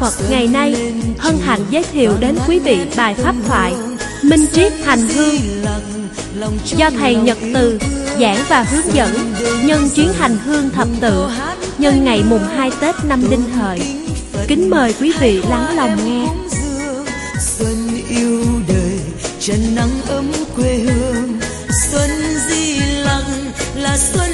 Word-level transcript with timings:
Phật 0.00 0.14
ngày 0.30 0.46
nay 0.46 0.92
hân 1.18 1.38
hạnh 1.42 1.60
giới 1.70 1.82
thiệu 1.82 2.12
đến 2.20 2.38
quý 2.48 2.58
vị 2.58 2.78
bài 2.96 3.14
pháp 3.14 3.34
thoại 3.46 3.74
Minh 4.22 4.46
Triết 4.52 4.72
Hành 4.84 5.08
Hương 5.08 5.36
do 6.64 6.90
Thầy 6.90 7.14
Nhật 7.14 7.38
Từ 7.54 7.78
giảng 8.20 8.44
và 8.48 8.62
hướng 8.62 8.94
dẫn 8.94 9.10
nhân 9.64 9.88
chuyến 9.94 10.12
hành 10.18 10.36
hương 10.44 10.70
thập 10.70 10.88
tự 11.00 11.28
nhân 11.78 12.04
ngày 12.04 12.22
mùng 12.30 12.44
2 12.56 12.70
Tết 12.80 12.94
năm 13.04 13.30
Đinh 13.30 13.50
Hợi. 13.50 13.80
Kính 14.48 14.70
mời 14.70 14.94
quý 15.00 15.12
vị 15.20 15.42
lắng 15.50 15.76
lòng 15.76 15.96
nghe. 16.04 16.28
Xuân 17.40 17.88
yêu 18.08 18.44
đời, 18.68 18.98
trần 19.40 19.74
nắng 19.74 20.00
ấm 20.08 20.32
quê 20.56 20.74
hương, 20.74 21.40
xuân 21.90 22.10
di 22.48 22.80
lặng 23.04 23.52
là 23.74 23.96
xuân 23.98 24.30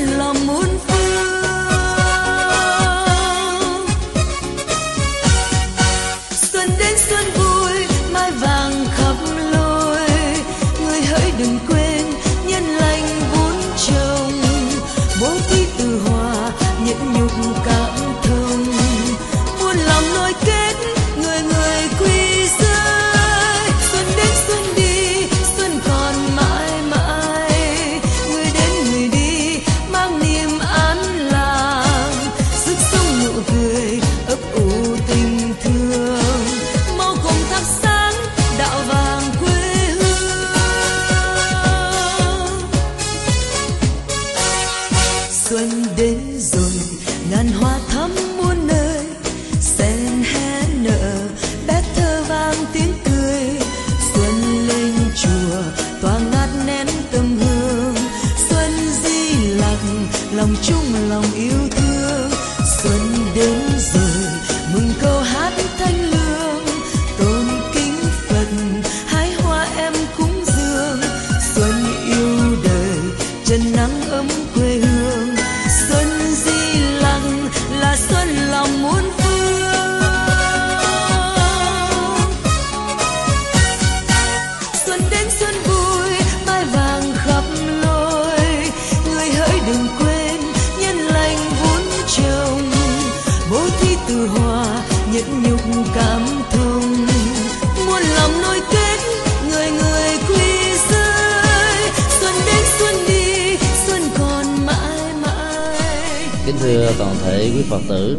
quý 107.39 107.62
Phật 107.62 107.81
tử. 107.89 108.19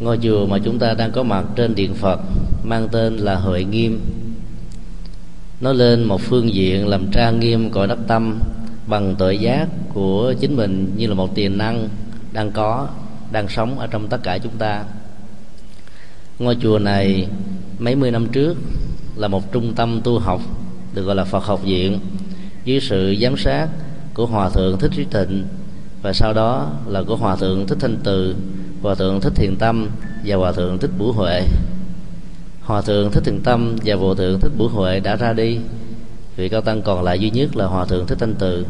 Ngôi 0.00 0.18
chùa 0.22 0.46
mà 0.46 0.58
chúng 0.64 0.78
ta 0.78 0.94
đang 0.94 1.12
có 1.12 1.22
mặt 1.22 1.44
trên 1.56 1.74
điện 1.74 1.94
Phật 1.94 2.20
mang 2.64 2.88
tên 2.92 3.16
là 3.16 3.34
Huệ 3.34 3.64
Nghiêm. 3.64 4.00
Nó 5.60 5.72
lên 5.72 6.04
một 6.04 6.20
phương 6.20 6.54
diện 6.54 6.88
làm 6.88 7.10
trang 7.12 7.40
nghiêm 7.40 7.70
cõi 7.70 7.86
đất 7.86 7.98
tâm 8.08 8.38
bằng 8.86 9.14
tội 9.18 9.38
giác 9.38 9.68
của 9.94 10.34
chính 10.40 10.56
mình 10.56 10.92
như 10.96 11.06
là 11.06 11.14
một 11.14 11.34
tiềm 11.34 11.58
năng 11.58 11.88
đang 12.32 12.50
có, 12.50 12.88
đang 13.32 13.48
sống 13.48 13.78
ở 13.78 13.86
trong 13.86 14.08
tất 14.08 14.22
cả 14.22 14.38
chúng 14.38 14.56
ta. 14.58 14.84
Ngôi 16.38 16.56
chùa 16.62 16.78
này 16.78 17.28
mấy 17.78 17.94
mươi 17.94 18.10
năm 18.10 18.26
trước 18.28 18.56
là 19.16 19.28
một 19.28 19.52
trung 19.52 19.74
tâm 19.74 20.00
tu 20.04 20.18
học, 20.18 20.40
được 20.94 21.02
gọi 21.02 21.14
là 21.14 21.24
Phật 21.24 21.44
học 21.44 21.62
viện, 21.62 21.98
dưới 22.64 22.80
sự 22.80 23.16
giám 23.22 23.36
sát 23.36 23.68
của 24.14 24.26
hòa 24.26 24.50
thượng 24.50 24.78
thích 24.78 24.90
trí 24.96 25.04
thịnh 25.10 25.44
và 26.06 26.12
sau 26.12 26.32
đó 26.32 26.70
là 26.86 27.02
của 27.02 27.16
hòa 27.16 27.36
thượng 27.36 27.66
thích 27.66 27.78
thanh 27.80 27.96
từ, 28.04 28.34
hòa 28.82 28.94
thượng 28.94 29.20
thích 29.20 29.32
thiền 29.34 29.56
tâm 29.56 29.88
và 30.24 30.36
hòa 30.36 30.52
thượng 30.52 30.78
thích 30.78 30.90
bửu 30.98 31.12
huệ. 31.12 31.42
Hòa 32.60 32.82
thượng 32.82 33.10
thích 33.10 33.24
thiền 33.24 33.40
tâm 33.40 33.76
và 33.84 33.94
hòa 33.94 34.14
thượng 34.14 34.40
thích 34.40 34.52
bửu 34.58 34.68
huệ 34.68 35.00
đã 35.00 35.16
ra 35.16 35.32
đi. 35.32 35.58
Vị 36.36 36.48
cao 36.48 36.60
tăng 36.60 36.82
còn 36.82 37.02
lại 37.02 37.18
duy 37.18 37.30
nhất 37.30 37.56
là 37.56 37.66
hòa 37.66 37.84
thượng 37.84 38.06
thích 38.06 38.18
thanh 38.20 38.34
từ. 38.34 38.66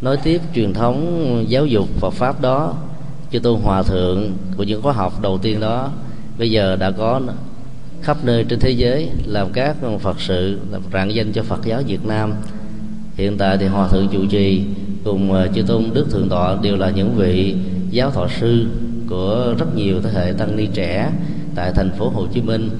Nối 0.00 0.16
tiếp 0.16 0.40
truyền 0.54 0.72
thống 0.72 1.44
giáo 1.48 1.66
dục 1.66 1.88
Phật 2.00 2.10
pháp 2.10 2.40
đó, 2.40 2.74
chư 3.32 3.38
tôn 3.38 3.60
hòa 3.60 3.82
thượng 3.82 4.32
của 4.56 4.62
những 4.62 4.82
khóa 4.82 4.92
học 4.92 5.20
đầu 5.22 5.38
tiên 5.38 5.60
đó, 5.60 5.90
bây 6.38 6.50
giờ 6.50 6.76
đã 6.76 6.90
có 6.90 7.20
khắp 8.02 8.16
nơi 8.24 8.44
trên 8.48 8.60
thế 8.60 8.70
giới 8.70 9.10
làm 9.24 9.52
các 9.52 9.76
phật 10.00 10.20
sự, 10.20 10.58
làm 10.70 10.82
rạng 10.92 11.14
danh 11.14 11.32
cho 11.32 11.42
Phật 11.42 11.64
giáo 11.64 11.82
Việt 11.86 12.06
Nam. 12.06 12.32
Hiện 13.14 13.38
tại 13.38 13.58
thì 13.58 13.66
hòa 13.66 13.88
thượng 13.88 14.08
trụ 14.08 14.26
trì 14.26 14.64
cùng 15.04 15.32
à, 15.32 15.46
chư 15.54 15.62
tôn 15.62 15.84
đức 15.94 16.06
thượng 16.10 16.28
tọa 16.28 16.56
đều 16.62 16.76
là 16.76 16.90
những 16.90 17.14
vị 17.16 17.56
giáo 17.90 18.10
thọ 18.10 18.28
sư 18.40 18.66
của 19.08 19.54
rất 19.58 19.76
nhiều 19.76 20.00
thế 20.02 20.10
hệ 20.10 20.32
tăng 20.32 20.56
ni 20.56 20.66
trẻ 20.66 21.12
tại 21.54 21.72
thành 21.74 21.90
phố 21.98 22.08
Hồ 22.08 22.26
Chí 22.34 22.40
Minh. 22.40 22.70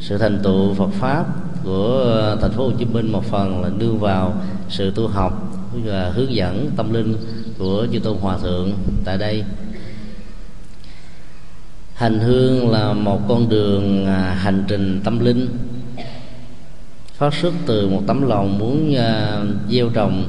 Sự 0.00 0.18
thành 0.18 0.38
tựu 0.42 0.74
Phật 0.74 0.90
pháp 1.00 1.24
của 1.64 2.20
à, 2.32 2.36
thành 2.40 2.50
phố 2.50 2.64
Hồ 2.64 2.72
Chí 2.78 2.84
Minh 2.84 3.12
một 3.12 3.24
phần 3.24 3.62
là 3.62 3.70
đưa 3.78 3.92
vào 3.92 4.34
sự 4.68 4.90
tu 4.90 5.08
học 5.08 5.62
và 5.84 6.10
hướng 6.14 6.34
dẫn 6.34 6.70
tâm 6.76 6.92
linh 6.92 7.16
của 7.58 7.86
chư 7.92 7.98
tôn 7.98 8.16
hòa 8.20 8.38
thượng 8.38 8.72
tại 9.04 9.18
đây. 9.18 9.44
Hành 11.94 12.18
hương 12.18 12.70
là 12.70 12.92
một 12.92 13.20
con 13.28 13.48
đường 13.48 14.06
à, 14.06 14.38
hành 14.38 14.64
trình 14.68 15.00
tâm 15.04 15.18
linh, 15.18 15.48
phát 17.12 17.34
xuất 17.34 17.54
từ 17.66 17.88
một 17.88 18.02
tấm 18.06 18.28
lòng 18.28 18.58
muốn 18.58 18.94
gieo 19.70 19.88
trồng 19.88 20.24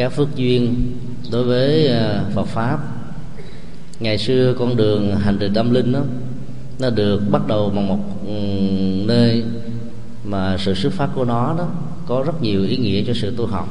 các 0.00 0.12
phước 0.12 0.36
duyên 0.36 0.92
đối 1.32 1.44
với 1.44 1.88
à, 1.88 2.22
Phật 2.34 2.46
pháp. 2.46 2.78
Ngày 4.00 4.18
xưa 4.18 4.54
con 4.58 4.76
đường 4.76 5.16
hành 5.16 5.36
trình 5.40 5.54
tâm 5.54 5.70
linh 5.70 5.92
đó, 5.92 6.00
nó 6.78 6.90
được 6.90 7.22
bắt 7.30 7.46
đầu 7.46 7.72
bằng 7.74 7.88
một 7.88 7.98
nơi 9.06 9.44
mà 10.24 10.56
sự 10.58 10.74
xuất 10.74 10.92
phát 10.92 11.08
của 11.14 11.24
nó 11.24 11.54
đó 11.58 11.68
có 12.06 12.22
rất 12.26 12.42
nhiều 12.42 12.64
ý 12.64 12.76
nghĩa 12.76 13.02
cho 13.06 13.12
sự 13.14 13.34
tu 13.36 13.46
học. 13.46 13.68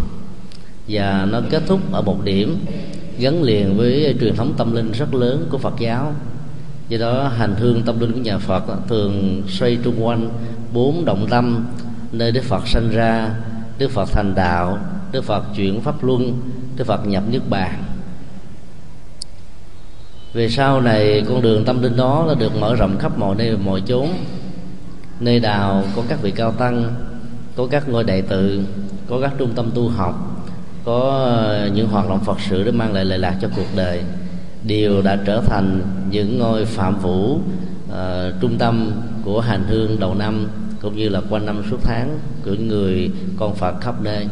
Và 0.88 1.28
nó 1.32 1.42
kết 1.50 1.64
thúc 1.68 1.80
ở 1.92 2.02
một 2.02 2.24
điểm 2.24 2.58
gắn 3.20 3.44
liền 3.44 3.78
với 3.78 4.16
truyền 4.20 4.36
thống 4.36 4.54
tâm 4.58 4.76
linh 4.76 4.92
rất 4.92 5.14
lớn 5.14 5.48
của 5.50 5.58
Phật 5.58 5.74
giáo. 5.80 6.14
Do 6.90 6.98
đó, 6.98 7.28
hành 7.28 7.56
hương 7.60 7.82
tâm 7.82 8.00
linh 8.00 8.12
của 8.12 8.20
nhà 8.20 8.38
Phật 8.38 8.64
thường 8.88 9.44
xoay 9.48 9.78
trung 9.84 10.06
quanh 10.06 10.30
bốn 10.74 11.06
động 11.06 11.28
tâm 11.30 11.66
nơi 12.12 12.32
Đức 12.32 12.44
Phật 12.44 12.68
sanh 12.68 12.90
ra, 12.90 13.30
Đức 13.78 13.92
Phật 13.92 14.10
thành 14.12 14.36
đạo 14.36 14.78
Đức 15.12 15.24
Phật 15.24 15.44
chuyển 15.56 15.82
pháp 15.82 16.04
luân 16.04 16.42
Đức 16.76 16.84
Phật 16.88 17.08
nhập 17.08 17.24
niết 17.32 17.42
bàn. 17.50 17.84
Về 20.34 20.50
sau 20.50 20.82
này 20.82 21.24
con 21.30 21.42
đường 21.42 21.66
tâm 21.66 21.82
linh 21.82 21.96
đó 21.96 22.26
đã 22.28 22.34
được 22.34 22.56
mở 22.60 22.76
rộng 22.76 22.98
khắp 23.00 23.18
mọi 23.18 23.36
nơi 23.36 23.58
mọi 23.58 23.82
chốn. 23.86 24.10
Nơi 25.20 25.40
nào 25.40 25.84
có 25.96 26.04
các 26.10 26.22
vị 26.22 26.32
cao 26.32 26.52
tăng 26.52 26.96
có 27.56 27.68
các 27.72 27.90
ngôi 27.90 28.04
đại 28.04 28.22
tự 28.22 28.64
có 29.10 29.20
các 29.22 29.34
trung 29.38 29.52
tâm 29.56 29.72
tu 29.76 29.90
học 29.90 30.46
có 30.84 31.00
ờ, 31.26 31.70
những 31.74 31.88
hoạt 31.88 32.10
động 32.10 32.20
phật 32.20 32.38
sự 32.50 32.64
để 32.64 32.72
mang 32.72 32.94
lại 32.94 33.06
lợi 33.06 33.20
lạc 33.20 33.36
cho 33.42 33.50
cuộc 33.56 33.68
đời 33.76 34.04
đều 34.64 35.02
đã 35.02 35.18
trở 35.26 35.42
thành 35.42 35.82
những 36.12 36.40
ngôi 36.40 36.66
phạm 36.66 37.00
vũ 37.00 37.34
uh, 37.36 37.42
trung 38.42 38.58
tâm 38.58 38.92
của 39.24 39.40
hành 39.40 39.64
hương 39.68 40.00
đầu 40.00 40.16
năm 40.16 40.48
cũng 40.82 40.98
như 40.98 41.10
là 41.10 41.22
quanh 41.30 41.46
năm 41.46 41.64
suốt 41.72 41.78
tháng 41.84 42.20
của 42.46 42.52
những 42.52 42.68
người 42.68 43.12
con 43.40 43.56
phật 43.56 43.82
khắp 43.82 44.02
nơi 44.02 44.28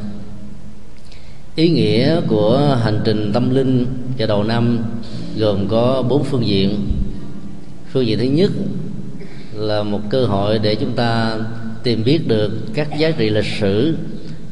ý 1.58 1.70
nghĩa 1.70 2.22
của 2.28 2.78
hành 2.84 3.02
trình 3.04 3.32
tâm 3.34 3.50
linh 3.50 3.86
cho 4.18 4.28
đầu 4.28 4.44
năm 4.44 4.80
gồm 5.38 5.68
có 5.68 6.04
bốn 6.10 6.24
phương 6.24 6.48
diện. 6.48 6.88
Phương 7.92 8.08
diện 8.08 8.20
thứ 8.20 8.26
nhất 8.26 8.52
là 9.54 9.84
một 9.84 10.00
cơ 10.10 10.26
hội 10.26 10.60
để 10.60 10.76
chúng 10.76 10.92
ta 10.96 11.38
tìm 11.84 12.04
biết 12.04 12.28
được 12.28 12.52
các 12.74 12.88
giá 13.00 13.12
trị 13.12 13.30
lịch 13.30 13.46
sử 13.60 13.96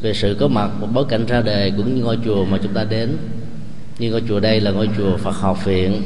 về 0.01 0.13
sự 0.13 0.37
có 0.39 0.47
mặt 0.47 0.69
một 0.79 0.87
bối 0.93 1.05
cảnh 1.09 1.25
ra 1.25 1.41
đề 1.41 1.71
của 1.77 1.83
những 1.83 2.01
ngôi 2.01 2.17
chùa 2.25 2.45
mà 2.45 2.57
chúng 2.63 2.73
ta 2.73 2.83
đến. 2.83 3.17
Như 3.99 4.11
ngôi 4.11 4.23
chùa 4.27 4.39
đây 4.39 4.61
là 4.61 4.71
ngôi 4.71 4.89
chùa 4.97 5.17
Phật 5.17 5.35
học 5.35 5.65
viện, 5.65 6.01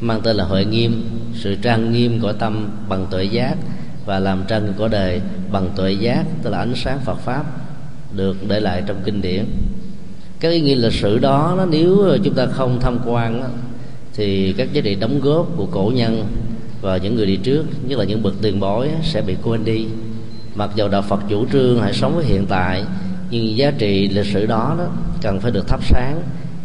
mang 0.00 0.20
tên 0.22 0.36
là 0.36 0.44
Huệ 0.44 0.64
Nghiêm. 0.64 1.04
Sự 1.34 1.54
trang 1.54 1.92
nghiêm 1.92 2.20
của 2.20 2.32
tâm 2.32 2.68
bằng 2.88 3.06
tuệ 3.10 3.24
giác 3.24 3.56
và 4.06 4.18
làm 4.18 4.42
trang 4.48 4.64
nghiêm 4.64 4.74
của 4.78 4.88
đời 4.88 5.20
bằng 5.52 5.70
tuệ 5.76 5.92
giác, 5.92 6.24
tức 6.42 6.50
là 6.50 6.58
ánh 6.58 6.74
sáng 6.76 7.00
Phật 7.04 7.18
pháp, 7.18 7.44
được 8.16 8.36
để 8.48 8.60
lại 8.60 8.82
trong 8.86 8.96
kinh 9.04 9.22
điển 9.22 9.44
cái 10.42 10.52
ý 10.52 10.60
nghĩa 10.60 10.74
lịch 10.74 10.92
sử 10.92 11.18
đó, 11.18 11.54
nó 11.56 11.66
nếu 11.66 12.18
chúng 12.24 12.34
ta 12.34 12.46
không 12.46 12.80
tham 12.80 12.98
quan 13.06 13.42
thì 14.14 14.52
các 14.52 14.72
giá 14.72 14.80
trị 14.84 14.94
đóng 14.94 15.20
góp 15.20 15.46
của 15.56 15.66
cổ 15.66 15.92
nhân 15.94 16.24
và 16.80 16.96
những 16.96 17.16
người 17.16 17.26
đi 17.26 17.36
trước, 17.36 17.64
nhất 17.86 17.98
là 17.98 18.04
những 18.04 18.22
bậc 18.22 18.34
tiền 18.42 18.60
bối 18.60 18.88
sẽ 19.02 19.22
bị 19.22 19.36
quên 19.42 19.64
đi. 19.64 19.86
Mặc 20.54 20.70
dầu 20.74 20.88
đạo 20.88 21.02
Phật 21.02 21.20
chủ 21.28 21.46
trương 21.52 21.80
hãy 21.80 21.92
sống 21.92 22.16
với 22.16 22.24
hiện 22.24 22.46
tại, 22.48 22.84
nhưng 23.30 23.56
giá 23.56 23.70
trị 23.70 24.08
lịch 24.08 24.26
sử 24.26 24.46
đó 24.46 24.74
đó 24.78 24.86
cần 25.22 25.40
phải 25.40 25.50
được 25.50 25.68
thắp 25.68 25.80
sáng. 25.84 26.22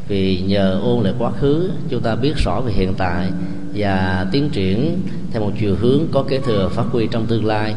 Vì 0.07 0.41
nhờ 0.41 0.79
ôn 0.83 1.03
lại 1.03 1.13
quá 1.19 1.31
khứ, 1.31 1.69
chúng 1.89 2.01
ta 2.01 2.15
biết 2.15 2.37
rõ 2.37 2.61
về 2.61 2.73
hiện 2.73 2.93
tại 2.97 3.29
và 3.75 4.27
tiến 4.31 4.49
triển 4.49 4.99
theo 5.31 5.41
một 5.41 5.51
chiều 5.59 5.75
hướng 5.81 6.01
có 6.11 6.23
kế 6.23 6.39
thừa 6.39 6.69
phát 6.69 6.85
huy 6.91 7.07
trong 7.11 7.25
tương 7.25 7.45
lai. 7.45 7.75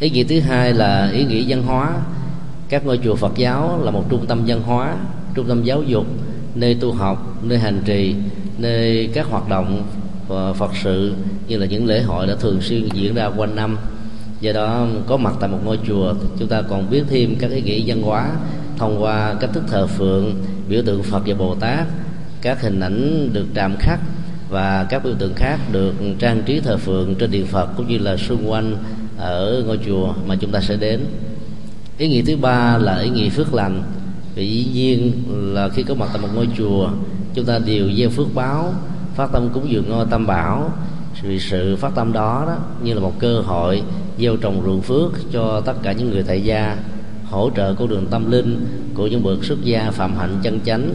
Ý 0.00 0.10
nghĩa 0.10 0.24
thứ 0.24 0.40
hai 0.40 0.72
là 0.72 1.10
ý 1.12 1.24
nghĩa 1.24 1.44
văn 1.48 1.62
hóa 1.62 1.94
các 2.68 2.86
ngôi 2.86 3.00
chùa 3.04 3.14
Phật 3.14 3.32
giáo 3.36 3.80
là 3.84 3.90
một 3.90 4.04
trung 4.10 4.26
tâm 4.26 4.42
văn 4.46 4.62
hóa, 4.62 4.96
trung 5.34 5.48
tâm 5.48 5.62
giáo 5.62 5.82
dục, 5.82 6.06
nơi 6.54 6.74
tu 6.74 6.92
học, 6.92 7.36
nơi 7.42 7.58
hành 7.58 7.82
trì, 7.84 8.14
nơi 8.58 9.10
các 9.14 9.26
hoạt 9.26 9.48
động 9.48 9.82
ờ, 10.28 10.52
Phật 10.52 10.70
sự 10.82 11.14
như 11.48 11.56
là 11.56 11.66
những 11.66 11.86
lễ 11.86 12.02
hội 12.02 12.26
đã 12.26 12.34
thường 12.40 12.60
xuyên 12.60 12.88
diễn 12.92 13.14
ra 13.14 13.26
quanh 13.26 13.56
năm. 13.56 13.76
Do 14.40 14.52
đó, 14.52 14.86
có 15.06 15.16
mặt 15.16 15.34
tại 15.40 15.48
một 15.48 15.58
ngôi 15.64 15.78
chùa, 15.86 16.14
chúng 16.38 16.48
ta 16.48 16.62
còn 16.62 16.90
biết 16.90 17.02
thêm 17.08 17.36
các 17.38 17.50
ý 17.50 17.62
nghĩa 17.62 17.82
văn 17.86 18.02
hóa 18.02 18.30
thông 18.76 19.02
qua 19.02 19.34
cách 19.40 19.50
thức 19.52 19.62
thờ 19.68 19.86
phượng, 19.86 20.34
biểu 20.68 20.82
tượng 20.82 21.02
Phật 21.02 21.22
và 21.26 21.34
Bồ 21.34 21.54
Tát. 21.54 21.86
Các 22.42 22.62
hình 22.62 22.80
ảnh 22.80 23.30
được 23.32 23.46
trạm 23.54 23.76
khắc 23.76 24.00
và 24.50 24.86
các 24.88 25.04
biểu 25.04 25.14
tượng 25.18 25.34
khác 25.34 25.60
được 25.72 25.94
trang 26.18 26.42
trí 26.46 26.60
thờ 26.60 26.76
phượng 26.76 27.14
trên 27.14 27.30
điện 27.30 27.46
Phật 27.46 27.68
cũng 27.76 27.88
như 27.88 27.98
là 27.98 28.16
xung 28.16 28.50
quanh 28.50 28.76
ở 29.18 29.62
ngôi 29.66 29.78
chùa 29.86 30.14
mà 30.26 30.36
chúng 30.40 30.50
ta 30.50 30.60
sẽ 30.60 30.76
đến 30.76 31.00
ý 31.98 32.08
nghĩa 32.08 32.22
thứ 32.22 32.36
ba 32.36 32.78
là 32.78 32.98
ý 32.98 33.10
nghĩa 33.10 33.28
phước 33.28 33.54
lành. 33.54 33.82
Vì 34.34 34.46
dĩ 34.46 34.70
nhiên 34.72 35.12
là 35.54 35.68
khi 35.68 35.82
có 35.82 35.94
mặt 35.94 36.08
tại 36.12 36.22
một 36.22 36.28
ngôi 36.34 36.48
chùa, 36.58 36.90
chúng 37.34 37.44
ta 37.44 37.58
đều 37.58 37.92
gieo 37.96 38.10
phước 38.10 38.34
báo, 38.34 38.74
phát 39.14 39.32
tâm 39.32 39.48
cúng 39.54 39.70
dường 39.70 39.88
ngôi 39.88 40.06
tam 40.10 40.26
bảo. 40.26 40.72
Vì 41.22 41.38
sự 41.38 41.76
phát 41.76 41.94
tâm 41.94 42.12
đó 42.12 42.44
đó, 42.46 42.56
như 42.82 42.94
là 42.94 43.00
một 43.00 43.18
cơ 43.18 43.40
hội 43.40 43.82
gieo 44.18 44.36
trồng 44.36 44.62
ruộng 44.64 44.80
phước 44.80 45.12
cho 45.32 45.60
tất 45.60 45.74
cả 45.82 45.92
những 45.92 46.10
người 46.10 46.22
tại 46.22 46.42
gia, 46.42 46.76
hỗ 47.24 47.50
trợ 47.56 47.74
con 47.74 47.88
đường 47.88 48.06
tâm 48.10 48.30
linh 48.30 48.66
của 48.94 49.06
những 49.06 49.22
bậc 49.22 49.44
xuất 49.44 49.64
gia 49.64 49.90
phạm 49.90 50.16
hạnh 50.16 50.38
chân 50.42 50.60
chánh. 50.64 50.94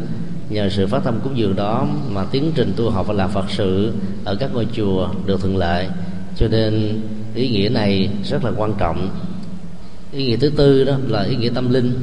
Nhờ 0.50 0.70
sự 0.70 0.88
phát 0.88 1.04
tâm 1.04 1.20
cúng 1.24 1.38
dường 1.38 1.56
đó 1.56 1.88
mà 2.12 2.24
tiến 2.24 2.52
trình 2.56 2.74
tu 2.76 2.90
học 2.90 3.08
và 3.08 3.14
làm 3.14 3.30
phật 3.30 3.46
sự 3.50 3.94
ở 4.26 4.36
các 4.36 4.54
ngôi 4.54 4.68
chùa 4.74 5.10
được 5.26 5.42
thuận 5.42 5.58
lợi. 5.58 5.88
Cho 6.36 6.48
nên 6.48 7.02
ý 7.36 7.50
nghĩa 7.50 7.70
này 7.70 8.10
rất 8.24 8.46
là 8.46 8.52
quan 8.58 8.74
trọng 8.80 9.10
ý 10.16 10.26
nghĩa 10.26 10.38
thứ 10.38 10.50
tư 10.50 10.84
đó 10.84 10.94
là 11.08 11.24
ý 11.24 11.36
nghĩa 11.36 11.50
tâm 11.50 11.74
linh. 11.74 11.94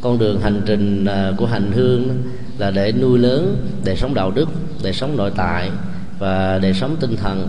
Con 0.00 0.18
đường 0.18 0.40
hành 0.40 0.62
trình 0.66 1.04
à, 1.04 1.32
của 1.36 1.46
hành 1.46 1.72
hương 1.72 2.22
là 2.58 2.70
để 2.70 2.92
nuôi 2.92 3.18
lớn, 3.18 3.56
để 3.84 3.96
sống 3.96 4.14
đạo 4.14 4.30
đức, 4.30 4.48
để 4.82 4.92
sống 4.92 5.16
nội 5.16 5.30
tại 5.36 5.70
và 6.18 6.58
để 6.58 6.72
sống 6.72 6.96
tinh 7.00 7.16
thần. 7.16 7.48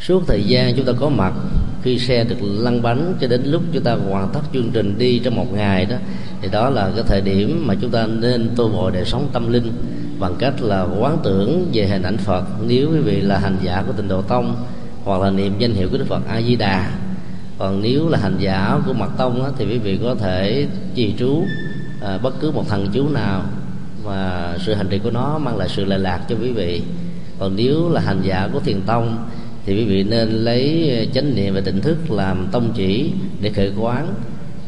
Suốt 0.00 0.22
thời 0.26 0.42
gian 0.42 0.76
chúng 0.76 0.86
ta 0.86 0.92
có 1.00 1.08
mặt, 1.08 1.32
khi 1.82 1.98
xe 1.98 2.24
được 2.24 2.36
lăn 2.40 2.82
bánh 2.82 3.14
cho 3.20 3.26
đến 3.26 3.42
lúc 3.44 3.62
chúng 3.72 3.82
ta 3.82 3.94
hoàn 3.94 4.28
tất 4.34 4.40
chương 4.52 4.70
trình 4.72 4.98
đi 4.98 5.18
trong 5.18 5.36
một 5.36 5.52
ngày 5.52 5.84
đó, 5.84 5.96
thì 6.42 6.48
đó 6.52 6.70
là 6.70 6.90
cái 6.94 7.04
thời 7.06 7.20
điểm 7.20 7.64
mà 7.66 7.74
chúng 7.80 7.90
ta 7.90 8.06
nên 8.06 8.50
tu 8.56 8.68
bồi 8.68 8.92
để 8.94 9.04
sống 9.04 9.28
tâm 9.32 9.52
linh 9.52 9.72
bằng 10.18 10.34
cách 10.38 10.62
là 10.62 10.86
quán 10.98 11.18
tưởng 11.24 11.70
về 11.72 11.86
hình 11.86 12.02
ảnh 12.02 12.16
Phật. 12.16 12.44
Nếu 12.66 12.90
quý 12.92 12.98
vị 12.98 13.20
là 13.20 13.38
hành 13.38 13.56
giả 13.62 13.82
của 13.86 13.92
tịnh 13.92 14.08
độ 14.08 14.22
tông 14.22 14.56
hoặc 15.04 15.20
là 15.20 15.30
niệm 15.30 15.54
danh 15.58 15.72
hiệu 15.72 15.88
của 15.90 15.98
Đức 15.98 16.06
Phật 16.08 16.22
A 16.28 16.42
Di 16.42 16.56
Đà 16.56 16.90
còn 17.58 17.82
nếu 17.82 18.08
là 18.08 18.18
hành 18.18 18.36
giả 18.38 18.80
của 18.86 18.92
mật 18.92 19.10
tông 19.18 19.44
á, 19.44 19.50
thì 19.58 19.64
quý 19.64 19.78
vị 19.78 19.98
có 20.02 20.14
thể 20.14 20.66
trì 20.94 21.14
trú 21.18 21.44
à, 22.02 22.18
bất 22.18 22.40
cứ 22.40 22.50
một 22.50 22.68
thần 22.68 22.88
chú 22.92 23.08
nào 23.08 23.42
mà 24.04 24.54
sự 24.66 24.74
hành 24.74 24.88
trì 24.88 24.98
của 24.98 25.10
nó 25.10 25.38
mang 25.38 25.56
lại 25.56 25.68
sự 25.68 25.84
lệ 25.84 25.98
lạc 25.98 26.20
cho 26.28 26.36
quý 26.42 26.52
vị. 26.52 26.82
Còn 27.38 27.56
nếu 27.56 27.88
là 27.88 28.00
hành 28.00 28.20
giả 28.22 28.48
của 28.52 28.60
thiền 28.60 28.80
tông 28.82 29.28
thì 29.66 29.76
quý 29.76 29.84
vị 29.84 30.04
nên 30.04 30.28
lấy 30.28 31.08
chánh 31.14 31.34
niệm 31.34 31.54
và 31.54 31.60
tỉnh 31.60 31.80
thức 31.80 32.10
làm 32.10 32.46
tông 32.52 32.72
chỉ 32.74 33.12
để 33.40 33.50
khởi 33.50 33.72
quán 33.78 34.14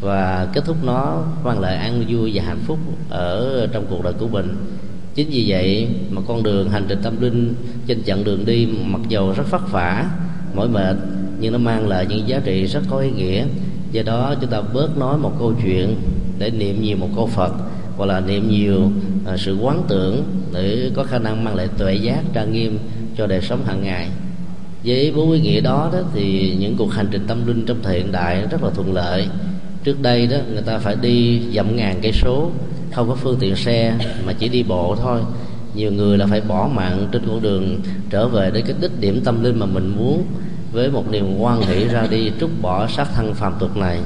và 0.01 0.49
kết 0.53 0.65
thúc 0.65 0.77
nó 0.85 1.25
mang 1.45 1.61
lại 1.61 1.77
an 1.77 2.05
vui 2.09 2.31
và 2.35 2.43
hạnh 2.43 2.61
phúc 2.67 2.79
ở 3.11 3.67
trong 3.73 3.87
cuộc 3.91 4.05
đời 4.05 4.13
của 4.13 4.29
mình. 4.29 4.57
Chính 5.15 5.31
vì 5.31 5.45
vậy 5.49 5.89
mà 6.11 6.23
con 6.29 6.43
đường 6.43 6.71
hành 6.71 6.85
trình 6.89 6.99
tâm 7.03 7.21
linh 7.21 7.55
trên 7.87 8.03
chặng 8.03 8.25
đường 8.25 8.47
đi 8.47 8.69
mặc 8.85 9.01
dầu 9.09 9.33
rất 9.37 9.51
vất 9.51 9.73
vả 9.73 10.11
mỏi 10.55 10.69
mệt 10.69 10.97
nhưng 11.41 11.53
nó 11.53 11.59
mang 11.59 11.89
lại 11.89 12.07
những 12.09 12.29
giá 12.29 12.41
trị 12.45 12.67
rất 12.67 12.81
có 12.91 12.99
ý 12.99 13.11
nghĩa. 13.11 13.45
Do 13.93 14.03
đó 14.03 14.35
chúng 14.41 14.51
ta 14.51 14.61
bớt 14.61 14.99
nói 14.99 15.19
một 15.19 15.33
câu 15.39 15.55
chuyện 15.63 15.97
để 16.39 16.51
niệm 16.51 16.83
nhiều 16.83 16.97
một 16.97 17.09
câu 17.17 17.27
phật 17.27 17.53
hoặc 17.97 18.07
là 18.07 18.21
niệm 18.21 18.49
nhiều 18.49 18.91
à, 19.27 19.37
sự 19.37 19.57
quán 19.61 19.83
tưởng 19.89 20.25
để 20.53 20.91
có 20.95 21.05
khả 21.05 21.19
năng 21.19 21.45
mang 21.45 21.55
lại 21.55 21.69
tuệ 21.79 21.95
giác 21.95 22.23
trang 22.33 22.53
nghiêm 22.53 22.79
cho 23.17 23.27
đời 23.27 23.41
sống 23.41 23.65
hàng 23.65 23.83
ngày. 23.83 24.09
Với 24.85 25.13
bốn 25.17 25.33
ý 25.33 25.41
nghĩa 25.41 25.61
đó, 25.61 25.91
đó 25.93 25.99
thì 26.15 26.57
những 26.59 26.77
cuộc 26.77 26.93
hành 26.93 27.09
trình 27.11 27.25
tâm 27.27 27.47
linh 27.47 27.67
trong 27.67 27.77
thời 27.83 27.99
hiện 27.99 28.13
đại 28.13 28.47
rất 28.51 28.63
là 28.63 28.71
thuận 28.71 28.95
lợi. 28.95 29.29
Trước 29.85 30.03
đây 30.03 30.27
đó 30.27 30.37
người 30.53 30.63
ta 30.63 30.79
phải 30.79 30.97
đi 31.03 31.41
dặm 31.55 31.77
ngàn 31.77 31.99
cây 32.03 32.13
số 32.13 32.51
không 32.93 33.09
có 33.09 33.15
phương 33.15 33.37
tiện 33.41 33.57
xe 33.57 33.95
mà 34.27 34.33
chỉ 34.33 34.49
đi 34.49 34.63
bộ 34.63 34.97
thôi. 35.03 35.21
Nhiều 35.75 35.93
người 35.93 36.19
là 36.19 36.27
phải 36.27 36.41
bỏ 36.41 36.69
mạng 36.75 37.09
trên 37.13 37.23
con 37.27 37.43
đường 37.43 37.81
trở 38.11 38.29
về 38.29 38.51
đến 38.51 38.65
cái 38.67 38.77
đích 38.81 39.01
điểm 39.01 39.21
tâm 39.25 39.45
linh 39.45 39.59
mà 39.59 39.67
mình 39.67 39.95
muốn 39.97 40.25
với 40.73 40.91
một 40.91 41.11
niềm 41.11 41.39
quan 41.39 41.63
hỷ 41.63 41.89
ra 41.89 42.07
đi 42.11 42.31
trút 42.41 42.51
bỏ 42.63 42.87
sát 42.89 43.09
thân 43.15 43.35
phàm 43.35 43.55
tục 43.59 43.77
này. 43.77 43.99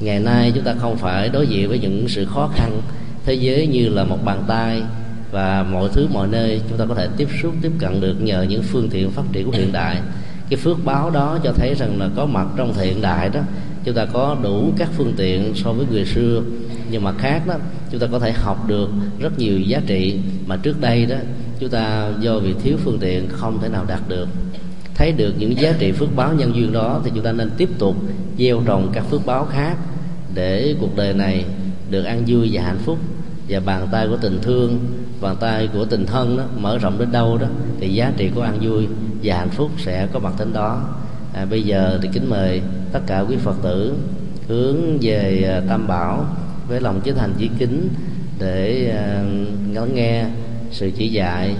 Ngày 0.00 0.20
nay 0.20 0.52
chúng 0.54 0.64
ta 0.64 0.74
không 0.78 0.96
phải 0.96 1.28
đối 1.28 1.46
diện 1.46 1.68
với 1.68 1.78
những 1.78 2.08
sự 2.08 2.24
khó 2.24 2.50
khăn 2.54 2.80
thế 3.26 3.34
giới 3.34 3.66
như 3.66 3.88
là 3.88 4.04
một 4.04 4.18
bàn 4.24 4.44
tay 4.48 4.82
và 5.30 5.66
mọi 5.70 5.88
thứ 5.92 6.06
mọi 6.12 6.28
nơi 6.28 6.60
chúng 6.68 6.78
ta 6.78 6.86
có 6.86 6.94
thể 6.94 7.08
tiếp 7.16 7.28
xúc, 7.42 7.54
tiếp 7.62 7.72
cận 7.78 8.00
được 8.00 8.14
nhờ 8.20 8.46
những 8.48 8.62
phương 8.62 8.88
tiện 8.90 9.10
phát 9.10 9.22
triển 9.32 9.46
của 9.46 9.52
hiện 9.52 9.72
đại. 9.72 9.96
Cái 10.50 10.56
phước 10.56 10.84
báo 10.84 11.10
đó 11.10 11.38
cho 11.44 11.52
thấy 11.52 11.74
rằng 11.74 11.98
là 12.00 12.08
có 12.16 12.26
mặt 12.26 12.46
trong 12.56 12.74
thời 12.74 12.86
hiện 12.86 13.02
đại 13.02 13.28
đó, 13.28 13.40
chúng 13.84 13.94
ta 13.94 14.04
có 14.04 14.36
đủ 14.42 14.72
các 14.78 14.88
phương 14.96 15.12
tiện 15.16 15.52
so 15.54 15.72
với 15.72 15.86
người 15.90 16.04
xưa. 16.04 16.42
Nhưng 16.90 17.04
mà 17.04 17.12
khác 17.12 17.42
đó, 17.46 17.54
chúng 17.90 18.00
ta 18.00 18.06
có 18.12 18.18
thể 18.18 18.32
học 18.32 18.68
được 18.68 18.90
rất 19.18 19.38
nhiều 19.38 19.58
giá 19.58 19.80
trị 19.86 20.18
mà 20.46 20.56
trước 20.56 20.80
đây 20.80 21.06
đó, 21.06 21.16
chúng 21.60 21.70
ta 21.70 22.10
do 22.20 22.38
vì 22.38 22.54
thiếu 22.62 22.76
phương 22.84 22.98
tiện 23.00 23.28
không 23.28 23.58
thể 23.62 23.68
nào 23.68 23.84
đạt 23.88 24.00
được 24.08 24.28
thấy 25.00 25.12
được 25.12 25.34
những 25.38 25.58
giá 25.58 25.72
trị 25.78 25.92
phước 25.92 26.16
báo 26.16 26.34
nhân 26.34 26.54
duyên 26.54 26.72
đó 26.72 27.00
thì 27.04 27.10
chúng 27.14 27.24
ta 27.24 27.32
nên 27.32 27.50
tiếp 27.56 27.68
tục 27.78 27.96
gieo 28.38 28.62
trồng 28.66 28.90
các 28.92 29.04
phước 29.10 29.26
báo 29.26 29.44
khác 29.44 29.76
để 30.34 30.74
cuộc 30.80 30.96
đời 30.96 31.14
này 31.14 31.44
được 31.90 32.02
an 32.02 32.22
vui 32.26 32.50
và 32.52 32.62
hạnh 32.62 32.78
phúc. 32.78 32.98
Và 33.48 33.60
bàn 33.60 33.88
tay 33.92 34.06
của 34.08 34.16
tình 34.16 34.38
thương 34.42 34.78
bàn 35.20 35.36
tay 35.40 35.68
của 35.72 35.84
tình 35.84 36.06
thân 36.06 36.36
đó 36.36 36.44
mở 36.58 36.78
rộng 36.78 36.98
đến 36.98 37.12
đâu 37.12 37.38
đó 37.38 37.46
thì 37.80 37.88
giá 37.88 38.12
trị 38.16 38.30
của 38.34 38.40
an 38.40 38.58
vui 38.60 38.86
và 39.22 39.36
hạnh 39.36 39.50
phúc 39.50 39.70
sẽ 39.78 40.08
có 40.12 40.18
mặt 40.18 40.32
đến 40.38 40.52
đó. 40.52 40.88
À, 41.32 41.44
bây 41.44 41.62
giờ 41.62 41.98
thì 42.02 42.08
kính 42.12 42.30
mời 42.30 42.62
tất 42.92 43.00
cả 43.06 43.20
quý 43.20 43.36
phật 43.36 43.56
tử 43.62 43.94
hướng 44.48 44.98
về 45.00 45.44
à, 45.48 45.62
tam 45.68 45.86
bảo 45.86 46.26
với 46.68 46.80
lòng 46.80 47.00
chí 47.00 47.12
thành 47.12 47.32
chí 47.38 47.50
kính 47.58 47.88
để 48.38 48.90
à, 48.96 49.22
uh, 49.22 49.76
lắng 49.76 49.94
nghe 49.94 50.26
sự 50.70 50.90
chỉ 50.96 51.08
dạy 51.08 51.54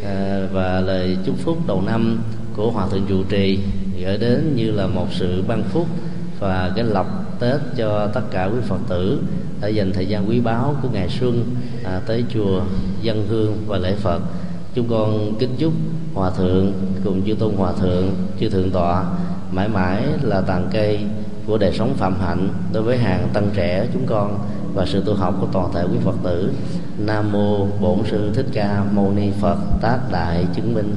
uh, 0.00 0.52
và 0.52 0.80
lời 0.80 1.16
chúc 1.26 1.38
phúc 1.38 1.58
đầu 1.66 1.82
năm 1.82 2.18
của 2.56 2.70
hòa 2.70 2.86
thượng 2.90 3.06
trụ 3.08 3.22
trì 3.28 3.58
gửi 4.00 4.16
đến 4.18 4.56
như 4.56 4.70
là 4.70 4.86
một 4.86 5.06
sự 5.10 5.44
ban 5.48 5.62
phúc 5.62 5.86
và 6.38 6.72
cái 6.76 6.84
lọc 6.84 7.06
tết 7.40 7.60
cho 7.76 8.06
tất 8.06 8.20
cả 8.30 8.44
quý 8.44 8.58
phật 8.68 8.78
tử 8.88 9.22
đã 9.60 9.68
dành 9.68 9.92
thời 9.92 10.06
gian 10.06 10.28
quý 10.28 10.40
báu 10.40 10.76
của 10.82 10.88
ngày 10.92 11.08
xuân 11.08 11.44
à, 11.84 12.00
tới 12.06 12.24
chùa 12.34 12.62
dân 13.02 13.26
hương 13.28 13.56
và 13.66 13.78
lễ 13.78 13.94
phật. 13.94 14.20
Chúng 14.74 14.88
con 14.88 15.34
kính 15.38 15.56
chúc 15.58 15.72
hòa 16.14 16.30
thượng 16.30 16.72
cùng 17.04 17.26
chư 17.26 17.34
tôn 17.34 17.54
hòa 17.56 17.72
thượng 17.80 18.10
chư 18.40 18.48
thượng 18.48 18.70
tọa 18.70 19.04
mãi 19.50 19.68
mãi 19.68 20.04
là 20.22 20.40
tàn 20.40 20.68
cây 20.72 21.00
của 21.46 21.58
đời 21.58 21.72
sống 21.72 21.94
phạm 21.94 22.20
hạnh 22.20 22.48
đối 22.72 22.82
với 22.82 22.98
hàng 22.98 23.28
tăng 23.32 23.50
trẻ 23.54 23.86
chúng 23.92 24.06
con 24.06 24.38
và 24.74 24.86
sự 24.86 25.02
tu 25.06 25.14
học 25.14 25.34
của 25.40 25.46
toàn 25.52 25.72
thể 25.74 25.82
quý 25.82 25.98
phật 26.04 26.16
tử. 26.22 26.52
Nam 26.98 27.32
mô 27.32 27.66
bổn 27.80 27.98
sư 28.10 28.30
thích 28.34 28.46
ca 28.52 28.84
mâu 28.92 29.12
ni 29.16 29.30
phật 29.40 29.58
tác 29.80 29.98
đại 30.12 30.46
chứng 30.54 30.74
minh. 30.74 30.96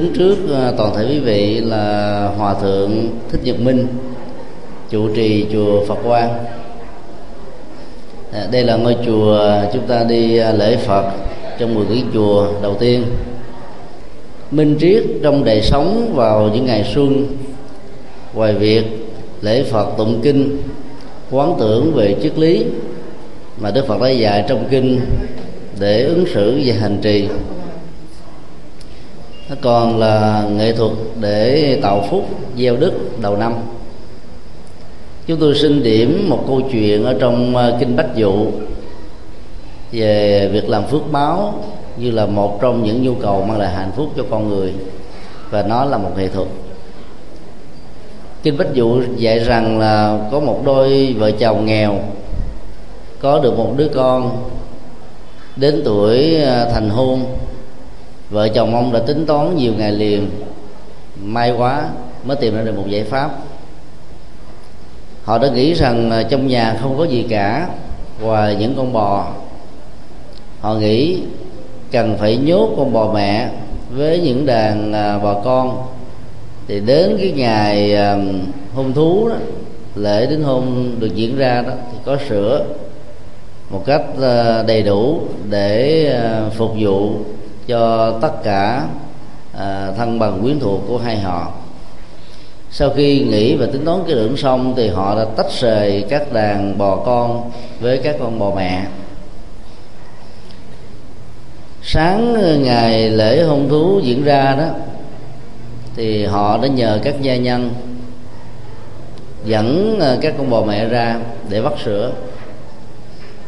Đứng 0.00 0.12
trước 0.12 0.36
à, 0.54 0.72
toàn 0.76 0.94
thể 0.96 1.06
quý 1.08 1.18
vị 1.18 1.60
là 1.60 2.28
hòa 2.36 2.54
thượng 2.54 3.08
thích 3.30 3.40
nhật 3.44 3.60
minh, 3.60 3.86
chủ 4.90 5.08
trì 5.14 5.46
chùa 5.52 5.84
phật 5.84 5.98
quang. 6.04 6.44
À, 8.32 8.46
đây 8.52 8.64
là 8.64 8.76
ngôi 8.76 8.96
chùa 9.06 9.50
chúng 9.72 9.86
ta 9.86 10.04
đi 10.04 10.36
à, 10.36 10.52
lễ 10.52 10.76
phật 10.76 11.10
trong 11.58 11.74
10 11.74 11.84
cái 11.88 12.02
chùa 12.14 12.46
đầu 12.62 12.74
tiên. 12.80 13.04
Minh 14.50 14.76
triết 14.80 15.02
trong 15.22 15.44
đời 15.44 15.62
sống 15.62 16.12
vào 16.14 16.50
những 16.54 16.66
ngày 16.66 16.90
xuân, 16.94 17.26
ngoài 18.34 18.54
việc 18.54 18.84
lễ 19.42 19.62
phật 19.62 19.86
tụng 19.98 20.20
kinh, 20.22 20.62
quán 21.30 21.54
tưởng 21.60 21.92
về 21.94 22.16
triết 22.22 22.38
lý 22.38 22.64
mà 23.60 23.70
đức 23.70 23.86
phật 23.86 24.00
đã 24.00 24.08
dạy 24.08 24.44
trong 24.48 24.64
kinh 24.70 25.00
để 25.80 26.02
ứng 26.02 26.24
xử 26.34 26.60
và 26.64 26.74
hành 26.80 26.98
trì 27.02 27.28
nó 29.50 29.56
còn 29.60 29.98
là 29.98 30.44
nghệ 30.56 30.72
thuật 30.72 30.92
để 31.20 31.78
tạo 31.82 32.04
phúc, 32.10 32.28
gieo 32.58 32.76
đức 32.76 32.92
đầu 33.22 33.36
năm. 33.36 33.54
Chúng 35.26 35.40
tôi 35.40 35.54
xin 35.54 35.82
điểm 35.82 36.26
một 36.28 36.44
câu 36.46 36.60
chuyện 36.72 37.04
ở 37.04 37.16
trong 37.20 37.56
ờ, 37.56 37.76
kinh 37.80 37.96
bách 37.96 38.14
dụ 38.14 38.46
về 39.92 40.48
việc 40.52 40.68
làm 40.68 40.86
phước 40.86 41.12
báo 41.12 41.64
như 41.96 42.10
là 42.10 42.26
một 42.26 42.58
trong 42.60 42.84
những 42.84 43.02
nhu 43.02 43.14
cầu 43.14 43.44
mang 43.48 43.58
lại 43.58 43.74
hạnh 43.74 43.92
phúc 43.96 44.08
cho 44.16 44.24
con 44.30 44.48
người 44.48 44.74
và 45.50 45.62
nó 45.62 45.84
là 45.84 45.98
một 45.98 46.10
nghệ 46.16 46.28
thuật. 46.28 46.48
Kinh 48.42 48.58
bách 48.58 48.74
dụ 48.74 49.02
dạy 49.16 49.38
rằng 49.38 49.78
là 49.78 50.18
có 50.30 50.40
một 50.40 50.62
đôi 50.64 51.14
vợ 51.18 51.30
chồng 51.30 51.66
nghèo, 51.66 51.98
có 53.20 53.38
được 53.38 53.58
một 53.58 53.72
đứa 53.76 53.88
con 53.88 54.30
đến 55.56 55.82
tuổi 55.84 56.36
ờ, 56.36 56.70
thành 56.72 56.90
hôn 56.90 57.24
vợ 58.30 58.48
chồng 58.48 58.74
ông 58.74 58.92
đã 58.92 58.98
tính 58.98 59.26
toán 59.26 59.56
nhiều 59.56 59.72
ngày 59.78 59.92
liền, 59.92 60.30
may 61.24 61.52
quá 61.58 61.88
mới 62.24 62.36
tìm 62.36 62.56
ra 62.56 62.62
được 62.62 62.76
một 62.76 62.84
giải 62.88 63.04
pháp. 63.04 63.30
Họ 65.24 65.38
đã 65.38 65.48
nghĩ 65.48 65.74
rằng 65.74 66.10
à, 66.10 66.22
trong 66.22 66.46
nhà 66.46 66.78
không 66.82 66.98
có 66.98 67.04
gì 67.04 67.26
cả 67.28 67.68
ngoài 68.22 68.56
những 68.60 68.74
con 68.76 68.92
bò. 68.92 69.32
Họ 70.60 70.74
nghĩ 70.74 71.18
cần 71.90 72.16
phải 72.18 72.36
nhốt 72.36 72.70
con 72.76 72.92
bò 72.92 73.12
mẹ 73.12 73.50
với 73.90 74.20
những 74.20 74.46
đàn 74.46 74.92
à, 74.92 75.18
bò 75.18 75.34
con 75.44 75.82
thì 76.68 76.80
đến 76.80 77.16
cái 77.18 77.32
ngày 77.36 77.94
à, 77.94 78.16
hôn 78.74 78.92
thú 78.92 79.28
đó, 79.28 79.36
lễ 79.94 80.26
đến 80.26 80.42
hôn 80.42 80.94
được 80.98 81.14
diễn 81.14 81.36
ra 81.36 81.62
đó, 81.62 81.72
thì 81.92 81.98
có 82.04 82.16
sữa 82.28 82.64
một 83.70 83.82
cách 83.86 84.02
đầy 84.66 84.82
đủ 84.82 85.20
để 85.50 86.06
phục 86.56 86.70
vụ 86.78 87.12
cho 87.70 88.18
tất 88.20 88.32
cả 88.44 88.86
à, 89.58 89.92
thân 89.96 90.18
bằng 90.18 90.42
quyến 90.42 90.60
thuộc 90.60 90.80
của 90.88 90.98
hai 90.98 91.18
họ. 91.18 91.52
Sau 92.70 92.90
khi 92.96 93.20
nghĩ 93.20 93.56
và 93.56 93.66
tính 93.72 93.84
toán 93.84 93.98
cái 94.06 94.16
lượng 94.16 94.36
xong 94.36 94.74
thì 94.76 94.88
họ 94.88 95.16
đã 95.16 95.24
tách 95.36 95.52
rời 95.60 96.04
các 96.08 96.32
đàn 96.32 96.78
bò 96.78 96.96
con 96.96 97.50
với 97.80 97.98
các 97.98 98.16
con 98.20 98.38
bò 98.38 98.52
mẹ. 98.56 98.86
Sáng 101.82 102.36
ngày 102.62 103.10
lễ 103.10 103.42
hôn 103.42 103.68
thú 103.68 104.00
diễn 104.02 104.24
ra 104.24 104.56
đó 104.58 104.68
thì 105.96 106.24
họ 106.24 106.58
đã 106.62 106.68
nhờ 106.68 106.98
các 107.02 107.14
gia 107.20 107.36
nhân 107.36 107.70
dẫn 109.44 109.98
à, 110.00 110.16
các 110.20 110.34
con 110.38 110.50
bò 110.50 110.62
mẹ 110.62 110.88
ra 110.88 111.20
để 111.48 111.60
vắt 111.60 111.72
sữa. 111.84 112.12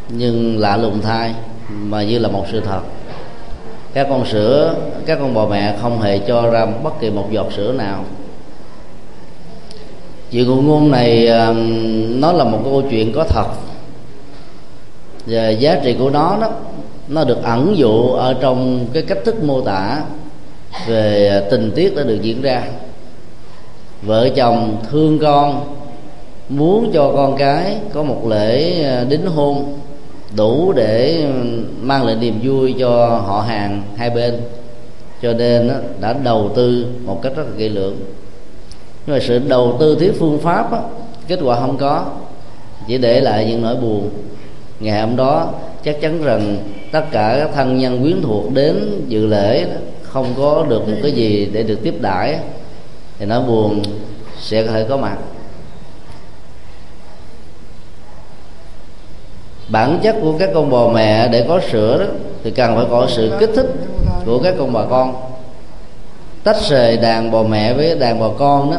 Nhưng 0.09 0.59
lạ 0.59 0.77
lùng 0.77 1.01
thay 1.01 1.35
mà 1.69 2.03
như 2.03 2.19
là 2.19 2.29
một 2.29 2.45
sự 2.53 2.61
thật 2.61 2.81
các 3.95 4.07
con 4.11 4.27
sữa, 4.27 4.75
các 5.07 5.19
con 5.21 5.35
bò 5.35 5.47
mẹ 5.47 5.77
không 5.83 6.01
hề 6.01 6.19
cho 6.19 6.51
ra 6.51 6.67
bất 6.67 7.01
kỳ 7.01 7.11
một 7.11 7.27
giọt 7.31 7.47
sữa 7.57 7.73
nào. 7.73 8.05
Chuyện 10.31 10.49
ngụ 10.49 10.63
ngôn 10.63 10.91
này 10.91 11.29
nó 12.09 12.33
là 12.33 12.45
một 12.45 12.59
câu 12.65 12.83
chuyện 12.91 13.13
có 13.13 13.25
thật. 13.25 13.47
Và 15.27 15.49
giá 15.49 15.81
trị 15.85 15.97
của 15.99 16.11
nó 16.11 16.39
đó, 16.41 16.51
nó 17.09 17.25
được 17.25 17.43
ẩn 17.43 17.77
dụ 17.77 18.13
ở 18.13 18.35
trong 18.41 18.87
cái 18.93 19.03
cách 19.03 19.19
thức 19.25 19.43
mô 19.45 19.61
tả 19.61 20.03
về 20.87 21.43
tình 21.51 21.73
tiết 21.75 21.97
đã 21.97 22.03
được 22.03 22.19
diễn 22.23 22.43
ra. 22.43 22.63
Vợ 24.03 24.29
chồng 24.29 24.77
thương 24.91 25.19
con, 25.19 25.75
muốn 26.49 26.91
cho 26.95 27.13
con 27.17 27.37
cái 27.37 27.77
có 27.95 28.03
một 28.03 28.27
lễ 28.29 28.83
ờ, 28.83 29.05
đính 29.05 29.27
hôn 29.27 29.79
đủ 30.37 30.73
để 30.73 31.27
mang 31.81 32.05
lại 32.05 32.17
niềm 32.21 32.41
vui 32.43 32.75
cho 32.79 33.07
họ 33.27 33.41
hàng 33.41 33.83
hai 33.97 34.11
bên. 34.11 34.41
Cho 35.23 35.33
nên 35.33 35.71
đã 36.01 36.13
đầu 36.13 36.51
tư 36.55 36.87
một 37.05 37.23
cách 37.23 37.33
rất 37.37 37.43
là 37.47 37.53
kỹ 37.59 37.69
lưỡng. 37.69 37.97
Nhưng 39.07 39.17
mà 39.17 39.23
sự 39.27 39.39
đầu 39.39 39.77
tư 39.81 39.97
thiếu 40.01 40.13
phương 40.19 40.39
pháp 40.39 40.71
kết 41.29 41.39
quả 41.43 41.61
không 41.61 41.77
có. 41.77 42.07
Chỉ 42.89 42.99
để 42.99 43.21
lại 43.21 43.47
những 43.49 43.63
nỗi 43.63 43.77
buồn. 43.77 44.11
Ngày 44.81 45.01
hôm 45.01 45.17
đó, 45.17 45.53
chắc 45.85 46.01
chắn 46.01 46.23
rằng 46.23 46.57
tất 46.93 47.05
cả 47.11 47.37
các 47.39 47.51
thân 47.55 47.79
nhân 47.79 48.03
quyến 48.03 48.23
thuộc 48.23 48.53
đến 48.55 49.05
dự 49.09 49.27
lễ 49.27 49.67
không 50.03 50.27
có 50.37 50.67
được 50.69 50.89
một 50.89 50.97
cái 51.03 51.13
gì 51.13 51.49
để 51.53 51.63
được 51.63 51.79
tiếp 51.83 51.95
đãi. 52.01 52.39
Thì 53.19 53.27
nỗi 53.27 53.43
buồn 53.43 53.83
sẽ 54.41 54.67
có 54.67 54.73
thể 54.73 54.87
có 54.89 54.97
mặt. 54.97 55.17
Bản 59.73 59.99
chất 60.03 60.17
của 60.23 60.33
các 60.39 60.51
con 60.55 60.71
bò 60.71 60.89
mẹ 60.89 61.29
để 61.29 61.45
có 61.49 61.61
sữa 61.71 61.99
đó, 61.99 62.07
thì 62.45 62.51
cần 62.51 62.77
phải 62.77 62.85
có 62.91 63.07
sự 63.09 63.33
kích 63.41 63.51
thích 63.57 63.67
của 64.27 64.39
các 64.39 64.55
con 64.59 64.73
bà 64.73 64.85
con. 64.91 65.15
Tách 66.45 66.57
rời 66.69 66.97
đàn 66.97 67.31
bò 67.31 67.43
mẹ 67.43 67.75
với 67.75 67.95
đàn 67.95 68.21
bò 68.21 68.29
con 68.39 68.71
đó, 68.71 68.77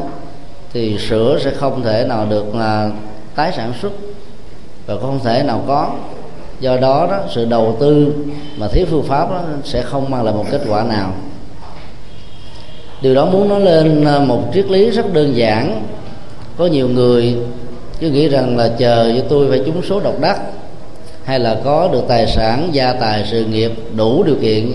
thì 0.74 0.98
sữa 0.98 1.40
sẽ 1.44 1.52
không 1.52 1.84
thể 1.84 2.06
nào 2.10 2.26
được 2.30 2.56
là 2.56 2.92
tái 3.36 3.52
sản 3.56 3.74
xuất 3.82 3.92
và 4.86 4.96
không 5.02 5.20
thể 5.24 5.44
nào 5.44 5.64
có. 5.68 5.90
Do 6.60 6.78
đó 6.78 7.08
đó, 7.12 7.20
sự 7.30 7.46
đầu 7.46 7.78
tư 7.80 8.14
mà 8.58 8.68
thiếu 8.68 8.86
phương 8.90 9.04
pháp 9.04 9.32
đó 9.32 9.42
sẽ 9.64 9.82
không 9.82 10.10
mang 10.10 10.24
lại 10.24 10.34
một 10.34 10.46
kết 10.52 10.62
quả 10.70 10.84
nào. 10.84 11.14
Điều 13.02 13.16
đó 13.16 13.26
muốn 13.26 13.50
nói 13.50 13.62
lên 13.62 14.06
à, 14.06 14.20
một 14.20 14.42
triết 14.54 14.66
lý 14.66 14.90
rất 14.90 15.14
đơn 15.14 15.36
giản. 15.36 15.84
Có 16.58 16.66
nhiều 16.66 16.90
người 16.90 17.36
cứ 18.00 18.10
nghĩ 18.10 18.28
rằng 18.30 18.58
là 18.58 18.72
chờ 18.78 19.14
cho 19.18 19.24
tôi 19.30 19.50
phải 19.50 19.62
trúng 19.66 19.82
số 19.82 20.00
độc 20.00 20.20
đắc 20.20 20.40
hay 21.24 21.40
là 21.40 21.58
có 21.64 21.90
được 21.92 22.02
tài 22.08 22.28
sản 22.28 22.70
gia 22.72 22.94
tài 22.94 23.26
sự 23.32 23.46
nghiệp 23.46 23.72
đủ 23.96 24.24
điều 24.24 24.36
kiện 24.42 24.72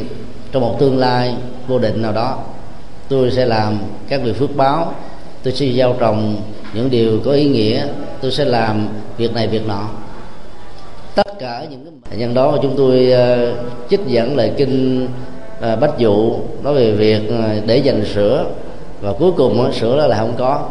trong 0.52 0.62
một 0.62 0.76
tương 0.78 0.98
lai 0.98 1.34
vô 1.68 1.78
định 1.78 2.02
nào 2.02 2.12
đó 2.12 2.38
tôi 3.08 3.30
sẽ 3.30 3.46
làm 3.46 3.78
các 4.08 4.20
việc 4.22 4.38
phước 4.38 4.56
báo. 4.56 4.92
Tôi 5.42 5.52
sẽ 5.52 5.66
gieo 5.76 5.94
trồng 6.00 6.36
những 6.74 6.90
điều 6.90 7.20
có 7.24 7.32
ý 7.32 7.48
nghĩa. 7.48 7.86
Tôi 8.20 8.30
sẽ 8.30 8.44
làm 8.44 8.88
việc 9.16 9.34
này 9.34 9.46
việc 9.46 9.66
nọ. 9.66 9.88
Tất 11.14 11.38
cả 11.38 11.64
những 11.70 12.00
cái 12.10 12.18
nhân 12.18 12.34
đó 12.34 12.58
chúng 12.62 12.74
tôi 12.76 13.12
uh, 13.12 13.90
trích 13.90 14.00
dẫn 14.06 14.36
lời 14.36 14.52
kinh 14.56 15.04
uh, 15.58 15.80
bách 15.80 15.98
dụ 15.98 16.34
nói 16.62 16.74
về 16.74 16.92
việc 16.92 17.22
uh, 17.28 17.66
để 17.66 17.76
dành 17.76 18.04
sữa. 18.14 18.46
Và 19.00 19.12
cuối 19.12 19.32
cùng 19.36 19.66
uh, 19.68 19.74
sữa 19.74 19.98
đó 19.98 20.06
là 20.06 20.16
không 20.16 20.34
có. 20.38 20.68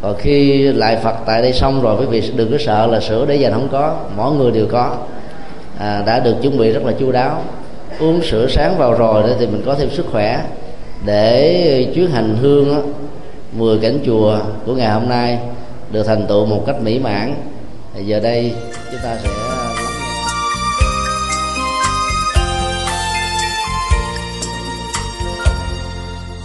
Còn 0.00 0.16
khi 0.18 0.62
lại 0.62 0.96
phật 1.02 1.14
tại 1.26 1.42
đây 1.42 1.52
xong 1.52 1.82
rồi 1.82 1.96
quý 2.00 2.06
vị 2.06 2.32
đừng 2.36 2.50
có 2.50 2.58
sợ 2.58 2.86
là 2.86 3.00
sữa 3.00 3.24
để 3.28 3.36
dành 3.36 3.52
không 3.52 3.68
có. 3.72 3.96
Mỗi 4.16 4.32
người 4.32 4.50
đều 4.50 4.66
có 4.66 4.96
à, 5.78 6.02
đã 6.06 6.20
được 6.20 6.34
chuẩn 6.42 6.58
bị 6.58 6.72
rất 6.72 6.84
là 6.84 6.92
chu 6.92 7.12
đáo. 7.12 7.42
Uống 8.00 8.22
sữa 8.22 8.46
sáng 8.50 8.78
vào 8.78 8.94
rồi 8.94 9.22
thì 9.38 9.46
mình 9.46 9.62
có 9.66 9.74
thêm 9.74 9.90
sức 9.90 10.06
khỏe 10.12 10.44
để 11.06 11.92
chuyến 11.94 12.10
hành 12.10 12.36
hương 12.40 12.68
đó, 12.74 12.80
10 13.52 13.78
cảnh 13.78 13.98
chùa 14.06 14.38
của 14.66 14.74
ngày 14.74 14.90
hôm 14.90 15.08
nay 15.08 15.38
được 15.90 16.02
thành 16.06 16.26
tựu 16.26 16.46
một 16.46 16.62
cách 16.66 16.76
mỹ 16.82 16.98
mãn. 16.98 17.34
Giờ 18.04 18.20
đây 18.20 18.54
chúng 18.90 19.00
ta 19.02 19.16
sẽ 19.22 19.28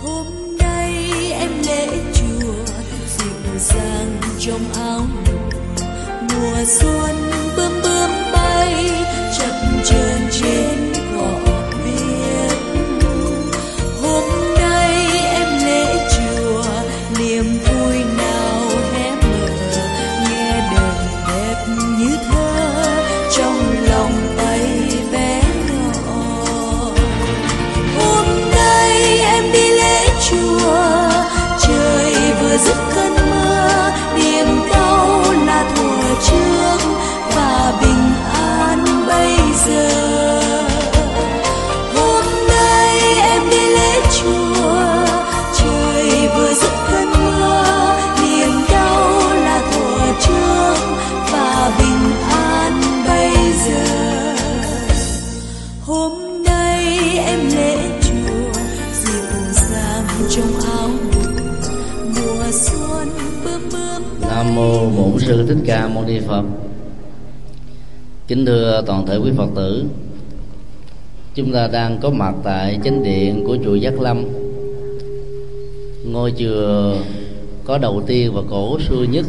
hôm 0.04 0.58
nay 0.60 0.94
em 1.40 1.52
lễ 1.68 1.88
chùa 2.14 2.54
dịu 3.18 3.60
dàng 3.60 4.18
trong 4.40 4.62
áo 4.76 5.02
mùa 6.22 6.64
xuân. 6.66 7.33
Sư 65.26 65.46
thích 65.48 65.58
ca 65.66 65.88
mâu 65.88 66.06
ni 66.06 66.20
phật. 66.20 66.44
Kính 68.28 68.46
thưa 68.46 68.84
toàn 68.86 69.06
thể 69.06 69.18
quý 69.18 69.32
phật 69.38 69.50
tử, 69.56 69.86
chúng 71.36 71.54
ta 71.54 71.68
đang 71.68 72.00
có 72.02 72.10
mặt 72.10 72.36
tại 72.44 72.80
chánh 72.84 73.04
điện 73.04 73.44
của 73.48 73.58
chùa 73.64 73.76
giác 73.76 74.00
lâm. 74.00 74.26
Ngôi 76.06 76.34
chùa 76.38 76.96
có 77.64 77.78
đầu 77.78 78.04
tiên 78.08 78.34
và 78.34 78.42
cổ 78.50 78.80
xưa 78.80 79.06
nhất 79.12 79.26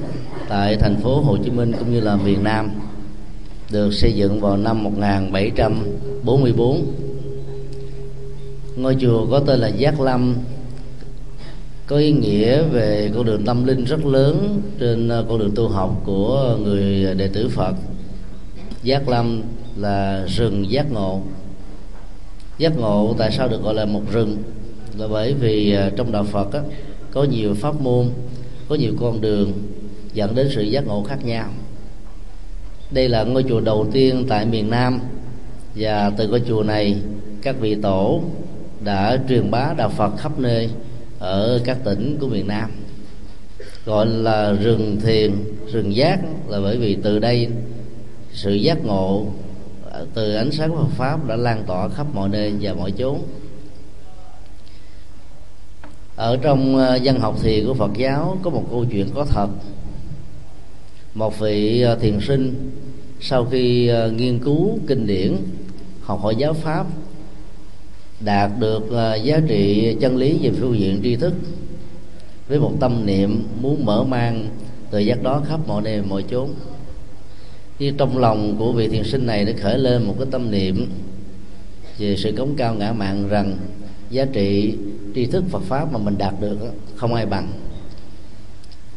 tại 0.49 0.77
thành 0.77 0.97
phố 0.97 1.21
Hồ 1.21 1.37
Chí 1.45 1.51
Minh 1.51 1.73
cũng 1.79 1.93
như 1.93 2.01
là 2.01 2.17
miền 2.17 2.45
Nam, 2.45 2.71
được 3.71 3.95
xây 3.95 4.13
dựng 4.13 4.41
vào 4.41 4.57
năm 4.57 4.85
1744 4.85 6.87
ngôi 8.77 8.97
chùa 9.01 9.27
có 9.31 9.41
tên 9.41 9.61
là 9.61 9.69
Giác 9.69 10.01
Lâm 10.01 10.35
có 11.87 11.97
ý 11.97 12.12
nghĩa 12.12 12.62
về 12.62 13.11
con 13.14 13.25
đường 13.25 13.45
tâm 13.45 13.64
linh 13.64 13.85
rất 13.85 14.07
lớn 14.07 14.62
trên 14.81 15.09
à, 15.09 15.23
con 15.29 15.38
đường 15.38 15.53
tu 15.55 15.69
học 15.69 16.03
của 16.05 16.57
người 16.64 17.14
đệ 17.14 17.29
tử 17.29 17.49
Phật. 17.49 17.75
Giác 18.83 19.09
lâm 19.09 19.43
là 19.76 20.26
rừng 20.26 20.71
giác 20.71 20.93
ngộ. 20.93 21.21
Giác 22.59 22.79
ngộ 22.79 23.14
tại 23.19 23.31
sao 23.33 23.49
được 23.49 23.62
gọi 23.62 23.75
là 23.75 23.85
một 23.85 24.03
rừng? 24.12 24.37
Là 24.99 25.09
bởi 25.09 25.35
vì 25.35 25.75
à, 25.75 25.91
trong 25.97 26.12
đạo 26.12 26.25
Phật 26.25 26.53
á, 26.53 26.61
có 27.11 27.25
nhiều 27.25 27.55
pháp 27.55 27.81
môn 27.81 28.11
có 28.69 28.75
nhiều 28.75 28.93
con 29.00 29.21
đường 29.21 29.53
dẫn 30.12 30.35
đến 30.35 30.49
sự 30.55 30.62
giác 30.62 30.87
ngộ 30.87 31.03
khác 31.03 31.25
nhau. 31.25 31.49
Đây 32.91 33.09
là 33.09 33.25
ngôi 33.25 33.45
chùa 33.49 33.61
đầu 33.61 33.87
tiên 33.93 34.25
tại 34.29 34.47
miền 34.47 34.71
Nam 34.71 35.00
và 35.75 36.11
từ 36.17 36.29
ngôi 36.29 36.43
chùa 36.49 36.62
này 36.62 36.97
các 37.43 37.57
vị 37.61 37.75
tổ 37.83 38.21
đã 38.85 39.19
truyền 39.29 39.50
bá 39.50 39.75
đạo 39.76 39.88
Phật 39.88 40.17
khắp 40.19 40.38
nơi 40.38 40.71
ở 41.25 41.61
các 41.64 41.78
tỉnh 41.85 42.16
của 42.21 42.28
miền 42.28 42.49
Nam. 42.49 42.71
Gọi 43.85 44.07
là 44.07 44.52
rừng 44.52 45.00
thiền, 45.00 45.33
rừng 45.73 45.97
giác 45.97 46.19
là 46.49 46.61
bởi 46.61 46.76
vì 46.76 46.97
từ 47.02 47.19
đây 47.19 47.49
sự 48.33 48.52
giác 48.54 48.85
ngộ 48.85 49.26
từ 50.14 50.35
ánh 50.35 50.52
sáng 50.52 50.76
Phật 50.76 50.88
pháp 50.97 51.26
đã 51.26 51.37
lan 51.37 51.64
tỏa 51.66 51.89
khắp 51.89 52.06
mọi 52.15 52.28
nơi 52.28 52.54
và 52.60 52.75
mọi 52.75 52.91
chốn. 52.91 53.23
Ở 56.17 56.37
trong 56.37 56.76
dân 56.76 57.15
văn 57.15 57.21
học 57.21 57.37
thiền 57.43 57.67
của 57.67 57.75
Phật 57.75 57.91
giáo 57.97 58.39
có 58.43 58.50
một 58.50 58.65
câu 58.71 58.84
chuyện 58.84 59.08
có 59.15 59.25
thật. 59.25 59.49
Một 61.15 61.39
vị 61.39 61.80
ờ, 61.80 61.97
thiền 61.97 62.21
sinh 62.21 62.71
sau 63.21 63.45
khi 63.45 63.89
ờ, 63.89 64.10
nghiên 64.10 64.39
cứu 64.39 64.78
kinh 64.87 65.06
điển, 65.06 65.37
học 66.00 66.21
hỏi 66.23 66.37
giáo 66.37 66.52
pháp 66.52 66.87
đạt 68.25 68.50
được 68.58 68.93
à, 68.93 69.15
giá 69.15 69.41
trị 69.49 69.95
chân 70.00 70.17
lý 70.17 70.39
về 70.43 70.50
phương 70.60 70.78
diện 70.78 71.00
tri 71.02 71.17
thức. 71.17 71.34
Với 72.49 72.60
một 72.60 72.73
tâm 72.80 73.06
niệm 73.06 73.47
muốn 73.60 73.84
mở 73.84 74.04
mang 74.04 74.49
thời 74.91 75.06
giác 75.06 75.23
đó 75.23 75.43
khắp 75.49 75.60
mọi 75.67 75.82
nơi, 75.82 76.02
mọi 76.02 76.25
chốn. 76.30 76.50
Như 77.78 77.93
trong 77.99 78.19
lòng 78.19 78.56
của 78.58 78.73
vị 78.73 78.89
thiền 78.89 79.04
sinh 79.04 79.26
này 79.26 79.45
đã 79.45 79.52
khởi 79.60 79.78
lên 79.78 80.04
một 80.04 80.15
cái 80.19 80.28
tâm 80.30 80.50
niệm 80.50 80.87
về 81.99 82.17
sự 82.17 82.32
cống 82.37 82.54
cao 82.56 82.75
ngã 82.75 82.93
mạng 82.93 83.28
rằng 83.28 83.56
giá 84.10 84.25
trị 84.32 84.75
tri 85.15 85.26
thức 85.26 85.45
Phật 85.50 85.63
pháp 85.63 85.93
mà 85.93 85.99
mình 85.99 86.19
đạt 86.19 86.34
được 86.41 86.58
không 86.97 87.15
ai 87.15 87.26
bằng. 87.26 87.49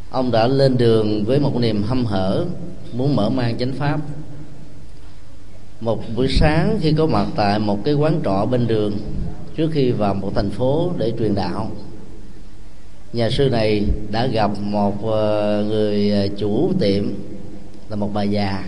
Ông 0.09 0.31
đã 0.31 0.47
lên 0.47 0.77
đường 0.77 1.23
với 1.25 1.39
một 1.39 1.59
niềm 1.59 1.83
hâm 1.83 2.05
hở 2.05 2.45
muốn 2.93 3.15
mở 3.15 3.29
mang 3.29 3.57
chánh 3.57 3.73
pháp 3.73 3.99
một 5.81 6.03
buổi 6.15 6.27
sáng 6.27 6.77
khi 6.81 6.93
có 6.97 7.05
mặt 7.05 7.27
tại 7.35 7.59
một 7.59 7.79
cái 7.85 7.93
quán 7.93 8.21
trọ 8.23 8.45
bên 8.45 8.67
đường, 8.67 8.97
trước 9.55 9.69
khi 9.73 9.91
vào 9.91 10.13
một 10.13 10.31
thành 10.35 10.49
phố 10.49 10.91
để 10.97 11.13
truyền 11.19 11.35
đạo. 11.35 11.71
Nhà 13.13 13.29
sư 13.29 13.49
này 13.49 13.85
đã 14.11 14.25
gặp 14.25 14.51
một 14.59 15.05
ờ, 15.05 15.63
người 15.67 16.11
ờ, 16.11 16.27
chủ 16.37 16.71
tiệm 16.79 17.13
là 17.89 17.95
một 17.95 18.09
bà 18.13 18.23
già. 18.23 18.63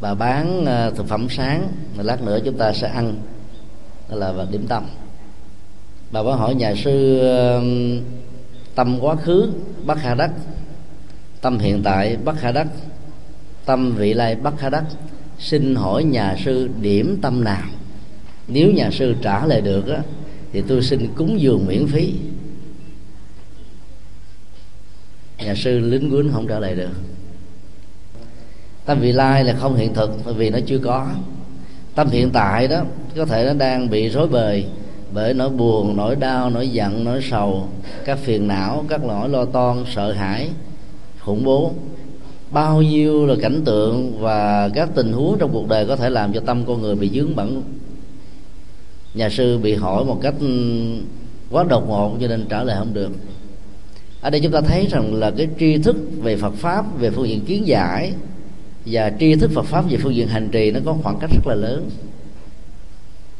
Bà 0.00 0.14
bán 0.14 0.64
ờ, 0.66 0.90
thực 0.90 1.08
phẩm 1.08 1.26
sáng, 1.30 1.68
mà 1.96 2.02
lát 2.02 2.22
nữa 2.22 2.38
chúng 2.44 2.58
ta 2.58 2.72
sẽ 2.72 2.88
ăn. 2.88 3.14
Đó 4.10 4.16
là 4.16 4.32
vật 4.32 4.48
điểm 4.50 4.66
tâm. 4.68 4.84
Bà 6.10 6.22
có 6.22 6.34
hỏi 6.34 6.54
nhà 6.54 6.74
sư 6.84 7.22
tâm 8.74 8.98
quá 9.00 9.16
khứ, 9.16 9.52
bắc 9.84 9.98
hà 10.02 10.14
đất 10.14 10.30
tâm 11.40 11.58
hiện 11.58 11.82
tại, 11.82 12.16
bắc 12.24 12.40
hà 12.40 12.52
đất 12.52 12.66
tâm 13.64 13.94
vị 13.94 14.14
lai, 14.14 14.36
bắc 14.36 14.60
hà 14.60 14.70
đất 14.70 14.84
xin 15.42 15.74
hỏi 15.74 16.04
nhà 16.04 16.36
sư 16.44 16.70
điểm 16.80 17.18
tâm 17.22 17.44
nào? 17.44 17.62
Nếu 18.48 18.72
nhà 18.72 18.90
sư 18.90 19.14
trả 19.22 19.46
lời 19.46 19.60
được 19.60 19.88
á, 19.88 20.02
thì 20.52 20.62
tôi 20.68 20.82
xin 20.82 21.08
cúng 21.14 21.40
dường 21.40 21.66
miễn 21.66 21.86
phí. 21.86 22.14
Nhà 25.38 25.54
sư 25.54 25.78
lính 25.78 26.10
quýnh 26.10 26.32
không 26.32 26.46
trả 26.46 26.58
lời 26.58 26.74
được. 26.74 26.92
Tâm 28.84 29.00
vị 29.00 29.12
lai 29.12 29.44
là 29.44 29.54
không 29.54 29.76
hiện 29.76 29.94
thực 29.94 30.10
bởi 30.24 30.34
vì 30.34 30.50
nó 30.50 30.58
chưa 30.66 30.78
có. 30.78 31.08
Tâm 31.94 32.08
hiện 32.10 32.30
tại 32.30 32.68
đó 32.68 32.82
có 33.16 33.24
thể 33.24 33.44
nó 33.44 33.54
đang 33.54 33.90
bị 33.90 34.08
rối 34.08 34.28
bời 34.28 34.66
bởi 35.12 35.34
nỗi 35.34 35.50
buồn 35.50 35.96
nỗi 35.96 36.16
đau 36.16 36.50
nỗi 36.50 36.68
giận 36.68 37.04
nỗi 37.04 37.20
sầu 37.30 37.68
các 38.04 38.18
phiền 38.18 38.48
não 38.48 38.84
các 38.88 39.04
nỗi 39.04 39.28
lo 39.28 39.44
toan 39.44 39.84
sợ 39.94 40.12
hãi 40.12 40.48
khủng 41.20 41.44
bố 41.44 41.72
bao 42.52 42.82
nhiêu 42.82 43.26
là 43.26 43.34
cảnh 43.42 43.62
tượng 43.64 44.18
và 44.20 44.68
các 44.74 44.88
tình 44.94 45.12
huống 45.12 45.38
trong 45.38 45.50
cuộc 45.52 45.68
đời 45.68 45.86
có 45.86 45.96
thể 45.96 46.10
làm 46.10 46.32
cho 46.32 46.40
tâm 46.40 46.64
con 46.66 46.82
người 46.82 46.94
bị 46.94 47.10
dướng 47.14 47.36
bẩn? 47.36 47.62
Nhà 49.14 49.28
sư 49.28 49.58
bị 49.58 49.74
hỏi 49.74 50.04
một 50.04 50.18
cách 50.22 50.34
ừ, 50.40 50.48
quá 51.50 51.64
đột 51.68 51.88
ngột 51.88 52.16
cho 52.20 52.28
nên 52.28 52.46
trả 52.48 52.64
lời 52.64 52.76
không 52.78 52.94
được. 52.94 53.10
Ở 54.20 54.30
đây 54.30 54.40
chúng 54.40 54.52
ta 54.52 54.60
thấy 54.60 54.86
rằng 54.90 55.14
là 55.14 55.30
cái 55.30 55.48
tri 55.58 55.78
thức 55.78 55.96
về 56.22 56.36
Phật 56.36 56.54
pháp, 56.54 56.98
về 56.98 57.10
phương 57.10 57.28
diện 57.28 57.40
kiến 57.40 57.66
giải 57.66 58.12
và 58.86 59.12
tri 59.20 59.34
thức 59.34 59.50
Phật 59.54 59.64
pháp 59.64 59.90
về 59.90 59.96
phương 59.96 60.14
diện 60.14 60.28
hành 60.28 60.48
trì 60.48 60.70
nó 60.70 60.80
có 60.84 60.96
khoảng 61.02 61.18
cách 61.20 61.30
rất 61.30 61.46
là 61.46 61.54
lớn. 61.54 61.90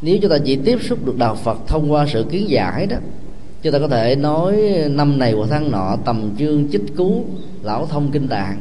Nếu 0.03 0.19
chúng 0.23 0.31
ta 0.31 0.39
chỉ 0.45 0.57
tiếp 0.57 0.79
xúc 0.83 1.07
được 1.07 1.19
đạo 1.19 1.35
Phật 1.35 1.59
thông 1.67 1.93
qua 1.93 2.07
sự 2.13 2.25
kiến 2.31 2.51
giải 2.51 2.87
đó, 2.87 2.97
chúng 3.63 3.73
ta 3.73 3.79
có 3.79 3.89
thể 3.89 4.17
nói 4.17 4.57
năm 4.91 5.19
này 5.19 5.33
của 5.33 5.47
tháng 5.47 5.71
nọ 5.71 5.97
tầm 6.05 6.31
chương 6.39 6.69
chích 6.73 6.97
cú, 6.97 7.25
lão 7.63 7.87
thông 7.87 8.11
kinh 8.11 8.29
tạng 8.29 8.61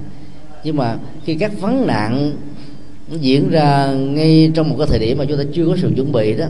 nhưng 0.63 0.77
mà 0.77 0.97
khi 1.25 1.35
các 1.35 1.51
vấn 1.59 1.87
nạn 1.87 2.33
diễn 3.09 3.49
ra 3.49 3.93
ngay 3.93 4.51
trong 4.55 4.69
một 4.69 4.75
cái 4.77 4.87
thời 4.87 4.99
điểm 4.99 5.17
mà 5.17 5.25
chúng 5.25 5.37
ta 5.37 5.43
chưa 5.53 5.65
có 5.65 5.75
sự 5.77 5.91
chuẩn 5.95 6.11
bị 6.11 6.33
đó 6.33 6.45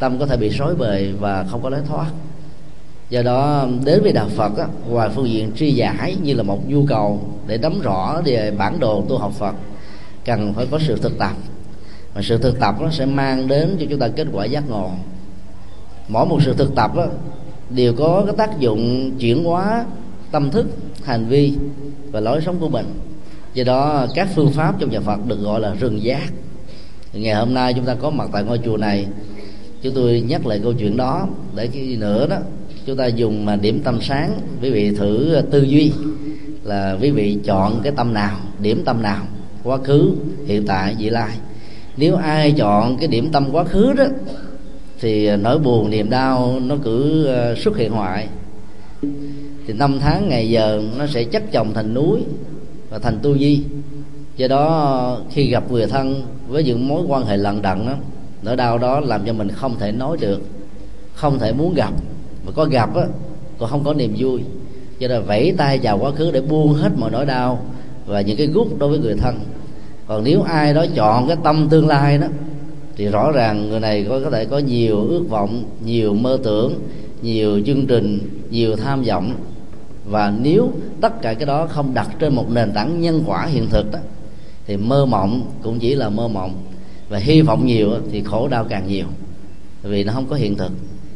tâm 0.00 0.18
có 0.18 0.26
thể 0.26 0.36
bị 0.36 0.48
rối 0.48 0.74
bời 0.74 1.12
và 1.20 1.44
không 1.50 1.62
có 1.62 1.70
lối 1.70 1.80
thoát. 1.88 2.10
Do 3.10 3.22
đó 3.22 3.66
đến 3.84 4.02
với 4.02 4.12
đạo 4.12 4.28
phật 4.36 4.58
á, 4.58 4.66
ngoài 4.88 5.10
phương 5.14 5.28
diện 5.28 5.52
tri 5.56 5.72
giải 5.72 6.16
như 6.22 6.34
là 6.34 6.42
một 6.42 6.68
nhu 6.68 6.84
cầu 6.86 7.20
để 7.46 7.58
nắm 7.58 7.80
rõ 7.80 8.22
về 8.24 8.50
bản 8.50 8.80
đồ 8.80 9.04
tu 9.08 9.18
học 9.18 9.32
phật 9.32 9.54
cần 10.24 10.54
phải 10.54 10.66
có 10.70 10.78
sự 10.78 10.96
thực 10.96 11.18
tập. 11.18 11.32
Và 12.14 12.22
sự 12.22 12.38
thực 12.38 12.60
tập 12.60 12.74
nó 12.80 12.90
sẽ 12.90 13.06
mang 13.06 13.48
đến 13.48 13.76
cho 13.80 13.86
chúng 13.90 13.98
ta 13.98 14.08
kết 14.08 14.26
quả 14.32 14.44
giác 14.44 14.68
ngộ. 14.68 14.90
Mỗi 16.08 16.26
một 16.26 16.38
sự 16.44 16.54
thực 16.54 16.74
tập 16.74 16.96
đó, 16.96 17.06
đều 17.70 17.92
có 17.92 18.22
cái 18.26 18.34
tác 18.36 18.58
dụng 18.58 19.10
chuyển 19.18 19.44
hóa 19.44 19.84
tâm 20.30 20.50
thức 20.50 20.66
hành 21.04 21.26
vi 21.26 21.52
và 22.12 22.20
lối 22.20 22.40
sống 22.40 22.56
của 22.60 22.68
mình 22.68 22.86
do 23.54 23.64
đó, 23.64 24.06
các 24.14 24.28
phương 24.34 24.50
pháp 24.50 24.74
trong 24.78 24.90
nhà 24.90 25.00
phật 25.00 25.26
được 25.26 25.40
gọi 25.40 25.60
là 25.60 25.74
rừng 25.74 26.02
giác. 26.02 26.32
Ngày 27.12 27.34
hôm 27.34 27.54
nay 27.54 27.74
chúng 27.74 27.84
ta 27.84 27.94
có 27.94 28.10
mặt 28.10 28.28
tại 28.32 28.44
ngôi 28.44 28.60
chùa 28.64 28.76
này. 28.76 29.06
Chúng 29.82 29.94
tôi 29.94 30.20
nhắc 30.28 30.46
lại 30.46 30.60
câu 30.62 30.72
chuyện 30.72 30.96
đó 30.96 31.28
để 31.56 31.66
khi 31.66 31.96
nữa 31.96 32.26
đó, 32.26 32.36
chúng 32.86 32.96
ta 32.96 33.06
dùng 33.06 33.44
mà 33.44 33.56
điểm 33.56 33.80
tâm 33.84 33.98
sáng. 34.02 34.40
Quý 34.62 34.70
vị 34.70 34.94
thử 34.94 35.42
tư 35.50 35.62
duy 35.62 35.92
là 36.64 36.96
quý 37.00 37.10
vị 37.10 37.38
chọn 37.44 37.80
cái 37.82 37.92
tâm 37.96 38.14
nào, 38.14 38.36
điểm 38.62 38.82
tâm 38.84 39.02
nào, 39.02 39.26
quá 39.62 39.78
khứ, 39.84 40.12
hiện 40.46 40.66
tại, 40.66 40.94
vị 40.98 41.10
lai. 41.10 41.36
Nếu 41.96 42.16
ai 42.16 42.52
chọn 42.52 42.96
cái 42.96 43.08
điểm 43.08 43.28
tâm 43.32 43.48
quá 43.52 43.64
khứ 43.64 43.92
đó, 43.92 44.04
thì 45.00 45.36
nỗi 45.36 45.58
buồn, 45.58 45.90
niềm 45.90 46.10
đau 46.10 46.60
nó 46.62 46.76
cứ 46.84 47.24
ờ, 47.24 47.54
xuất 47.54 47.76
hiện 47.76 47.92
hoại 47.92 48.28
thì 49.66 49.72
năm 49.72 49.98
tháng, 50.00 50.28
ngày 50.28 50.50
giờ 50.50 50.82
nó 50.98 51.06
sẽ 51.06 51.24
chất 51.24 51.42
chồng 51.52 51.74
thành 51.74 51.94
núi 51.94 52.20
và 52.90 52.98
thành 52.98 53.18
tu 53.22 53.38
di. 53.38 53.62
Do 54.36 54.48
đó, 54.48 55.18
khi 55.30 55.50
gặp 55.50 55.70
người 55.70 55.86
thân 55.86 56.22
với 56.48 56.64
những 56.64 56.88
mối 56.88 57.02
quan 57.08 57.26
hệ 57.26 57.36
lận 57.36 57.62
đận 57.62 57.86
đó 57.86 57.94
nỗi 58.42 58.56
đau 58.56 58.78
đó 58.78 59.00
làm 59.00 59.26
cho 59.26 59.32
mình 59.32 59.48
không 59.48 59.78
thể 59.78 59.92
nói 59.92 60.16
được, 60.20 60.40
không 61.14 61.38
thể 61.38 61.52
muốn 61.52 61.74
gặp. 61.74 61.92
Mà 62.46 62.52
có 62.52 62.64
gặp 62.64 62.94
á 62.94 63.02
còn 63.58 63.70
không 63.70 63.84
có 63.84 63.94
niềm 63.94 64.14
vui. 64.18 64.40
Cho 65.00 65.08
nên 65.08 65.22
vẫy 65.22 65.54
tay 65.56 65.78
chào 65.78 65.98
quá 65.98 66.10
khứ 66.10 66.30
để 66.30 66.40
buông 66.40 66.74
hết 66.74 66.92
mọi 66.96 67.10
nỗi 67.10 67.26
đau 67.26 67.64
và 68.06 68.20
những 68.20 68.36
cái 68.36 68.46
gút 68.46 68.66
đối 68.78 68.88
với 68.88 68.98
người 68.98 69.14
thân. 69.14 69.40
Còn 70.06 70.24
nếu 70.24 70.42
ai 70.42 70.74
đó 70.74 70.84
chọn 70.94 71.28
cái 71.28 71.36
tâm 71.44 71.68
tương 71.70 71.88
lai 71.88 72.18
đó, 72.18 72.26
thì 72.96 73.06
rõ 73.06 73.32
ràng 73.32 73.70
người 73.70 73.80
này 73.80 74.06
có 74.08 74.20
có 74.24 74.30
thể 74.30 74.44
có 74.44 74.58
nhiều 74.58 75.06
ước 75.08 75.24
vọng, 75.28 75.64
nhiều 75.84 76.14
mơ 76.14 76.38
tưởng, 76.44 76.74
nhiều 77.22 77.60
chương 77.66 77.86
trình, 77.86 78.18
nhiều 78.50 78.76
tham 78.76 79.02
vọng 79.02 79.32
và 80.10 80.32
nếu 80.40 80.72
tất 81.00 81.22
cả 81.22 81.34
cái 81.34 81.46
đó 81.46 81.66
không 81.66 81.94
đặt 81.94 82.08
trên 82.18 82.34
một 82.34 82.50
nền 82.50 82.72
tảng 82.72 83.00
nhân 83.00 83.22
quả 83.26 83.46
hiện 83.46 83.66
thực 83.70 83.92
đó 83.92 83.98
thì 84.66 84.76
mơ 84.76 85.06
mộng 85.06 85.50
cũng 85.62 85.78
chỉ 85.78 85.94
là 85.94 86.08
mơ 86.08 86.28
mộng. 86.28 86.54
Và 87.08 87.18
hy 87.18 87.42
vọng 87.42 87.66
nhiều 87.66 87.90
thì 88.12 88.22
khổ 88.22 88.48
đau 88.48 88.64
càng 88.64 88.88
nhiều 88.88 89.06
vì 89.82 90.04
nó 90.04 90.12
không 90.12 90.26
có 90.26 90.36
hiện 90.36 90.56
thực. 90.56 90.72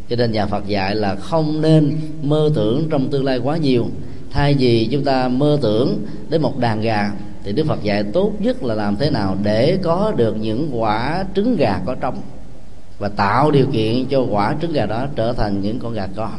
Cho 0.09 0.17
nên 0.17 0.33
nhà 0.33 0.47
Phật 0.47 0.67
dạy 0.67 0.95
là 0.95 1.15
không 1.15 1.61
nên 1.61 1.97
mơ 2.23 2.51
tưởng 2.55 2.87
trong 2.91 3.11
tương 3.11 3.25
lai 3.25 3.39
quá 3.39 3.57
nhiều. 3.57 3.87
Thay 4.31 4.55
vì 4.55 4.89
chúng 4.91 5.05
ta 5.05 5.29
mơ 5.29 5.59
tưởng 5.63 5.99
đến 6.29 6.43
một 6.43 6.59
đàn 6.59 6.81
gà 6.81 7.13
thì 7.45 7.53
đức 7.53 7.67
phật 7.67 7.83
dạy 7.83 8.03
tốt 8.03 8.33
nhất 8.39 8.63
là 8.63 8.75
làm 8.75 8.97
thế 8.97 9.11
nào 9.11 9.37
để 9.43 9.79
có 9.83 10.13
được 10.17 10.37
những 10.41 10.69
quả 10.73 11.25
trứng 11.37 11.57
gà 11.57 11.81
có 11.87 11.95
trống 11.95 12.21
và 12.99 13.09
tạo 13.09 13.51
điều 13.51 13.67
kiện 13.73 14.07
cho 14.07 14.27
quả 14.31 14.57
trứng 14.63 14.73
gà 14.73 14.87
đó 14.87 15.07
trở 15.17 15.33
thành 15.33 15.61
những 15.61 15.79
con 15.79 15.93
gà 15.93 16.09
con. 16.17 16.33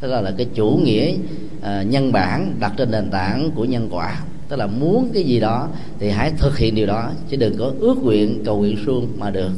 Tức 0.00 0.08
là, 0.08 0.20
là 0.20 0.32
cái 0.36 0.46
chủ 0.54 0.80
nghĩa 0.84 1.14
À, 1.62 1.82
nhân 1.82 2.12
bản 2.12 2.54
đặt 2.60 2.72
trên 2.76 2.90
nền 2.90 3.10
tảng 3.10 3.50
của 3.54 3.64
nhân 3.64 3.88
quả. 3.90 4.20
Tức 4.48 4.56
là 4.56 4.66
muốn 4.66 5.10
cái 5.14 5.22
gì 5.22 5.40
đó 5.40 5.68
thì 5.98 6.10
hãy 6.10 6.32
thực 6.38 6.58
hiện 6.58 6.74
điều 6.74 6.86
đó 6.86 7.10
chứ 7.28 7.36
đừng 7.36 7.58
có 7.58 7.72
ước 7.80 7.94
nguyện 8.02 8.42
cầu 8.44 8.58
nguyện 8.58 8.78
suông 8.86 9.08
mà 9.18 9.30
được. 9.30 9.50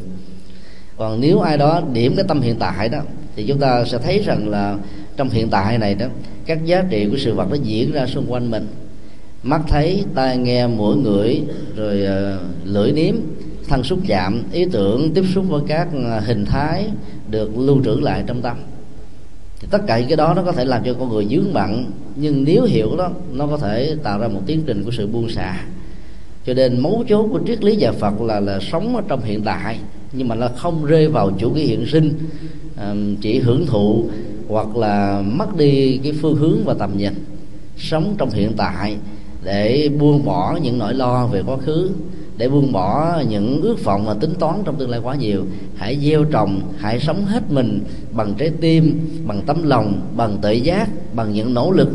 Còn 0.96 1.20
nếu 1.20 1.40
ai 1.40 1.58
đó 1.58 1.82
điểm 1.92 2.16
cái 2.16 2.24
tâm 2.28 2.40
hiện 2.40 2.56
tại 2.58 2.88
đó 2.88 2.98
thì 3.36 3.44
chúng 3.48 3.58
ta 3.58 3.84
sẽ 3.84 3.98
thấy 3.98 4.18
rằng 4.18 4.48
là 4.48 4.76
trong 5.16 5.30
hiện 5.30 5.48
tại 5.50 5.78
này 5.78 5.94
đó 5.94 6.06
các 6.46 6.64
giá 6.64 6.84
trị 6.90 7.06
của 7.10 7.16
sự 7.18 7.34
vật 7.34 7.46
nó 7.50 7.56
diễn 7.62 7.92
ra 7.92 8.06
xung 8.06 8.32
quanh 8.32 8.50
mình. 8.50 8.66
Mắt 9.42 9.60
thấy 9.68 10.04
tai 10.14 10.36
nghe 10.36 10.66
mũi 10.66 10.96
ngửi 10.96 11.42
rồi 11.76 12.02
uh, 12.02 12.40
lưỡi 12.64 12.92
nếm 12.92 13.14
thân 13.68 13.84
xúc 13.84 13.98
chạm 14.06 14.42
ý 14.52 14.64
tưởng 14.72 15.14
tiếp 15.14 15.24
xúc 15.34 15.44
với 15.48 15.62
các 15.68 15.88
à, 16.10 16.20
hình 16.20 16.44
thái 16.44 16.86
được 17.30 17.58
lưu 17.58 17.84
trữ 17.84 18.00
lại 18.00 18.24
trong 18.26 18.42
tâm 18.42 18.56
thì 19.62 19.68
tất 19.70 19.82
cả 19.86 19.98
những 19.98 20.08
cái 20.08 20.16
đó 20.16 20.34
nó 20.34 20.42
có 20.42 20.52
thể 20.52 20.64
làm 20.64 20.82
cho 20.84 20.94
con 20.94 21.08
người 21.08 21.26
dướng 21.30 21.52
bận, 21.52 21.84
nhưng 22.16 22.44
nếu 22.44 22.64
hiểu 22.64 22.96
đó, 22.96 23.10
nó 23.32 23.46
có 23.46 23.56
thể 23.56 23.96
tạo 24.02 24.18
ra 24.18 24.28
một 24.28 24.40
tiến 24.46 24.62
trình 24.66 24.84
của 24.84 24.90
sự 24.90 25.06
buông 25.06 25.28
xả. 25.28 25.64
Cho 26.46 26.54
nên 26.54 26.80
mấu 26.80 27.04
chốt 27.08 27.28
của 27.32 27.40
triết 27.46 27.64
lý 27.64 27.76
nhà 27.76 27.92
Phật 27.92 28.20
là 28.20 28.40
là 28.40 28.58
sống 28.60 28.96
ở 28.96 29.02
trong 29.08 29.20
hiện 29.24 29.42
tại, 29.42 29.78
nhưng 30.12 30.28
mà 30.28 30.34
nó 30.34 30.48
không 30.56 30.84
rơi 30.84 31.08
vào 31.08 31.30
chủ 31.38 31.50
nghĩa 31.50 31.64
hiện 31.64 31.86
sinh 31.86 32.18
chỉ 33.20 33.38
hưởng 33.38 33.66
thụ 33.66 34.04
hoặc 34.48 34.76
là 34.76 35.22
mất 35.26 35.56
đi 35.56 36.00
cái 36.02 36.12
phương 36.12 36.36
hướng 36.36 36.64
và 36.64 36.74
tầm 36.74 36.96
nhìn. 36.96 37.12
Sống 37.78 38.14
trong 38.18 38.30
hiện 38.30 38.52
tại 38.56 38.96
để 39.44 39.88
buông 39.98 40.24
bỏ 40.24 40.58
những 40.62 40.78
nỗi 40.78 40.94
lo 40.94 41.26
về 41.26 41.42
quá 41.46 41.56
khứ 41.56 41.90
để 42.36 42.48
buông 42.48 42.72
bỏ 42.72 43.20
những 43.28 43.60
ước 43.62 43.84
vọng 43.84 44.06
và 44.06 44.14
tính 44.14 44.34
toán 44.38 44.62
trong 44.64 44.76
tương 44.76 44.90
lai 44.90 45.00
quá 45.02 45.14
nhiều. 45.14 45.44
Hãy 45.76 45.98
gieo 46.02 46.24
trồng 46.24 46.60
hãy 46.78 47.00
sống 47.00 47.24
hết 47.24 47.42
mình 47.50 47.84
bằng 48.12 48.34
trái 48.38 48.50
tim 48.60 49.08
bằng 49.26 49.42
tấm 49.46 49.62
lòng 49.62 50.00
bằng 50.16 50.38
tự 50.42 50.52
giác 50.52 50.88
bằng 51.14 51.32
những 51.32 51.54
nỗ 51.54 51.70
lực 51.70 51.88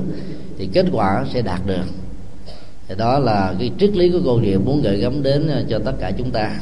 thì 0.57 0.69
kết 0.73 0.85
quả 0.91 1.25
sẽ 1.33 1.41
đạt 1.41 1.61
được. 1.65 1.85
Thì 2.87 2.95
đó 2.97 3.19
là 3.19 3.55
cái 3.59 3.71
triết 3.79 3.97
lý 3.97 4.09
của 4.09 4.19
cô 4.25 4.41
Diệu 4.41 4.59
muốn 4.59 4.81
gửi 4.81 4.97
gắm 4.97 5.23
đến 5.23 5.47
ờ, 5.47 5.63
cho 5.69 5.79
tất 5.79 5.93
cả 5.99 6.11
chúng 6.17 6.31
ta. 6.31 6.59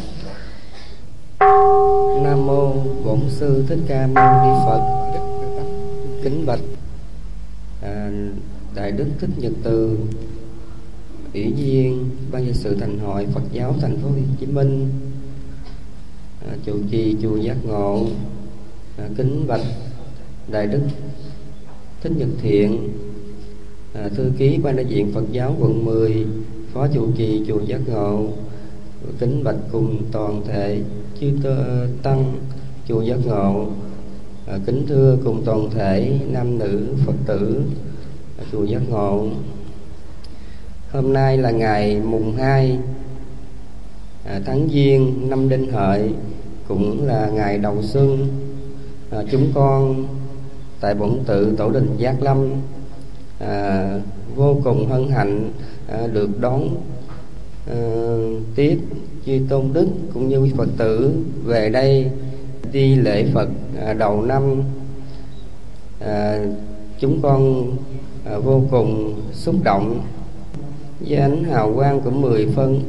Nam 2.23 2.45
mô 2.45 2.73
bổn 3.05 3.19
sư 3.29 3.63
thích 3.67 3.79
ca 3.87 4.07
mâu 4.07 4.45
ni 4.45 4.51
phật. 4.65 5.11
Kính 6.23 6.45
bạch 6.45 6.59
à, 7.81 8.09
đại 8.75 8.91
đức 8.91 9.05
thích 9.19 9.29
nhật 9.37 9.51
từ 9.63 9.97
ủy 11.35 11.51
viên 11.51 12.09
ban 12.31 12.45
gia 12.47 12.53
sự 12.53 12.75
thành 12.75 12.99
hội 12.99 13.27
Phật 13.33 13.41
giáo 13.51 13.75
thành 13.81 13.97
phố 13.97 14.09
Hồ 14.09 14.15
Chí 14.39 14.45
Minh 14.45 14.89
à, 16.47 16.55
chủ 16.65 16.73
trì 16.91 17.15
chùa 17.21 17.37
giác 17.37 17.57
ngộ 17.65 18.07
à, 18.97 19.09
kính 19.17 19.47
bạch 19.47 19.61
đại 20.51 20.67
đức 20.67 20.81
thích 22.01 22.11
nhật 22.17 22.29
thiện 22.41 22.89
à, 23.93 24.09
thư 24.15 24.31
ký 24.37 24.57
ban 24.63 24.75
đại 24.75 24.85
diện 24.85 25.11
Phật 25.13 25.23
giáo 25.31 25.55
quận 25.59 25.85
10 25.85 26.25
phó 26.73 26.87
chủ 26.87 27.11
trì 27.17 27.41
chùa 27.47 27.59
giác 27.67 27.81
ngộ 27.87 28.27
kính 29.19 29.43
bạch 29.43 29.59
cùng 29.71 30.01
toàn 30.11 30.41
thể 30.47 30.81
chư 31.19 31.27
tơ 31.43 31.87
tăng 32.03 32.33
chùa 32.87 33.01
giác 33.01 33.17
ngộ 33.25 33.67
à, 34.47 34.59
kính 34.65 34.85
thưa 34.87 35.17
cùng 35.23 35.41
toàn 35.45 35.69
thể 35.69 36.19
nam 36.31 36.57
nữ 36.57 36.87
phật 37.05 37.15
tử 37.25 37.61
à, 38.37 38.43
chùa 38.51 38.63
giác 38.63 38.81
ngộ 38.89 39.27
hôm 40.95 41.13
nay 41.13 41.37
là 41.37 41.51
ngày 41.51 42.01
mùng 42.05 42.35
2 42.35 42.77
à, 44.25 44.39
tháng 44.45 44.67
giêng 44.71 45.29
năm 45.29 45.49
đinh 45.49 45.71
hợi 45.71 46.09
cũng 46.67 47.07
là 47.07 47.29
ngày 47.33 47.57
đầu 47.57 47.81
xuân. 47.81 48.27
À, 49.11 49.19
chúng 49.31 49.51
con 49.53 50.05
tại 50.79 50.95
bổn 50.95 51.19
tự 51.25 51.55
tổ 51.57 51.69
đình 51.69 51.95
giác 51.97 52.21
lâm 52.21 52.49
à, 53.39 53.89
vô 54.35 54.57
cùng 54.63 54.89
hân 54.89 55.09
hạnh 55.09 55.51
à, 55.87 56.07
được 56.07 56.39
đón 56.39 56.75
à, 57.67 57.77
tiếp 58.55 58.79
chư 59.25 59.39
tôn 59.49 59.69
đức 59.73 59.87
cũng 60.13 60.29
như 60.29 60.39
quý 60.39 60.51
phật 60.57 60.69
tử 60.77 61.13
về 61.43 61.69
đây 61.69 62.11
đi 62.71 62.95
lễ 62.95 63.25
phật 63.33 63.49
à, 63.85 63.93
đầu 63.93 64.21
năm. 64.21 64.61
À, 65.99 66.39
chúng 66.99 67.21
con 67.21 67.71
à, 68.25 68.37
vô 68.37 68.61
cùng 68.71 69.21
xúc 69.33 69.55
động 69.63 70.01
với 70.99 71.19
ánh 71.19 71.43
hào 71.43 71.73
quang 71.75 72.01
của 72.01 72.09
mười 72.09 72.47
phân 72.55 72.83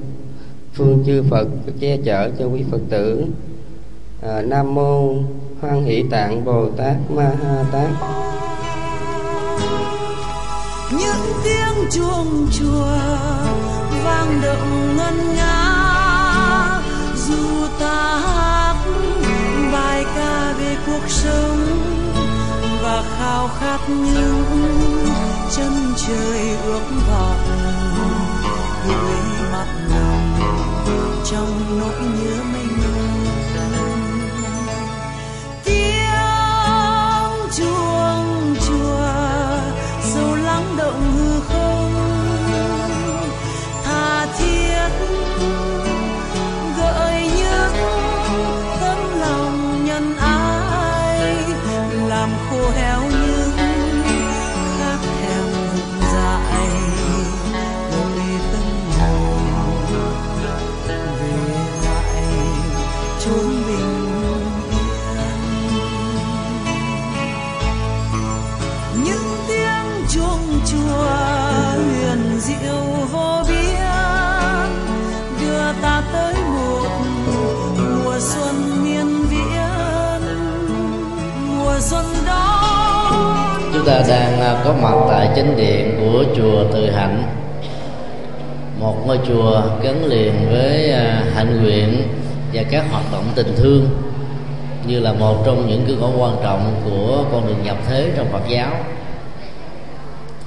phương 0.75 1.03
chư 1.07 1.23
Phật 1.31 1.49
che 1.81 1.97
chở 2.05 2.31
cho 2.39 2.47
quý 2.47 2.65
Phật 2.71 2.81
tử. 2.91 3.25
À, 4.23 4.43
Nam 4.43 4.75
mô 4.75 5.15
Hoan 5.61 5.85
Hỷ 5.85 6.05
Tạng 6.11 6.45
Bồ 6.45 6.69
Tát 6.77 6.97
Ma 7.11 7.31
Ha 7.43 7.65
Tát. 7.73 7.91
Những 10.91 11.33
tiếng 11.45 11.91
chuông 11.91 12.49
chùa 12.59 12.99
vang 14.05 14.41
động 14.43 14.97
ngân 14.97 15.35
nga 15.37 16.81
dù 17.17 17.67
ta 17.81 18.19
hát 18.19 18.77
bài 19.73 20.05
ca 20.17 20.55
về 20.59 20.77
cuộc 20.87 21.09
sống 21.09 21.59
và 22.83 23.03
khao 23.19 23.49
khát 23.61 23.81
những 23.89 24.45
chân 25.57 25.73
trời 26.07 26.57
ước 26.65 26.83
vọng 27.09 27.66
gửi 28.89 29.51
mặt 29.53 29.67
lòng 29.91 30.37
trong 31.31 31.79
nỗi 31.79 32.01
nhớ 32.01 32.37
mênh 32.53 32.77
mông 32.83 33.27
tiếng 35.65 36.07
chuông 37.57 38.55
chùa 38.67 39.09
sâu 40.03 40.35
lắng 40.35 40.75
động 40.77 41.13
hương 41.17 41.36
đang 84.09 84.41
à, 84.41 84.61
có 84.65 84.75
mặt 84.83 84.95
tại 85.09 85.29
chính 85.37 85.57
điện 85.57 85.97
của 86.01 86.25
chùa 86.37 86.65
Từ 86.73 86.91
Hạnh. 86.91 87.23
Một 88.81 89.07
ngôi 89.07 89.19
chùa 89.27 89.63
gắn 89.83 90.05
liền 90.05 90.33
với 90.51 90.91
à, 90.91 91.23
hạnh 91.35 91.63
nguyện 91.63 92.09
và 92.53 92.63
các 92.71 92.85
hoạt 92.91 93.05
động 93.13 93.25
tình 93.35 93.55
thương, 93.57 93.89
như 94.87 95.01
là 95.01 95.13
một 95.13 95.43
trong 95.47 95.69
những 95.69 95.85
cửa 95.89 95.95
ngõ 95.95 96.09
quan 96.19 96.37
trọng 96.43 96.75
của 96.85 97.25
con 97.33 97.47
đường 97.47 97.63
nhập 97.65 97.77
thế 97.89 98.11
trong 98.17 98.27
Phật 98.33 98.43
giáo. 98.49 98.71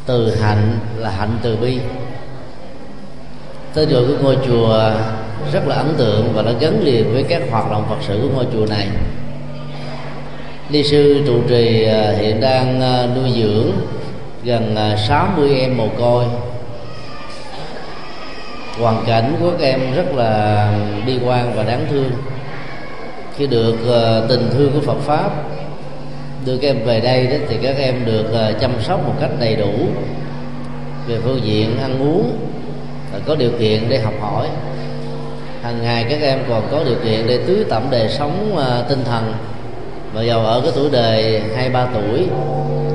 Từ 0.05 0.35
hạnh 0.35 0.79
là 0.97 1.09
hạnh 1.09 1.37
từ 1.41 1.55
bi. 1.55 1.79
Tên 3.73 3.89
gọi 3.89 4.03
của 4.07 4.23
ngôi 4.23 4.37
chùa 4.47 4.91
rất 5.53 5.67
là 5.67 5.75
ấn 5.75 5.93
tượng 5.97 6.33
và 6.33 6.41
nó 6.41 6.51
gắn 6.59 6.83
liền 6.83 7.13
với 7.13 7.23
các 7.23 7.41
hoạt 7.51 7.71
động 7.71 7.85
Phật 7.89 7.97
sự 8.07 8.19
của 8.21 8.35
ngôi 8.35 8.45
chùa 8.53 8.65
này. 8.69 8.87
Ni 10.71 10.83
sư 10.83 11.23
trụ 11.27 11.41
trì 11.47 11.83
à, 11.83 12.11
hiện 12.17 12.41
đang 12.41 12.81
à, 12.81 13.07
nuôi 13.15 13.31
dưỡng 13.41 13.71
gần 14.43 14.75
à, 14.75 14.97
60 15.07 15.59
em 15.59 15.77
mồ 15.77 15.87
côi. 15.97 16.25
Hoàn 18.79 19.03
cảnh 19.07 19.35
của 19.39 19.51
các 19.51 19.65
em 19.65 19.79
rất 19.95 20.15
là 20.15 20.73
bi 21.05 21.19
quan 21.25 21.53
và 21.55 21.63
đáng 21.63 21.85
thương. 21.91 22.11
Khi 23.37 23.47
được 23.47 23.75
tình 24.29 24.49
thương 24.53 24.71
của 24.73 24.81
Phật 24.81 24.99
pháp 24.99 25.31
đưa 26.45 26.57
các 26.57 26.67
em 26.67 26.85
về 26.85 26.99
đây 26.99 27.27
đó, 27.27 27.35
thì 27.49 27.57
các 27.61 27.75
em 27.77 28.05
được 28.05 28.53
chăm 28.61 28.71
sóc 28.81 29.07
một 29.07 29.13
cách 29.19 29.31
đầy 29.39 29.55
đủ 29.55 29.73
về 31.07 31.17
phương 31.23 31.41
diện 31.43 31.79
ăn 31.81 31.99
uống 32.01 32.37
và 33.13 33.19
có 33.25 33.35
điều 33.35 33.51
kiện 33.59 33.89
để 33.89 33.99
học 33.99 34.13
hỏi. 34.21 34.47
Hàng 35.63 35.81
ngày 35.81 36.05
các 36.09 36.21
em 36.21 36.39
còn 36.49 36.67
có 36.71 36.83
điều 36.83 36.97
kiện 37.03 37.27
để 37.27 37.39
tưới 37.47 37.65
tẩm 37.69 37.83
đời 37.91 38.09
sống 38.09 38.57
tinh 38.89 39.03
thần 39.05 39.33
và 40.13 40.21
giàu 40.23 40.39
ở 40.39 40.61
cái 40.61 40.71
tuổi 40.75 40.89
đời 40.91 41.41
hai, 41.55 41.69
ba 41.69 41.87
tuổi, 41.93 42.27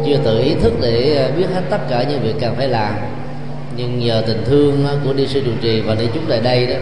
chưa 0.07 0.16
tự 0.24 0.38
ý 0.40 0.55
thức 0.55 0.72
để 0.81 1.29
biết 1.37 1.46
hết 1.55 1.62
tất 1.70 1.79
cả 1.88 2.03
những 2.03 2.22
việc 2.22 2.35
cần 2.40 2.55
phải 2.57 2.68
làm. 2.68 2.94
Nhưng 3.77 3.98
nhờ 3.98 4.22
tình 4.27 4.44
thương 4.46 4.87
của 5.05 5.12
đi 5.12 5.27
sư 5.27 5.42
trụ 5.44 5.50
trì 5.61 5.81
và 5.81 5.94
đi 5.94 6.05
chúng 6.14 6.24
tại 6.29 6.40
đây 6.40 6.66
đó 6.66 6.74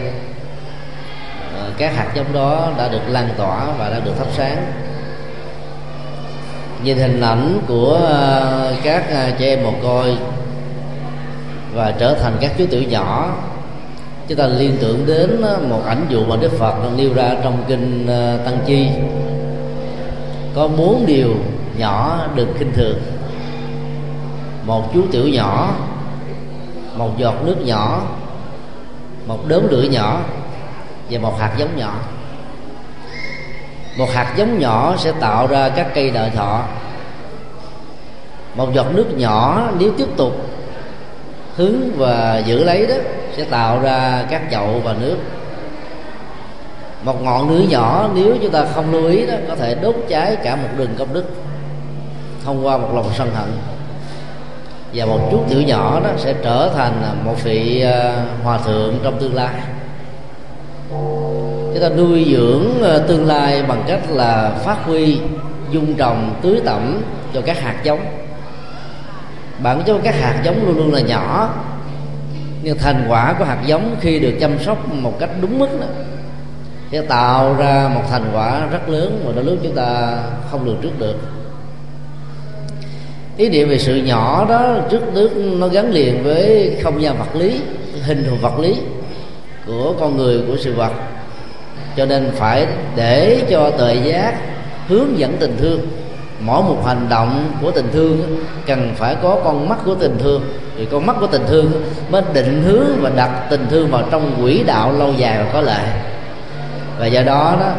à, 1.55 1.69
các 1.77 1.95
hạt 1.95 2.11
giống 2.15 2.33
đó 2.33 2.73
đã 2.77 2.87
được 2.87 3.01
lan 3.09 3.29
tỏa 3.37 3.65
và 3.79 3.89
đã 3.89 3.99
được 3.99 4.11
thắp 4.17 4.27
sáng. 4.37 4.65
Nhìn 6.83 6.97
hình 6.97 7.21
ảnh 7.21 7.59
của 7.67 7.99
à, 8.13 8.41
các 8.83 9.09
à, 9.09 9.31
trẻ 9.39 9.47
em 9.47 9.63
mồ 9.63 9.73
côi 9.83 10.17
và 11.73 11.91
trở 11.91 12.13
thành 12.13 12.37
các 12.41 12.51
chú 12.57 12.65
tiểu 12.65 12.83
nhỏ, 12.83 13.35
chúng 14.27 14.37
ta 14.37 14.47
liên 14.47 14.77
tưởng 14.81 15.05
đến 15.05 15.41
một 15.69 15.81
ảnh 15.85 16.05
dụ 16.09 16.25
mà 16.25 16.35
đức 16.35 16.51
phật 16.59 16.73
nêu 16.97 17.13
ra 17.13 17.29
trong 17.43 17.63
kinh 17.67 18.07
tăng 18.45 18.57
chi 18.65 18.87
có 20.55 20.67
bốn 20.67 21.05
điều 21.05 21.35
nhỏ 21.77 22.27
được 22.35 22.47
khinh 22.57 22.73
thường. 22.73 22.99
Một 24.65 24.93
chú 24.93 25.01
tiểu 25.11 25.27
nhỏ, 25.27 25.75
một 26.95 27.17
giọt 27.17 27.35
nước 27.45 27.55
nhỏ, 27.65 28.01
một 29.27 29.47
đốm 29.47 29.67
lửa 29.69 29.81
nhỏ 29.81 30.19
và 31.09 31.19
một 31.19 31.39
hạt 31.39 31.51
giống 31.57 31.77
nhỏ. 31.77 31.93
Một 33.97 34.09
hạt 34.13 34.33
giống 34.37 34.59
nhỏ 34.59 34.95
sẽ 34.97 35.11
tạo 35.11 35.47
ra 35.47 35.69
các 35.69 35.87
cây 35.95 36.11
đời 36.11 36.29
thọ. 36.29 36.61
Một 38.55 38.73
giọt 38.73 38.85
nước 38.93 39.07
nhỏ 39.17 39.69
nếu 39.79 39.91
tiếp 39.97 40.07
tục 40.17 40.33
hứng 41.55 41.91
và 41.97 42.41
giữ 42.45 42.63
lấy 42.63 42.87
đó 42.87 42.95
sẽ 43.37 43.43
tạo 43.43 43.79
ra 43.79 44.25
các 44.29 44.41
chậu 44.51 44.81
và 44.83 44.93
nước 45.01 45.17
một 47.03 47.23
ngọn 47.23 47.49
lửa 47.49 47.63
nhỏ, 47.69 48.09
nếu 48.15 48.35
chúng 48.41 48.51
ta 48.51 48.65
không 48.75 48.91
lưu 48.91 49.07
ý 49.07 49.25
đó, 49.25 49.33
có 49.47 49.55
thể 49.55 49.75
đốt 49.75 49.95
cháy 50.09 50.37
cả 50.43 50.55
một 50.55 50.69
đường 50.77 50.95
công 50.97 51.13
đức 51.13 51.25
thông 52.45 52.65
qua 52.65 52.77
một 52.77 52.89
lòng 52.93 53.09
sân 53.17 53.29
hận. 53.35 53.49
Và 54.93 55.05
một 55.05 55.27
chút 55.31 55.45
tiểu 55.49 55.61
nhỏ 55.61 55.99
đó 56.03 56.09
sẽ 56.17 56.33
trở 56.43 56.71
thành 56.75 57.17
một 57.25 57.43
vị 57.43 57.81
à, 57.81 58.25
hòa 58.43 58.57
thượng 58.57 58.99
trong 59.03 59.19
tương 59.19 59.35
lai. 59.35 59.53
Chúng 61.73 61.81
ta 61.81 61.89
nuôi 61.89 62.25
dưỡng 62.31 62.83
à, 62.83 62.97
tương 63.07 63.27
lai 63.27 63.63
bằng 63.63 63.83
cách 63.87 64.01
là 64.09 64.51
phát 64.65 64.77
huy 64.85 65.19
dung 65.71 65.93
trồng, 65.93 66.35
tưới 66.41 66.61
tẩm 66.65 67.01
cho 67.33 67.41
các 67.41 67.61
hạt 67.61 67.75
giống. 67.83 67.99
Bản 69.63 69.83
chất 69.85 69.97
các 70.03 70.15
hạt 70.21 70.41
giống 70.43 70.67
luôn 70.67 70.77
luôn 70.77 70.93
là 70.93 71.01
nhỏ, 71.01 71.53
nhưng 72.61 72.77
thành 72.77 73.05
quả 73.09 73.35
của 73.39 73.45
hạt 73.45 73.59
giống 73.65 73.95
khi 73.99 74.19
được 74.19 74.33
chăm 74.39 74.59
sóc 74.59 74.93
một 74.93 75.19
cách 75.19 75.29
đúng 75.41 75.59
mức 75.59 75.67
đó 75.81 75.87
sẽ 76.93 77.01
tạo 77.01 77.55
ra 77.59 77.91
một 77.95 78.01
thành 78.09 78.31
quả 78.33 78.67
rất 78.71 78.89
lớn 78.89 79.23
mà 79.25 79.31
đôi 79.35 79.43
lúc 79.45 79.57
chúng 79.63 79.75
ta 79.75 80.17
không 80.51 80.65
lường 80.65 80.77
trước 80.81 80.99
được. 80.99 81.15
Ý 83.37 83.49
niệm 83.49 83.69
về 83.69 83.77
sự 83.77 83.95
nhỏ 83.95 84.45
đó 84.49 84.75
trước 84.89 85.13
nước 85.13 85.29
nó 85.35 85.67
gắn 85.67 85.91
liền 85.91 86.23
với 86.23 86.71
không 86.83 87.01
gian 87.01 87.17
vật 87.17 87.35
lý, 87.35 87.59
hình 88.03 88.25
thù 88.29 88.35
vật 88.41 88.59
lý 88.59 88.75
của 89.67 89.93
con 89.99 90.17
người, 90.17 90.41
của 90.47 90.57
sự 90.59 90.73
vật. 90.73 90.91
Cho 91.97 92.05
nên 92.05 92.31
phải 92.35 92.67
để 92.95 93.41
cho 93.49 93.69
tuệ 93.69 93.95
giác 93.95 94.35
hướng 94.87 95.19
dẫn 95.19 95.37
tình 95.39 95.57
thương. 95.57 95.79
Mỗi 96.39 96.63
một 96.63 96.85
hành 96.85 97.05
động 97.09 97.51
của 97.61 97.71
tình 97.71 97.87
thương 97.93 98.39
cần 98.65 98.93
phải 98.95 99.15
có 99.21 99.39
con 99.43 99.69
mắt 99.69 99.77
của 99.85 99.95
tình 99.95 100.17
thương. 100.19 100.43
Thì 100.77 100.85
con 100.85 101.05
mắt 101.05 101.15
của 101.19 101.27
tình 101.27 101.43
thương 101.47 101.71
mới 102.09 102.21
định 102.33 102.63
hướng 102.63 103.01
và 103.01 103.09
đặt 103.09 103.47
tình 103.49 103.65
thương 103.69 103.91
vào 103.91 104.03
trong 104.11 104.41
quỹ 104.41 104.63
đạo 104.63 104.91
lâu 104.91 105.13
dài 105.17 105.43
và 105.43 105.49
có 105.53 105.61
lợi 105.61 106.12
và 106.99 107.05
do 107.05 107.21
đó 107.21 107.57
đó, 107.59 107.71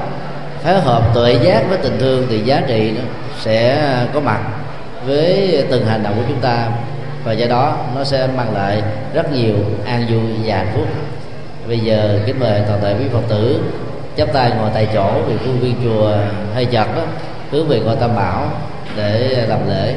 phối 0.63 0.81
hợp 0.81 1.15
tuệ 1.15 1.39
giác 1.43 1.65
với 1.69 1.79
tình 1.79 1.99
thương 1.99 2.27
thì 2.31 2.39
giá 2.39 2.63
trị 2.67 2.93
nó 2.97 3.03
sẽ 3.41 3.89
có 4.15 4.21
mặt 4.21 4.41
với 5.07 5.65
từng 5.71 5.87
hành 5.87 6.03
động 6.03 6.15
của 6.17 6.25
chúng 6.29 6.41
ta. 6.41 6.69
Và 7.25 7.33
do 7.33 7.47
đó 7.47 7.77
nó 7.97 8.05
sẽ 8.05 8.29
mang 8.37 8.55
lại 8.55 8.83
rất 9.15 9.33
nhiều 9.33 9.55
an 9.87 10.07
vui 10.09 10.21
và 10.45 10.57
hạnh 10.57 10.73
phúc. 10.75 10.87
Bây 11.69 11.79
giờ 11.79 12.19
kính 12.27 12.41
mời 12.41 12.61
toàn 12.69 12.81
thể 12.83 12.95
quý 12.99 13.05
phật 13.13 13.23
tử 13.29 13.61
chắp 14.17 14.33
tay 14.33 14.53
ngồi 14.59 14.71
tại 14.75 14.89
chỗ 14.95 15.11
vì 15.27 15.37
khuôn 15.45 15.61
viên 15.61 15.75
chùa 15.85 16.13
hơi 16.55 16.65
chật 16.65 16.97
đó, 16.97 17.03
hướng 17.51 17.69
về 17.69 17.81
ngôi 17.81 17.97
tam 17.97 18.17
bảo 18.17 18.51
để 18.97 19.45
làm 19.49 19.69
lễ. 19.69 19.95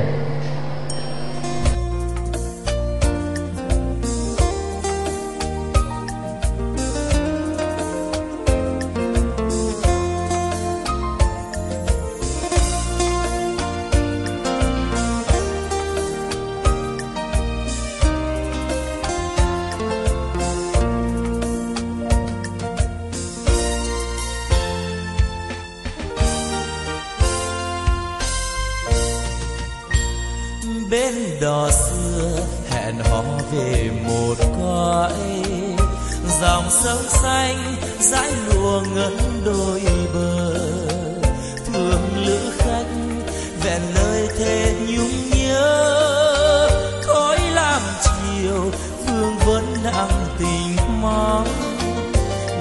nặng 49.91 50.25
tình 50.39 50.75
mong 51.01 51.47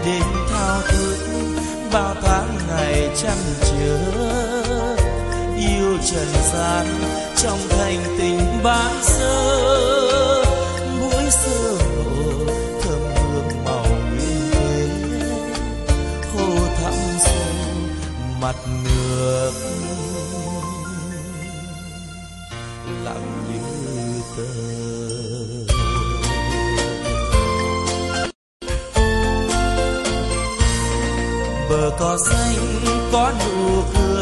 đêm 0.06 0.22
thao 0.50 0.80
thức 0.88 1.16
bao 1.92 2.14
tháng 2.22 2.58
ngày 2.68 3.10
chăm 3.16 3.38
chứa. 3.60 4.62
Yêu 5.58 5.98
trần 6.10 6.28
gian, 6.52 6.86
trong 7.36 7.58
thành 7.68 8.16
tình 8.18 8.62
bán 8.62 9.02
sơ. 9.02 10.44
Buổi 11.00 11.30
sơ 11.30 11.72
hồ, 11.72 12.46
thơm 12.82 13.00
hương 13.14 13.64
màu 13.64 13.86
nguyên 14.10 14.90
thế 15.02 15.30
khô 16.32 16.48
thẳm 16.82 16.94
sâu 17.24 17.54
mặt 18.40 18.56
ngược. 18.84 19.52
Cỏ 32.06 32.16
xanh 32.18 32.56
có 33.12 33.32
nụ 33.38 33.82
cười. 33.94 34.15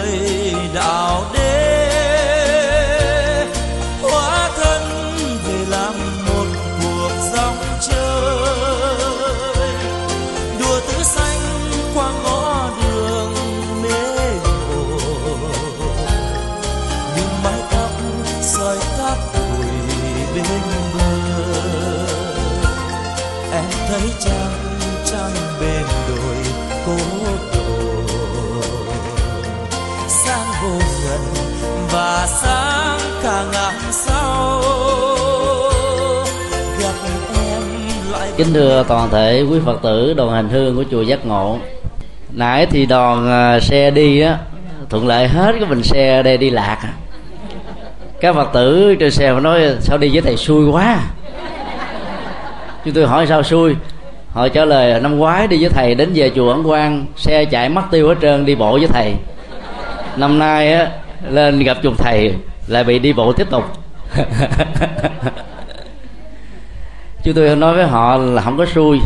Kính 38.44 38.54
thưa 38.54 38.85
toàn 38.88 39.11
thể 39.11 39.42
quý 39.50 39.59
phật 39.64 39.83
tử 39.83 40.14
đoàn 40.14 40.30
hành 40.30 40.48
hương 40.48 40.76
của 40.76 40.85
chùa 40.90 41.02
giác 41.02 41.26
ngộ. 41.26 41.59
Nãy 42.33 42.66
thì 42.66 42.87
đoàn 42.87 43.28
à, 43.30 43.61
xe 43.61 43.90
đi 43.90 44.20
á, 44.20 44.38
thuận 44.90 45.07
lợi 45.07 45.28
hết 45.28 45.54
cái 45.61 45.68
mình 45.68 45.83
xe 45.83 46.22
đây 46.22 46.38
đi 46.38 46.50
lạc. 46.50 46.78
Các 48.20 48.35
phật 48.35 48.52
tử 48.52 48.94
trên 49.00 49.11
xe 49.11 49.33
mà 49.33 49.40
nói, 49.40 49.62
sao 49.80 49.98
đi 49.98 50.09
với 50.12 50.22
thầy 50.22 50.37
xui 50.37 50.70
quá? 50.70 50.98
Chúng 52.85 52.94
tôi 52.94 53.07
hỏi, 53.07 53.26
sao 53.26 53.42
xui? 53.42 53.74
Họ 54.33 54.48
trả 54.48 54.64
lời, 54.64 55.00
năm 55.00 55.18
ngoái 55.18 55.46
đi 55.46 55.61
với 55.61 55.70
thầy 55.70 55.94
đến 55.94 56.11
về 56.14 56.30
chùa 56.35 56.50
ấn 56.50 56.62
quang, 56.62 57.07
xe 57.16 57.44
chạy 57.44 57.68
mất 57.68 57.83
tiêu 57.90 58.09
hết 58.09 58.16
trơn, 58.22 58.44
đi 58.44 58.54
bộ 58.54 58.72
với 58.72 58.88
thầy. 58.88 59.14
Năm 60.16 60.38
nay 60.38 60.72
á, 60.72 60.88
lên 61.30 61.59
gặp 61.59 61.76
chùa 61.83 61.94
thầy, 61.98 62.35
lại 62.66 62.85
bị 62.85 62.98
đi 62.98 63.12
bộ 63.12 63.33
tiếp 63.33 63.50
tục. 63.50 63.64
chúng 67.24 67.34
tôi 67.34 67.56
nói 67.56 67.74
với 67.74 67.87
họ 67.87 68.16
là 68.16 68.42
không 68.42 68.58
có 68.58 68.66
xui. 68.66 68.98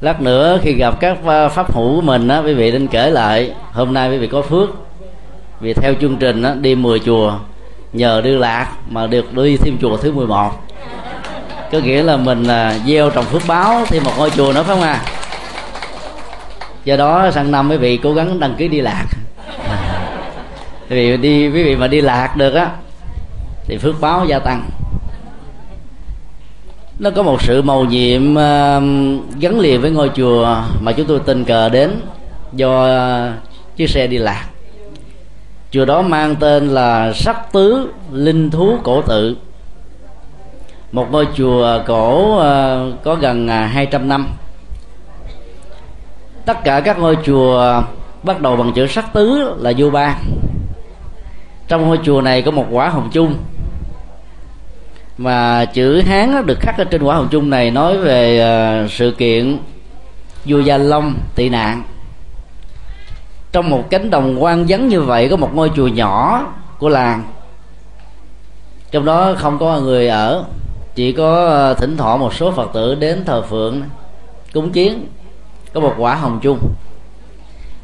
Lát 0.00 0.20
nữa 0.20 0.58
khi 0.62 0.72
gặp 0.72 1.00
các 1.00 1.18
à, 1.26 1.48
pháp 1.48 1.74
hữu 1.74 1.96
của 1.96 2.00
mình 2.00 2.28
á 2.28 2.38
quý 2.38 2.54
vị 2.54 2.72
nên 2.72 2.86
kể 2.86 3.10
lại 3.10 3.52
hôm 3.72 3.94
nay 3.94 4.10
quý 4.10 4.18
vị 4.18 4.26
có 4.26 4.42
phước. 4.42 4.68
Vì 5.60 5.74
theo 5.74 5.94
chương 6.00 6.16
trình 6.16 6.42
á, 6.42 6.54
đi 6.54 6.74
10 6.74 6.98
chùa 6.98 7.32
nhờ 7.92 8.20
đi 8.20 8.30
lạc 8.30 8.68
mà 8.90 9.06
được 9.06 9.34
đi 9.34 9.56
thêm 9.56 9.76
chùa 9.80 9.96
thứ 9.96 10.12
11 10.12 10.50
có 11.72 11.78
nghĩa 11.78 12.02
là 12.02 12.16
mình 12.16 12.46
à, 12.48 12.74
gieo 12.86 13.10
trồng 13.10 13.24
phước 13.24 13.42
báo 13.46 13.84
thêm 13.86 14.04
một 14.04 14.12
ngôi 14.18 14.30
chùa 14.30 14.52
nữa 14.52 14.62
phải 14.62 14.76
không 14.76 14.82
à 14.82 15.00
do 16.84 16.96
đó 16.96 17.30
sang 17.30 17.50
năm 17.50 17.70
quý 17.70 17.76
vị 17.76 17.96
cố 18.02 18.14
gắng 18.14 18.40
đăng 18.40 18.54
ký 18.58 18.68
đi 18.68 18.80
lạc. 18.80 19.04
Quý 20.90 20.96
vị 20.96 21.16
đi 21.16 21.48
quý 21.48 21.62
vị 21.62 21.76
mà 21.76 21.86
đi 21.86 22.00
lạc 22.00 22.36
được 22.36 22.54
á 22.54 22.70
thì 23.66 23.78
phước 23.78 24.00
báo 24.00 24.26
gia 24.28 24.38
tăng 24.38 24.70
nó 26.98 27.10
có 27.10 27.22
một 27.22 27.42
sự 27.42 27.62
màu 27.62 27.84
nhiệm 27.84 28.32
uh, 28.32 28.38
gắn 29.40 29.60
liền 29.60 29.80
với 29.80 29.90
ngôi 29.90 30.10
chùa 30.14 30.62
mà 30.80 30.92
chúng 30.92 31.06
tôi 31.06 31.20
tình 31.26 31.44
cờ 31.44 31.68
đến 31.68 31.90
do 32.52 32.86
uh, 32.86 33.76
chiếc 33.76 33.90
xe 33.90 34.06
đi 34.06 34.18
lạc. 34.18 34.44
Chùa 35.70 35.84
đó 35.84 36.02
mang 36.02 36.36
tên 36.36 36.68
là 36.68 37.12
sắc 37.12 37.52
tứ 37.52 37.92
linh 38.12 38.50
thú 38.50 38.78
cổ 38.82 39.02
tự. 39.02 39.36
Một 40.92 41.12
ngôi 41.12 41.26
chùa 41.34 41.82
cổ 41.86 42.34
uh, 42.36 43.04
có 43.04 43.14
gần 43.14 43.48
à, 43.48 43.64
uh, 43.64 43.74
200 43.74 44.08
năm. 44.08 44.28
Tất 46.44 46.64
cả 46.64 46.80
các 46.80 46.98
ngôi 46.98 47.16
chùa 47.24 47.82
bắt 48.22 48.40
đầu 48.40 48.56
bằng 48.56 48.72
chữ 48.72 48.86
sắc 48.86 49.12
tứ 49.12 49.54
là 49.58 49.72
vô 49.76 49.90
ba. 49.90 50.16
Trong 51.68 51.86
ngôi 51.86 51.98
chùa 52.04 52.20
này 52.20 52.42
có 52.42 52.50
một 52.50 52.66
quả 52.70 52.88
hồng 52.88 53.08
chung 53.12 53.34
mà 55.18 55.64
chữ 55.64 56.00
hán 56.00 56.46
được 56.46 56.60
khắc 56.60 56.78
ở 56.78 56.84
trên 56.84 57.02
quả 57.02 57.16
hồng 57.16 57.28
chung 57.30 57.50
này 57.50 57.70
nói 57.70 57.98
về 57.98 58.38
ờ, 58.38 58.88
sự 58.88 59.10
kiện 59.10 59.58
vua 60.44 60.60
gia 60.60 60.78
long 60.78 61.14
tị 61.34 61.48
nạn. 61.48 61.82
Trong 63.52 63.70
một 63.70 63.90
cánh 63.90 64.10
đồng 64.10 64.42
quan 64.42 64.64
vắng 64.68 64.88
như 64.88 65.02
vậy, 65.02 65.28
có 65.28 65.36
một 65.36 65.54
ngôi 65.54 65.70
chùa 65.76 65.86
nhỏ 65.86 66.46
của 66.78 66.88
làng. 66.88 67.22
Trong 68.90 69.04
đó 69.04 69.34
không 69.36 69.58
có 69.58 69.80
người 69.80 70.08
ở, 70.08 70.44
chỉ 70.94 71.12
có 71.12 71.46
ờ, 71.46 71.74
thỉnh 71.74 71.96
thoảng 71.96 72.20
một 72.20 72.34
số 72.34 72.50
phật 72.50 72.70
tử 72.74 72.94
đến 72.94 73.24
thờ 73.24 73.42
phượng, 73.42 73.82
cúng 74.52 74.72
kiến, 74.72 75.06
có 75.72 75.80
một 75.80 75.94
quả 75.98 76.14
hồng 76.14 76.38
chung. 76.42 76.58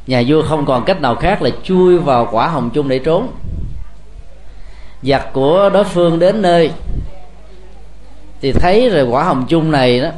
Nhà 0.06 0.22
vua 0.26 0.42
không 0.42 0.66
còn 0.66 0.84
cách 0.84 1.00
nào 1.00 1.14
khác 1.14 1.42
là 1.42 1.50
chui 1.62 1.98
vào 1.98 2.28
quả 2.32 2.48
hồng 2.48 2.70
chung 2.74 2.88
để 2.88 2.98
trốn. 2.98 3.28
Giặc 5.02 5.32
của 5.32 5.70
đối 5.72 5.84
phương 5.84 6.18
đến 6.18 6.42
nơi 6.42 6.70
thì 8.40 8.52
thấy 8.52 8.90
rồi 8.90 9.02
quả 9.02 9.24
hồng 9.24 9.46
chung 9.48 9.70
này 9.70 10.00
đó 10.00 10.08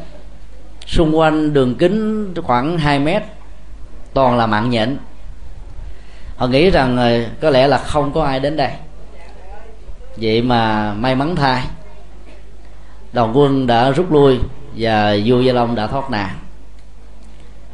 xung 0.86 1.18
quanh 1.18 1.52
đường 1.52 1.74
kính 1.74 2.34
khoảng 2.42 2.78
2 2.78 2.98
mét 2.98 3.22
toàn 4.14 4.36
là 4.36 4.46
mạng 4.46 4.70
nhện. 4.70 4.96
Họ 6.36 6.46
nghĩ 6.46 6.70
rằng 6.70 6.96
ờ, 6.96 7.20
có 7.40 7.50
lẽ 7.50 7.68
là 7.68 7.78
không 7.78 8.12
có 8.12 8.22
ai 8.22 8.40
đến 8.40 8.56
đây. 8.56 8.70
Vậy 10.16 10.42
mà 10.42 10.92
may 10.94 11.14
mắn 11.14 11.36
thay 11.36 11.62
đoàn 13.12 13.32
quân 13.34 13.66
đã 13.66 13.90
rút 13.90 14.12
lui 14.12 14.38
và 14.76 15.16
vua 15.24 15.40
gia 15.40 15.52
long 15.52 15.74
đã 15.74 15.86
thoát 15.86 16.10
nạn. 16.10 16.30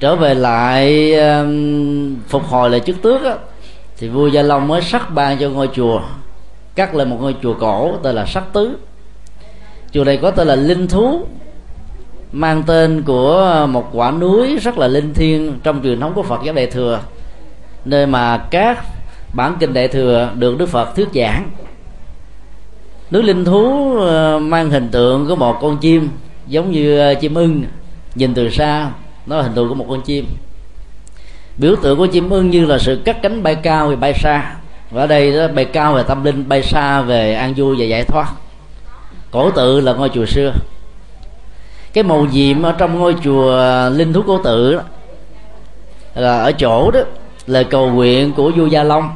Trở 0.01 0.17
về 0.17 0.35
lại 0.35 1.15
phục 2.29 2.45
hồi 2.45 2.71
lại 2.71 2.81
chức 2.81 3.03
tước 3.03 3.25
á, 3.25 3.35
thì 3.97 4.09
vua 4.09 4.27
gia 4.27 4.43
long 4.43 4.69
mới 4.69 4.83
sắc 4.83 5.11
ban 5.15 5.39
cho 5.39 5.49
ngôi 5.49 5.69
chùa 5.75 6.01
cắt 6.75 6.95
lên 6.95 7.11
một 7.11 7.17
ngôi 7.21 7.37
chùa 7.43 7.55
cổ 7.61 7.97
tên 8.03 8.15
là 8.15 8.27
sắc 8.27 8.45
tứ 8.53 8.77
chùa 9.93 10.05
này 10.05 10.17
có 10.17 10.31
tên 10.31 10.49
là 10.49 10.57
linh 10.57 10.89
thú, 10.89 11.27
mang 12.33 12.63
tên 12.63 13.03
của 13.03 13.67
một 13.71 13.89
quả 13.93 14.11
núi 14.11 14.57
rất 14.57 14.79
là 14.79 14.89
linh 14.89 15.15
thiêng 15.15 15.59
trong 15.63 15.83
truyền 15.83 16.01
thống 16.01 16.13
của 16.15 16.23
phật 16.23 16.41
giáo 16.45 16.55
đại 16.55 16.67
thừa, 16.67 17.01
nơi 17.85 18.07
mà 18.07 18.39
các 18.51 18.85
bản 19.33 19.57
kinh 19.61 19.75
đại 19.75 19.89
thừa 19.89 20.31
được 20.35 20.59
đức 20.59 20.69
phật 20.69 20.97
thuyết 20.97 21.09
giảng. 21.15 21.51
Núi 23.11 23.23
linh 23.23 23.45
thú 23.45 23.97
ờ, 23.99 24.39
mang 24.39 24.71
hình 24.71 24.89
tượng 24.89 25.29
của 25.29 25.37
một 25.37 25.59
con 25.61 25.79
chim 25.79 26.09
giống 26.47 26.71
như 26.71 26.99
ờ, 26.99 27.15
chim 27.15 27.35
ưng. 27.35 27.65
Nhìn 28.15 28.35
từ 28.35 28.51
xa, 28.51 28.91
nó 29.27 29.37
là 29.37 29.43
hình 29.43 29.53
tượng 29.55 29.69
của 29.69 29.75
một 29.75 29.87
con 29.89 30.03
chim. 30.03 30.27
Biểu 31.57 31.77
tượng 31.83 31.99
của 31.99 32.07
chim 32.07 32.31
ưng 32.31 32.51
như 32.51 32.67
là 32.67 32.79
sự 32.79 33.01
cắt 33.05 33.23
cánh 33.23 33.43
bay 33.43 33.55
cao 33.55 33.91
thì 33.91 33.97
bay 33.97 34.15
xa. 34.15 34.55
Và 34.91 35.03
ở 35.03 35.07
đây 35.07 35.37
đó, 35.37 35.49
bay 35.49 35.65
cao 35.65 35.95
về 35.95 36.03
tâm 36.03 36.25
linh, 36.25 36.49
bay 36.49 36.63
xa 36.63 37.03
về 37.03 37.35
an 37.35 37.55
vui 37.57 37.77
và 37.79 37.85
giải 37.85 38.05
thoát 38.05 38.33
cổ 39.33 39.51
tự 39.51 39.81
là 39.81 39.93
ngôi 39.93 40.09
chùa 40.09 40.27
xưa. 40.27 40.53
Cái 41.93 42.05
màu 42.05 42.27
nhiệm 42.33 42.63
ở 42.63 42.73
trong 42.73 42.99
ngôi 42.99 43.17
chùa 43.25 43.59
linh 43.91 44.13
thú 44.13 44.23
cổ 44.27 44.39
tự 44.39 44.75
đó, 44.75 44.83
là 46.15 46.43
ở 46.43 46.53
chỗ 46.53 46.91
đó 46.91 47.01
lời 47.47 47.65
cầu 47.65 47.91
nguyện 47.91 48.33
của 48.33 48.51
vua 48.57 48.67
gia 48.67 48.83
long 48.83 49.09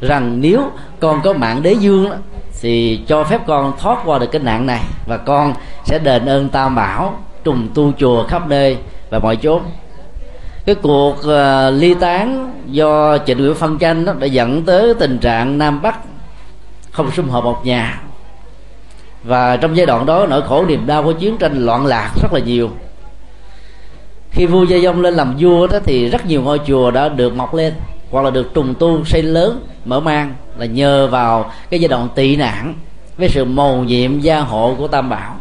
rằng 0.00 0.40
nếu 0.40 0.70
con 1.00 1.20
có 1.24 1.32
mạng 1.32 1.62
đế 1.62 1.72
dương 1.72 2.10
đó, 2.10 2.16
thì 2.60 3.00
cho 3.08 3.24
phép 3.24 3.40
con 3.46 3.72
thoát 3.78 3.98
qua 4.04 4.18
được 4.18 4.26
cái 4.32 4.42
nạn 4.42 4.66
này 4.66 4.80
và 5.06 5.16
con 5.16 5.54
sẽ 5.84 5.98
đền 5.98 6.26
ơn 6.26 6.48
tam 6.48 6.74
bảo 6.74 7.18
trùng 7.44 7.68
tu 7.74 7.92
chùa 7.98 8.24
khắp 8.26 8.48
nơi 8.48 8.76
và 9.10 9.18
mọi 9.18 9.36
chốn. 9.36 9.62
Cái 10.66 10.74
cuộc 10.74 11.16
uh, 11.18 11.74
ly 11.80 11.94
tán 11.94 12.52
do 12.66 13.18
trịnh 13.18 13.38
nguyễn 13.38 13.54
phân 13.54 13.78
tranh 13.78 14.04
đó 14.04 14.12
đã 14.18 14.26
dẫn 14.26 14.62
tới 14.62 14.94
tình 14.94 15.18
trạng 15.18 15.58
nam 15.58 15.82
bắc 15.82 15.98
không 16.90 17.10
sum 17.10 17.28
họp 17.28 17.44
một 17.44 17.66
nhà 17.66 18.00
và 19.26 19.56
trong 19.56 19.76
giai 19.76 19.86
đoạn 19.86 20.06
đó, 20.06 20.26
nỗi 20.26 20.42
khổ 20.42 20.64
niềm 20.66 20.86
đau 20.86 21.02
của 21.02 21.12
chiến 21.12 21.38
tranh 21.38 21.66
loạn 21.66 21.86
lạc 21.86 22.10
rất 22.22 22.32
là 22.32 22.40
nhiều. 22.40 22.70
Khi 24.30 24.46
vua 24.46 24.64
gia 24.64 24.78
dông 24.78 25.00
lên 25.00 25.14
làm 25.14 25.34
vua 25.38 25.66
đó 25.66 25.78
thì 25.84 26.08
rất 26.08 26.26
nhiều 26.26 26.42
ngôi 26.42 26.60
chùa 26.66 26.90
đã 26.90 27.08
được 27.08 27.36
mọc 27.36 27.54
lên, 27.54 27.74
hoặc 28.10 28.22
là 28.22 28.30
được 28.30 28.54
trùng 28.54 28.74
tu 28.74 29.04
xây 29.04 29.22
lớn, 29.22 29.66
mở 29.84 30.00
mang 30.00 30.34
là 30.58 30.66
nhờ 30.66 31.06
vào 31.06 31.50
cái 31.70 31.80
giai 31.80 31.88
đoạn 31.88 32.08
tị 32.14 32.36
nạn 32.36 32.74
với 33.18 33.28
sự 33.28 33.44
mầu 33.44 33.84
nhiệm 33.84 34.20
gia 34.20 34.40
hộ 34.40 34.74
của 34.78 34.88
tam 34.88 35.08
bảo. 35.08 35.36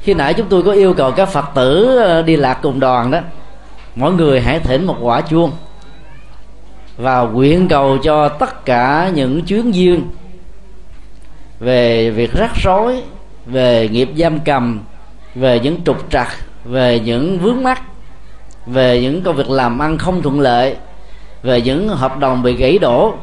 Khi 0.00 0.14
nãy 0.14 0.34
chúng 0.34 0.46
tôi 0.48 0.62
có 0.62 0.72
yêu 0.72 0.94
cầu 0.94 1.10
các 1.10 1.28
phật 1.28 1.44
tử 1.54 1.96
ờ, 1.96 2.22
đi 2.22 2.36
lạc 2.36 2.58
cùng 2.62 2.80
đoàn 2.80 3.10
đó, 3.10 3.18
mỗi 3.94 4.12
người 4.12 4.40
hãy 4.40 4.60
thỉnh 4.60 4.86
một 4.86 4.96
quả 5.00 5.20
chuông 5.20 5.50
và 6.96 7.20
nguyện 7.20 7.68
cầu 7.68 7.98
cho 7.98 8.28
tất 8.28 8.64
cả 8.64 9.10
những 9.14 9.42
chuyến 9.42 9.74
duyên 9.74 10.02
về 11.60 12.10
việc 12.10 12.32
rắc 12.32 12.50
rối, 12.56 13.02
về 13.46 13.88
nghiệp 13.88 14.08
giam 14.16 14.40
cầm, 14.40 14.80
về 15.34 15.60
những 15.60 15.80
trục 15.84 16.10
trặc, 16.10 16.28
về 16.64 17.00
những 17.00 17.38
vướng 17.38 17.62
mắc, 17.62 17.82
về 18.66 19.00
những 19.00 19.22
công 19.22 19.36
việc 19.36 19.50
làm 19.50 19.78
ăn 19.78 19.98
không 19.98 20.22
thuận 20.22 20.40
lợi, 20.40 20.76
về 21.42 21.60
những 21.60 21.88
hợp 21.88 22.18
đồng 22.18 22.42
bị 22.42 22.56
gãy 22.56 22.78
đổ, 22.78 23.14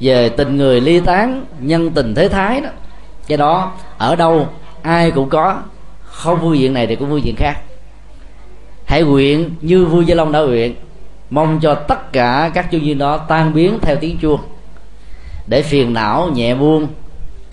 về 0.00 0.28
tình 0.28 0.56
người 0.56 0.80
ly 0.80 1.00
tán, 1.00 1.44
nhân 1.60 1.90
tình 1.90 2.14
thế 2.14 2.28
thái 2.28 2.60
đó. 2.60 2.68
Cái 3.28 3.38
đó, 3.38 3.72
ở 3.98 4.16
đâu, 4.16 4.48
ai 4.82 5.10
cũng 5.10 5.28
có. 5.28 5.56
Không 6.02 6.40
vui 6.40 6.58
diện 6.58 6.74
này 6.74 6.86
thì 6.86 6.96
cũng 6.96 7.10
vui 7.10 7.22
diện 7.22 7.36
khác. 7.36 7.60
Hãy 8.84 9.02
nguyện 9.02 9.50
như 9.60 9.84
vui 9.84 10.04
gia 10.04 10.14
long 10.14 10.32
đã 10.32 10.40
nguyện. 10.40 10.74
Mong 11.30 11.60
cho 11.62 11.74
tất 11.74 12.12
cả 12.12 12.50
các 12.54 12.66
chuyên 12.70 12.84
duyên 12.84 12.98
đó 12.98 13.16
tan 13.16 13.54
biến 13.54 13.78
theo 13.82 13.96
tiếng 13.96 14.18
chuông. 14.18 14.40
Để 15.46 15.62
phiền 15.62 15.92
não, 15.92 16.30
nhẹ 16.34 16.54
buông 16.54 16.86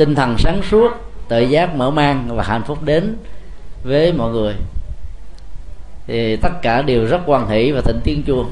tinh 0.02 0.16
thần 0.16 0.36
sáng 0.38 0.62
suốt, 0.72 0.92
tự 1.28 1.40
giác 1.40 1.76
mở 1.76 1.92
mang 1.92 2.36
và 2.36 2.44
hạnh 2.44 2.64
phúc 2.64 2.78
đến 2.84 3.16
với 3.84 4.14
mọi 4.14 4.32
người. 4.32 4.54
Thì 6.08 6.36
tất 6.36 6.62
cả 6.62 6.82
đều 6.82 7.06
rất 7.06 7.22
quan 7.26 7.50
hỷ 7.50 7.72
và 7.72 7.82
thịnh 7.82 8.00
tiếng 8.04 8.24
chuông 8.24 8.52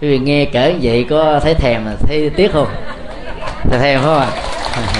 quý 0.00 0.08
vị 0.08 0.18
nghe 0.18 0.44
kể 0.44 0.72
như 0.72 0.78
vậy 0.82 1.06
có 1.10 1.40
thấy 1.40 1.54
thèm 1.54 1.84
là 1.84 1.96
thấy 2.00 2.30
tiếc 2.30 2.52
không? 2.52 2.66
Thấy 3.70 3.78
thèm 3.78 4.00
không 4.02 4.18
ạ? 4.18 4.30
À? 4.72 4.82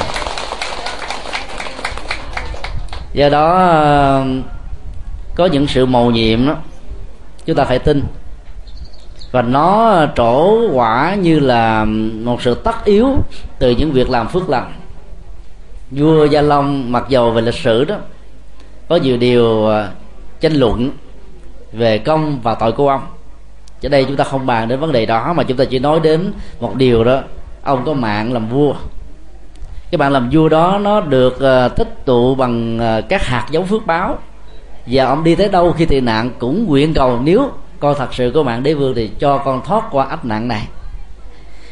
do 3.12 3.28
đó, 3.28 4.24
có 5.34 5.46
những 5.46 5.66
sự 5.66 5.86
mầu 5.86 6.10
nhiệm 6.10 6.46
đó, 6.46 6.56
chúng 7.46 7.56
ta 7.56 7.64
phải 7.64 7.78
tin. 7.78 8.02
Và 9.32 9.42
nó 9.42 10.06
trổ 10.16 10.68
quả 10.72 11.14
như 11.14 11.38
là 11.38 11.84
một 12.24 12.42
sự 12.42 12.54
tất 12.54 12.84
yếu 12.84 13.08
từ 13.58 13.70
những 13.70 13.92
việc 13.92 14.10
làm 14.10 14.28
phước 14.28 14.48
lành 14.48 14.78
vua 15.91 16.24
gia 16.24 16.41
long 16.41 16.93
mặc 16.93 17.05
dầu 17.09 17.30
về 17.30 17.43
lịch 17.43 17.55
sử 17.55 17.84
đó 17.84 17.97
có 18.89 18.97
nhiều 18.97 19.16
điều 19.16 19.68
à, 19.68 19.89
tranh 20.41 20.53
luận 20.53 20.91
về 21.72 21.99
công 21.99 22.41
và 22.43 22.55
tội 22.55 22.72
của 22.72 22.89
ông. 22.89 23.07
Ở 23.82 23.89
đây 23.89 24.05
chúng 24.05 24.16
ta 24.16 24.24
không 24.24 24.47
bàn 24.47 24.68
đến 24.68 24.80
vấn 24.80 24.93
đề 24.93 25.07
đó 25.07 25.32
mà 25.32 25.43
chúng 25.43 25.57
ta 25.57 25.64
chỉ 25.64 25.78
nói 25.78 26.01
đến 26.01 26.32
một 26.61 26.74
điều 26.74 27.05
đó. 27.05 27.20
Ông 27.62 27.84
có 27.84 27.93
mạng 27.93 28.32
làm 28.32 28.49
vua. 28.49 28.74
Cái 29.91 29.99
bạn 29.99 30.12
làm 30.12 30.28
vua 30.32 30.49
đó 30.49 30.78
nó 30.82 31.01
được 31.01 31.34
uh, 31.34 31.76
tích 31.76 32.05
tụ 32.05 32.34
bằng 32.34 32.76
uh, 32.76 33.09
các 33.09 33.26
hạt 33.26 33.47
giống 33.51 33.66
phước 33.66 33.86
báo. 33.86 34.18
Và 34.86 35.05
ông 35.05 35.24
đi 35.24 35.34
tới 35.34 35.49
đâu 35.49 35.72
khi 35.72 35.84
tị 35.84 36.01
nạn 36.01 36.30
cũng 36.39 36.66
nguyện 36.66 36.95
cầu 36.95 37.20
nếu 37.24 37.51
con 37.80 37.95
thật 37.99 38.14
sự 38.14 38.32
có 38.34 38.43
mạng 38.43 38.62
đế 38.62 38.74
vương 38.74 38.95
thì 38.95 39.11
cho 39.18 39.39
con 39.39 39.61
thoát 39.64 39.84
qua 39.91 40.07
ách 40.07 40.24
nạn 40.24 40.49
này 40.49 40.68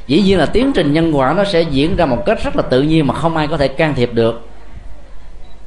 dĩ 0.07 0.23
nhiên 0.23 0.39
là 0.39 0.47
tiến 0.47 0.73
trình 0.73 0.93
nhân 0.93 1.17
quả 1.17 1.33
nó 1.33 1.45
sẽ 1.45 1.63
diễn 1.63 1.97
ra 1.97 2.07
một 2.07 2.23
cách 2.27 2.45
rất 2.45 2.57
là 2.57 2.63
tự 2.63 2.83
nhiên 2.83 3.07
mà 3.07 3.15
không 3.15 3.37
ai 3.37 3.49
có 3.49 3.57
thể 3.57 3.69
can 3.69 3.95
thiệp 3.95 4.15
được. 4.15 4.49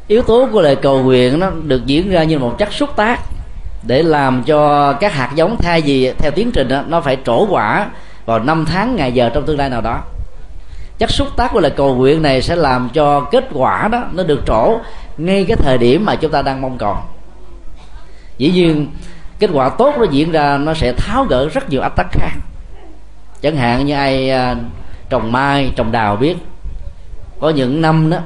Yếu 0.07 0.21
tố 0.21 0.47
của 0.51 0.61
lời 0.61 0.75
cầu 0.75 1.03
nguyện 1.03 1.39
nó 1.39 1.49
được 1.63 1.85
diễn 1.85 2.09
ra 2.09 2.23
như 2.23 2.39
một 2.39 2.55
chất 2.57 2.73
xúc 2.73 2.89
tác 2.95 3.19
để 3.87 4.03
làm 4.03 4.43
cho 4.43 4.93
các 4.93 5.13
hạt 5.13 5.31
giống 5.35 5.57
thay 5.57 5.81
vì 5.81 6.13
theo 6.17 6.31
tiến 6.31 6.51
trình 6.51 6.67
đó, 6.67 6.83
nó 6.87 7.01
phải 7.01 7.17
trổ 7.25 7.47
quả 7.49 7.89
vào 8.25 8.39
năm 8.39 8.65
tháng 8.65 8.95
ngày 8.95 9.11
giờ 9.11 9.29
trong 9.33 9.45
tương 9.45 9.57
lai 9.57 9.69
nào 9.69 9.81
đó. 9.81 10.01
Chất 10.97 11.11
xúc 11.11 11.27
tác 11.37 11.51
của 11.53 11.59
lời 11.59 11.71
cầu 11.71 11.95
nguyện 11.95 12.21
này 12.21 12.41
sẽ 12.41 12.55
làm 12.55 12.89
cho 12.93 13.21
kết 13.21 13.47
quả 13.53 13.87
đó 13.91 14.03
nó 14.13 14.23
được 14.23 14.41
trổ 14.45 14.77
ngay 15.17 15.45
cái 15.47 15.57
thời 15.57 15.77
điểm 15.77 16.05
mà 16.05 16.15
chúng 16.15 16.31
ta 16.31 16.41
đang 16.41 16.61
mong 16.61 16.77
cầu. 16.77 16.97
Dĩ 18.37 18.51
nhiên 18.51 18.87
kết 19.39 19.49
quả 19.53 19.69
tốt 19.69 19.95
nó 19.99 20.05
diễn 20.11 20.31
ra 20.31 20.57
nó 20.57 20.73
sẽ 20.73 20.93
tháo 20.93 21.23
gỡ 21.23 21.49
rất 21.49 21.69
nhiều 21.69 21.81
ách 21.81 21.95
tắc 21.95 22.07
khác 22.11 22.31
chẳng 23.41 23.55
hạn 23.55 23.85
như 23.85 23.93
ai 23.93 24.29
à, 24.29 24.55
trồng 25.09 25.31
mai 25.31 25.71
trồng 25.75 25.91
đào 25.91 26.15
biết 26.15 26.37
có 27.39 27.49
những 27.49 27.81
năm 27.81 28.09
đó 28.09 28.17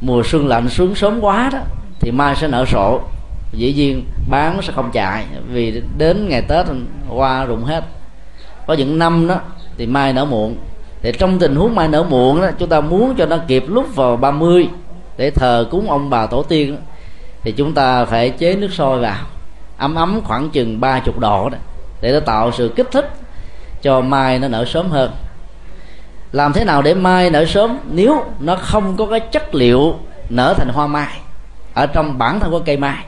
mùa 0.00 0.22
xuân 0.24 0.48
lạnh 0.48 0.68
xuống 0.68 0.94
sớm 0.94 1.20
quá 1.20 1.50
đó 1.52 1.58
thì 2.02 2.10
mai 2.10 2.36
sẽ 2.36 2.48
nở 2.48 2.64
sổ. 2.64 3.00
Dĩ 3.52 3.72
nhiên 3.72 4.04
bán 4.30 4.62
sẽ 4.62 4.72
không 4.72 4.90
chạy 4.92 5.24
vì 5.48 5.82
đến 5.98 6.28
ngày 6.28 6.42
tết 6.42 6.66
hoa 7.08 7.44
rụng 7.44 7.64
hết. 7.64 7.84
Có 8.66 8.74
những 8.74 8.98
năm 8.98 9.28
đó 9.28 9.36
thì 9.78 9.86
mai 9.86 10.12
nở 10.12 10.24
muộn. 10.24 10.56
Thì 11.02 11.12
trong 11.18 11.38
tình 11.38 11.56
huống 11.56 11.74
mai 11.74 11.88
nở 11.88 12.02
muộn 12.02 12.40
đó 12.40 12.48
chúng 12.58 12.68
ta 12.68 12.80
muốn 12.80 13.14
cho 13.18 13.26
nó 13.26 13.36
kịp 13.48 13.64
lúc 13.68 13.94
vào 13.94 14.16
30 14.16 14.68
để 15.16 15.30
thờ 15.30 15.66
cúng 15.70 15.90
ông 15.90 16.10
bà 16.10 16.26
tổ 16.26 16.42
tiên 16.42 16.76
đó, 16.76 16.82
thì 17.42 17.52
chúng 17.52 17.74
ta 17.74 18.04
phải 18.04 18.30
chế 18.30 18.54
nước 18.54 18.72
sôi 18.72 19.00
vào 19.00 19.16
ấm 19.76 19.94
ấm 19.94 20.20
khoảng 20.24 20.50
chừng 20.50 20.80
ba 20.80 21.00
chục 21.00 21.18
độ 21.18 21.48
đó 21.48 21.58
để 22.00 22.12
nó 22.12 22.20
tạo 22.20 22.52
sự 22.52 22.72
kích 22.76 22.90
thích 22.92 23.10
cho 23.82 24.00
mai 24.00 24.38
nó 24.38 24.48
nở 24.48 24.64
sớm 24.64 24.90
hơn. 24.90 25.10
Làm 26.32 26.52
thế 26.52 26.64
nào 26.64 26.82
để 26.82 26.94
mai 26.94 27.30
nở 27.30 27.44
sớm 27.44 27.78
nếu 27.90 28.24
nó 28.40 28.56
không 28.56 28.96
có 28.96 29.06
cái 29.06 29.20
chất 29.20 29.54
liệu 29.54 29.94
nở 30.28 30.54
thành 30.56 30.68
hoa 30.68 30.86
mai 30.86 31.18
ở 31.74 31.86
trong 31.86 32.18
bản 32.18 32.40
thân 32.40 32.50
của 32.50 32.60
cây 32.60 32.76
mai? 32.76 33.04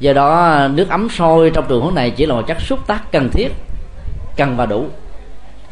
Do 0.00 0.12
đó, 0.12 0.58
nước 0.70 0.88
ấm 0.88 1.08
sôi 1.08 1.50
trong 1.50 1.64
trường 1.68 1.82
huống 1.82 1.94
này 1.94 2.10
chỉ 2.10 2.26
là 2.26 2.34
một 2.34 2.42
chất 2.46 2.60
xúc 2.60 2.86
tác 2.86 3.12
cần 3.12 3.30
thiết, 3.32 3.48
cần 4.36 4.56
và 4.56 4.66
đủ. 4.66 4.86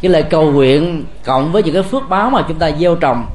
Cái 0.00 0.10
lời 0.10 0.22
cầu 0.22 0.52
nguyện 0.52 1.04
cộng 1.24 1.52
với 1.52 1.62
những 1.62 1.74
cái 1.74 1.82
phước 1.82 2.08
báo 2.08 2.30
mà 2.30 2.44
chúng 2.48 2.58
ta 2.58 2.70
gieo 2.70 2.94
trồng 2.94 3.26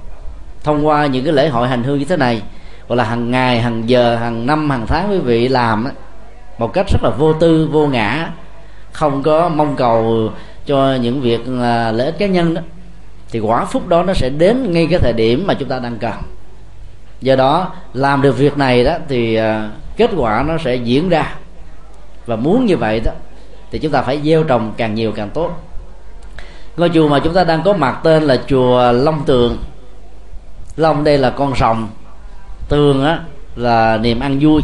thông 0.64 0.88
qua 0.88 1.06
những 1.06 1.24
cái 1.24 1.34
lễ 1.34 1.50
hội 1.50 1.68
hành 1.68 1.84
hương 1.84 2.00
như 2.00 2.06
thế 2.06 2.18
này 2.18 2.41
gọi 2.88 2.98
là 2.98 3.04
hàng 3.04 3.32
ngày, 3.32 3.62
hàng 3.62 3.89
giờ, 3.89 4.16
hàng 4.16 4.45
năm, 4.45 4.70
hàng 4.70 4.88
tháng 4.88 5.12
quý 5.12 5.20
vị 5.20 5.48
làm 5.48 5.88
một 6.58 6.74
cách 6.74 6.86
rất 6.89 7.04
là 7.04 7.10
vô 7.10 7.34
tư, 7.34 7.70
vô 7.72 7.88
ngã, 7.88 8.30
không 8.91 9.24
có 9.24 9.50
mong 9.50 9.76
cầu 9.76 10.30
cho 10.68 10.95
những 10.95 11.22
việc 11.22 11.41
là 11.47 11.91
lợi 11.91 12.05
ích 12.05 12.18
cá 12.20 12.28
nhân 12.28 12.53
đó, 12.53 12.61
thì 13.30 13.39
quả 13.39 13.65
phúc 13.65 13.88
đó 13.88 14.03
nó 14.03 14.13
sẽ 14.13 14.30
đến 14.30 14.72
ngay 14.72 14.88
cái 14.91 14.99
thời 14.99 15.13
điểm 15.13 15.43
mà 15.47 15.53
chúng 15.53 15.70
ta 15.70 15.80
đang 15.80 15.97
cần. 15.97 16.13
Do 17.22 17.36
đó, 17.36 17.74
làm 17.93 18.22
được 18.22 18.38
việc 18.38 18.57
này 18.57 18.84
đó 18.84 18.97
thì 19.09 19.36
à, 19.36 19.70
kết 19.97 20.09
quả 20.18 20.43
nó 20.47 20.57
sẽ 20.57 20.76
diễn 20.76 21.09
ra. 21.09 21.36
Và 22.26 22.36
muốn 22.36 22.65
như 22.65 22.78
vậy 22.78 22.99
đó, 22.99 23.11
thì 23.72 23.80
chúng 23.80 23.91
ta 23.91 24.01
phải 24.01 24.22
gieo 24.24 24.43
trồng 24.43 24.74
càng 24.78 24.95
nhiều 24.95 25.11
càng 25.11 25.30
tốt. 25.30 25.51
Ngôi 26.78 26.89
chùa 26.93 27.07
mà 27.07 27.20
chúng 27.20 27.34
ta 27.34 27.43
đang 27.43 27.63
có 27.63 27.74
mặt 27.74 27.99
tên 28.03 28.24
là 28.24 28.38
chùa 28.47 28.91
long 28.91 29.24
tường. 29.26 29.57
Long 30.76 31.03
đây 31.03 31.18
là 31.18 31.30
con 31.30 31.55
rồng. 31.55 31.88
Tường 32.70 33.05
á, 33.05 33.20
là 33.55 33.97
niềm 33.97 34.20
ăn 34.20 34.38
vui. 34.41 34.61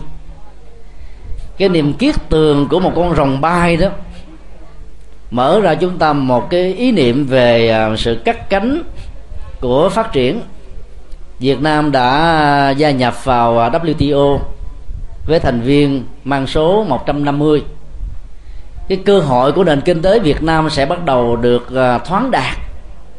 Cái 1.58 1.70
niềm 1.70 1.94
kiết 1.94 2.16
tường 2.30 2.68
của 2.70 2.80
một 2.80 2.92
con 2.96 3.16
rồng 3.16 3.42
bay 3.42 3.78
đó 3.78 3.90
mở 5.34 5.60
ra 5.60 5.76
chúng 5.76 5.98
ta 5.98 6.14
một 6.14 6.50
cái 6.50 6.74
ý 6.74 6.92
niệm 6.92 7.26
về 7.26 7.70
à, 7.70 7.96
sự 7.98 8.16
cắt 8.26 8.50
cánh 8.50 8.84
của 9.62 9.90
phát 9.90 10.14
triển. 10.14 10.42
Việt 11.40 11.62
Nam 11.62 11.92
đã 11.92 12.70
gia 12.78 12.92
nhập 12.92 13.26
vào 13.26 13.60
à, 13.60 13.70
WTO 13.70 14.40
với 15.28 15.40
thành 15.40 15.62
viên 15.62 16.04
mang 16.24 16.48
số 16.48 16.84
150 16.84 17.64
cái 18.90 18.98
cơ 19.06 19.20
hội 19.20 19.52
của 19.52 19.64
nền 19.64 19.82
kinh 19.82 20.02
tế 20.02 20.20
Việt 20.20 20.44
Nam 20.44 20.70
sẽ 20.70 20.86
bắt 20.86 21.06
đầu 21.06 21.36
được 21.36 21.76
à, 21.76 21.98
thoáng 21.98 22.32
đạt 22.32 22.58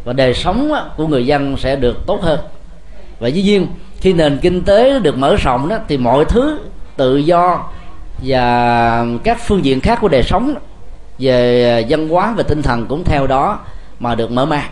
và 0.05 0.13
đời 0.13 0.35
sống 0.35 0.73
của 0.97 1.07
người 1.07 1.27
dân 1.27 1.57
sẽ 1.57 1.77
được 1.77 2.07
tốt 2.07 2.23
hơn. 2.23 2.39
Và 3.21 3.29
dĩ 3.29 3.43
nhiên, 3.43 3.67
khi 4.01 4.13
nền 4.13 4.39
kinh 4.39 4.63
tế 4.63 4.99
được 4.99 5.19
mở 5.19 5.37
rộng 5.37 5.69
đó, 5.69 5.77
thì 5.89 5.97
mọi 5.97 6.25
thứ 6.25 6.59
tự 6.97 7.17
do 7.17 7.65
và 8.23 9.07
các 9.25 9.39
phương 9.47 9.65
diện 9.65 9.81
khác 9.81 9.99
của 10.01 10.09
đời 10.09 10.23
sống 10.23 10.55
về 11.19 11.71
à, 11.83 11.87
văn 11.89 12.09
hóa 12.09 12.35
và 12.37 12.43
tinh 12.43 12.63
thần 12.63 12.87
cũng 12.87 13.05
theo 13.05 13.27
đó 13.27 13.59
mà 14.01 14.15
được 14.15 14.31
mở 14.31 14.47
mang. 14.47 14.71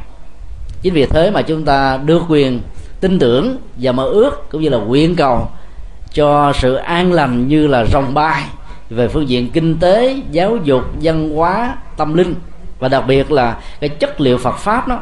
Chính 0.82 0.94
vì 0.94 1.06
thế 1.06 1.30
mà 1.30 1.42
chúng 1.42 1.64
ta 1.64 1.96
đưa 2.04 2.20
quyền 2.28 2.60
tin 3.00 3.18
tưởng 3.18 3.56
và 3.76 3.92
mơ 3.92 4.04
ước 4.04 4.50
cũng 4.50 4.62
như 4.62 4.68
là 4.68 4.78
nguyện 4.78 5.16
cầu 5.16 5.48
cho 6.12 6.52
sự 6.52 6.74
an 6.74 7.12
lành 7.12 7.48
như 7.48 7.66
là 7.66 7.84
rồng 7.84 8.14
bay 8.14 8.42
về 8.90 9.08
phương 9.08 9.28
diện 9.28 9.50
kinh 9.50 9.78
tế, 9.78 10.16
giáo 10.30 10.56
dục, 10.56 10.82
văn 11.02 11.30
hóa, 11.30 11.76
tâm 11.96 12.14
linh. 12.14 12.34
Và 12.78 12.88
đặc 12.88 13.04
biệt 13.06 13.32
là 13.32 13.56
cái 13.80 13.88
chất 13.88 14.20
liệu 14.20 14.38
Phật 14.38 14.56
pháp 14.56 14.88
đó, 14.88 15.00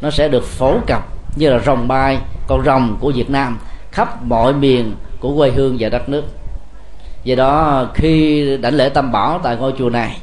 nó 0.00 0.10
sẽ 0.10 0.28
được 0.28 0.44
phổ 0.44 0.74
cập 0.86 1.02
như 1.36 1.50
là 1.50 1.58
rồng 1.58 1.88
bay, 1.88 2.18
con 2.46 2.64
rồng 2.64 2.96
của 3.00 3.12
Việt 3.14 3.30
Nam 3.30 3.58
khắp 3.90 4.22
mọi 4.22 4.52
miền 4.52 4.94
của 5.20 5.36
quê 5.36 5.50
hương 5.50 5.76
và 5.80 5.88
đất 5.88 6.08
nước. 6.08 6.24
Do 7.24 7.34
đó, 7.34 7.86
khi 7.94 8.44
đảnh 8.56 8.74
lễ 8.74 8.88
tâm 8.88 9.12
bảo 9.12 9.40
tại 9.42 9.56
ngôi 9.56 9.72
chùa 9.78 9.90
này 9.90 10.18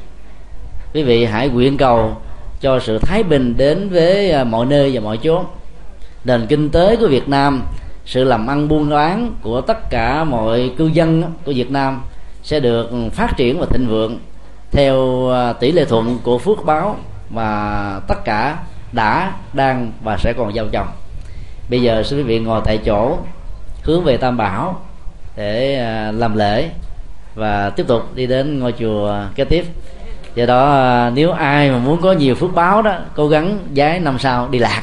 quý 0.94 1.02
vị 1.02 1.24
hãy 1.24 1.48
nguyện 1.48 1.76
cầu 1.76 2.16
cho 2.60 2.80
sự 2.80 2.98
thái 2.98 3.22
bình 3.22 3.54
đến 3.56 3.88
với 3.88 4.30
à, 4.30 4.44
mọi 4.44 4.66
nơi 4.66 4.90
và 4.94 5.00
mọi 5.00 5.18
chốn. 5.22 5.44
Nền 6.24 6.46
kinh 6.46 6.70
tế 6.70 6.96
của 6.96 7.08
Việt 7.08 7.28
Nam, 7.28 7.62
sự 8.04 8.24
làm 8.24 8.46
ăn 8.46 8.68
buôn 8.68 8.90
bán 8.90 9.32
của 9.42 9.60
tất 9.60 9.90
cả 9.90 10.24
mọi 10.24 10.70
cư 10.78 10.86
dân 10.86 11.22
của 11.44 11.52
Việt 11.52 11.70
Nam 11.70 12.02
sẽ 12.42 12.60
được 12.60 12.90
phát 13.12 13.36
triển 13.36 13.60
và 13.60 13.66
thịnh 13.66 13.86
vượng 13.88 14.18
theo 14.72 15.28
à, 15.30 15.52
tỷ 15.52 15.72
lệ 15.72 15.84
thuận 15.84 16.18
của 16.22 16.38
phước 16.38 16.64
báo 16.64 16.96
mà 17.30 18.00
tất 18.08 18.24
cả 18.24 18.58
đã, 18.92 19.32
đang 19.52 19.92
và 20.02 20.16
sẽ 20.16 20.32
còn 20.36 20.54
giao 20.54 20.66
chồng 20.72 20.88
bây 21.68 21.82
giờ 21.82 22.02
xin 22.02 22.18
quý 22.18 22.22
vị 22.22 22.38
ngồi 22.38 22.60
tại 22.64 22.78
chỗ, 22.78 23.18
hướng 23.82 24.04
về 24.04 24.16
tam 24.16 24.36
bảo 24.36 24.80
để 25.36 25.74
à, 25.74 26.12
làm 26.12 26.36
lễ 26.36 26.70
và 27.34 27.70
tiếp 27.70 27.86
tục 27.88 28.02
đi 28.14 28.26
đến 28.26 28.58
ngôi 28.58 28.72
chùa 28.72 29.16
kế 29.34 29.44
tiếp 29.44 29.66
do 30.38 30.46
đó 30.46 30.72
à, 30.72 31.10
nếu 31.14 31.30
ai 31.30 31.70
mà 31.70 31.78
muốn 31.78 32.00
có 32.02 32.12
nhiều 32.12 32.34
phước 32.34 32.54
báo 32.54 32.82
đó, 32.82 32.94
cố 33.14 33.28
gắng 33.28 33.58
giái 33.76 34.00
năm 34.00 34.18
sau 34.18 34.48
đi 34.50 34.58
lạc 34.58 34.82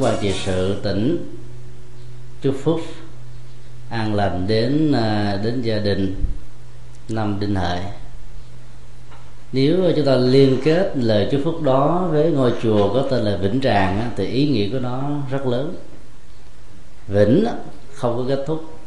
quan 0.00 0.16
trị 0.20 0.32
sự 0.44 0.80
tỉnh 0.82 1.34
chúc 2.42 2.54
phúc, 2.62 2.80
an 3.88 4.14
lành 4.14 4.46
đến 4.48 4.92
à, 4.92 5.38
đến 5.44 5.62
gia 5.62 5.78
đình 5.78 6.14
năm 7.08 7.40
đinh 7.40 7.54
hợi. 7.54 7.80
Nếu 9.52 9.92
chúng 9.96 10.06
ta 10.06 10.16
liên 10.16 10.58
kết 10.64 10.92
lời 10.94 11.28
chúc 11.30 11.40
phúc 11.44 11.62
đó 11.62 12.08
với 12.10 12.30
ngôi 12.30 12.52
chùa 12.62 12.94
có 12.94 13.02
tên 13.10 13.24
là 13.24 13.36
Vĩnh 13.36 13.60
Tràng 13.60 14.10
thì 14.16 14.26
ý 14.26 14.48
nghĩa 14.48 14.68
của 14.68 14.78
nó 14.78 15.10
rất 15.30 15.46
lớn. 15.46 15.74
Vĩnh 17.08 17.46
không 17.92 18.16
có 18.16 18.24
kết 18.36 18.44
thúc. 18.46 18.78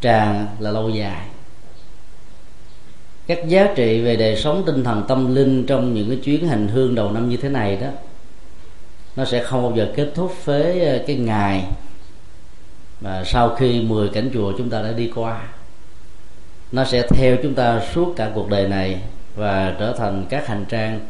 Tràng 0.00 0.46
là 0.58 0.70
lâu 0.70 0.90
dài. 0.90 1.26
Các 3.26 3.48
giá 3.48 3.72
trị 3.76 4.00
về 4.00 4.16
đời 4.16 4.36
sống 4.36 4.62
tinh 4.66 4.84
thần 4.84 5.04
tâm 5.08 5.34
linh 5.34 5.66
trong 5.66 5.94
những 5.94 6.08
cái 6.08 6.18
chuyến 6.24 6.48
hành 6.48 6.68
hương 6.68 6.94
đầu 6.94 7.12
năm 7.12 7.28
như 7.28 7.36
thế 7.36 7.48
này 7.48 7.76
đó 7.76 7.88
nó 9.18 9.24
sẽ 9.24 9.42
không 9.42 9.62
bao 9.62 9.72
giờ 9.76 9.88
kết 9.96 10.08
thúc 10.14 10.32
với 10.44 10.80
ờ, 10.86 10.98
cái 11.06 11.16
ngày 11.16 11.64
mà 13.00 13.24
sau 13.24 13.54
khi 13.54 13.80
10 13.80 14.08
cảnh 14.08 14.30
chùa 14.34 14.52
chúng 14.58 14.70
ta 14.70 14.82
đã 14.82 14.92
đi 14.92 15.10
qua. 15.14 15.40
Nó 16.72 16.84
sẽ 16.84 17.02
theo 17.08 17.36
chúng 17.42 17.54
ta 17.54 17.80
suốt 17.94 18.14
cả 18.16 18.30
cuộc 18.34 18.48
đời 18.48 18.68
này 18.68 19.00
và 19.36 19.74
trở 19.78 19.92
thành 19.92 20.24
các 20.28 20.46
hành 20.46 20.64
trang 20.68 21.00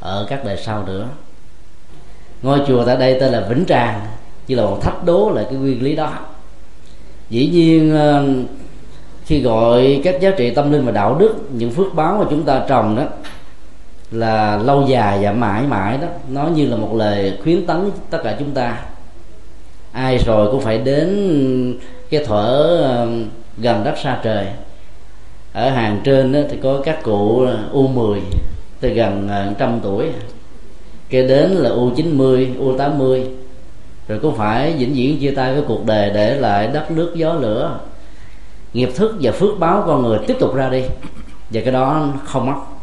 ở 0.00 0.26
các 0.28 0.44
đời 0.44 0.56
sau 0.56 0.84
nữa. 0.86 1.08
Ngôi 2.42 2.60
chùa 2.66 2.84
tại 2.84 2.96
đây 2.96 3.16
tên 3.20 3.32
là 3.32 3.40
vĩnh 3.40 3.64
tràng 3.68 4.06
chỉ 4.46 4.54
là 4.54 4.62
một 4.62 4.78
thách 4.82 5.04
đố 5.04 5.30
lại 5.34 5.44
cái 5.50 5.58
nguyên 5.58 5.82
lý 5.82 5.96
đó. 5.96 6.12
Dĩ 7.30 7.48
nhiên 7.52 7.96
ờ, 7.96 8.24
khi 9.24 9.40
gọi 9.40 10.00
các 10.04 10.20
giá 10.20 10.30
trị 10.30 10.50
tâm 10.50 10.72
linh 10.72 10.84
và 10.84 10.92
đạo 10.92 11.16
đức, 11.18 11.34
những 11.52 11.70
phước 11.70 11.94
báo 11.94 12.16
mà 12.18 12.24
chúng 12.30 12.42
ta 12.42 12.62
trồng 12.68 12.96
đó 12.96 13.04
là 14.10 14.56
lâu 14.56 14.86
dài 14.88 15.18
và 15.22 15.32
mãi 15.32 15.62
mãi 15.66 15.98
đó. 15.98 16.08
Nó 16.28 16.46
như 16.46 16.66
là 16.66 16.76
một 16.76 16.94
lời 16.94 17.38
khuyến 17.42 17.66
tấn 17.66 17.90
tất 18.10 18.18
cả 18.24 18.36
chúng 18.38 18.50
ta. 18.50 18.78
Ai 19.92 20.18
rồi 20.18 20.50
cũng 20.50 20.60
phải 20.60 20.78
đến 20.78 21.78
cái 22.10 22.24
thở 22.26 23.08
gần 23.58 23.84
đất 23.84 23.94
xa 24.02 24.18
trời. 24.22 24.46
Ở 25.52 25.70
hàng 25.70 26.00
trên 26.04 26.32
đó 26.32 26.40
thì 26.50 26.56
có 26.62 26.80
các 26.84 27.02
cụ 27.02 27.46
U10 27.72 28.20
từ 28.80 28.88
gần 28.88 29.28
ờ, 29.28 29.52
trăm 29.58 29.80
tuổi. 29.82 30.06
Kế 31.08 31.28
đến 31.28 31.50
là 31.50 31.70
U90, 31.70 32.46
U80 32.58 33.24
rồi 34.08 34.18
cũng 34.22 34.36
phải 34.36 34.72
vĩnh 34.72 34.94
viễn 34.94 35.20
chia 35.20 35.30
tay 35.30 35.52
với 35.54 35.62
cuộc 35.68 35.86
đời 35.86 36.10
để 36.10 36.34
lại 36.34 36.66
đất 36.66 36.90
nước 36.90 37.12
gió 37.14 37.34
lửa. 37.34 37.78
Nghiệp 38.72 38.90
thức 38.94 39.14
và 39.20 39.32
phước 39.32 39.58
báo 39.58 39.84
con 39.86 40.02
người 40.02 40.18
tiếp 40.26 40.36
tục 40.40 40.54
ra 40.54 40.68
đi. 40.68 40.82
Và 41.50 41.60
cái 41.64 41.72
đó 41.72 42.08
không 42.24 42.46
mất 42.46 42.75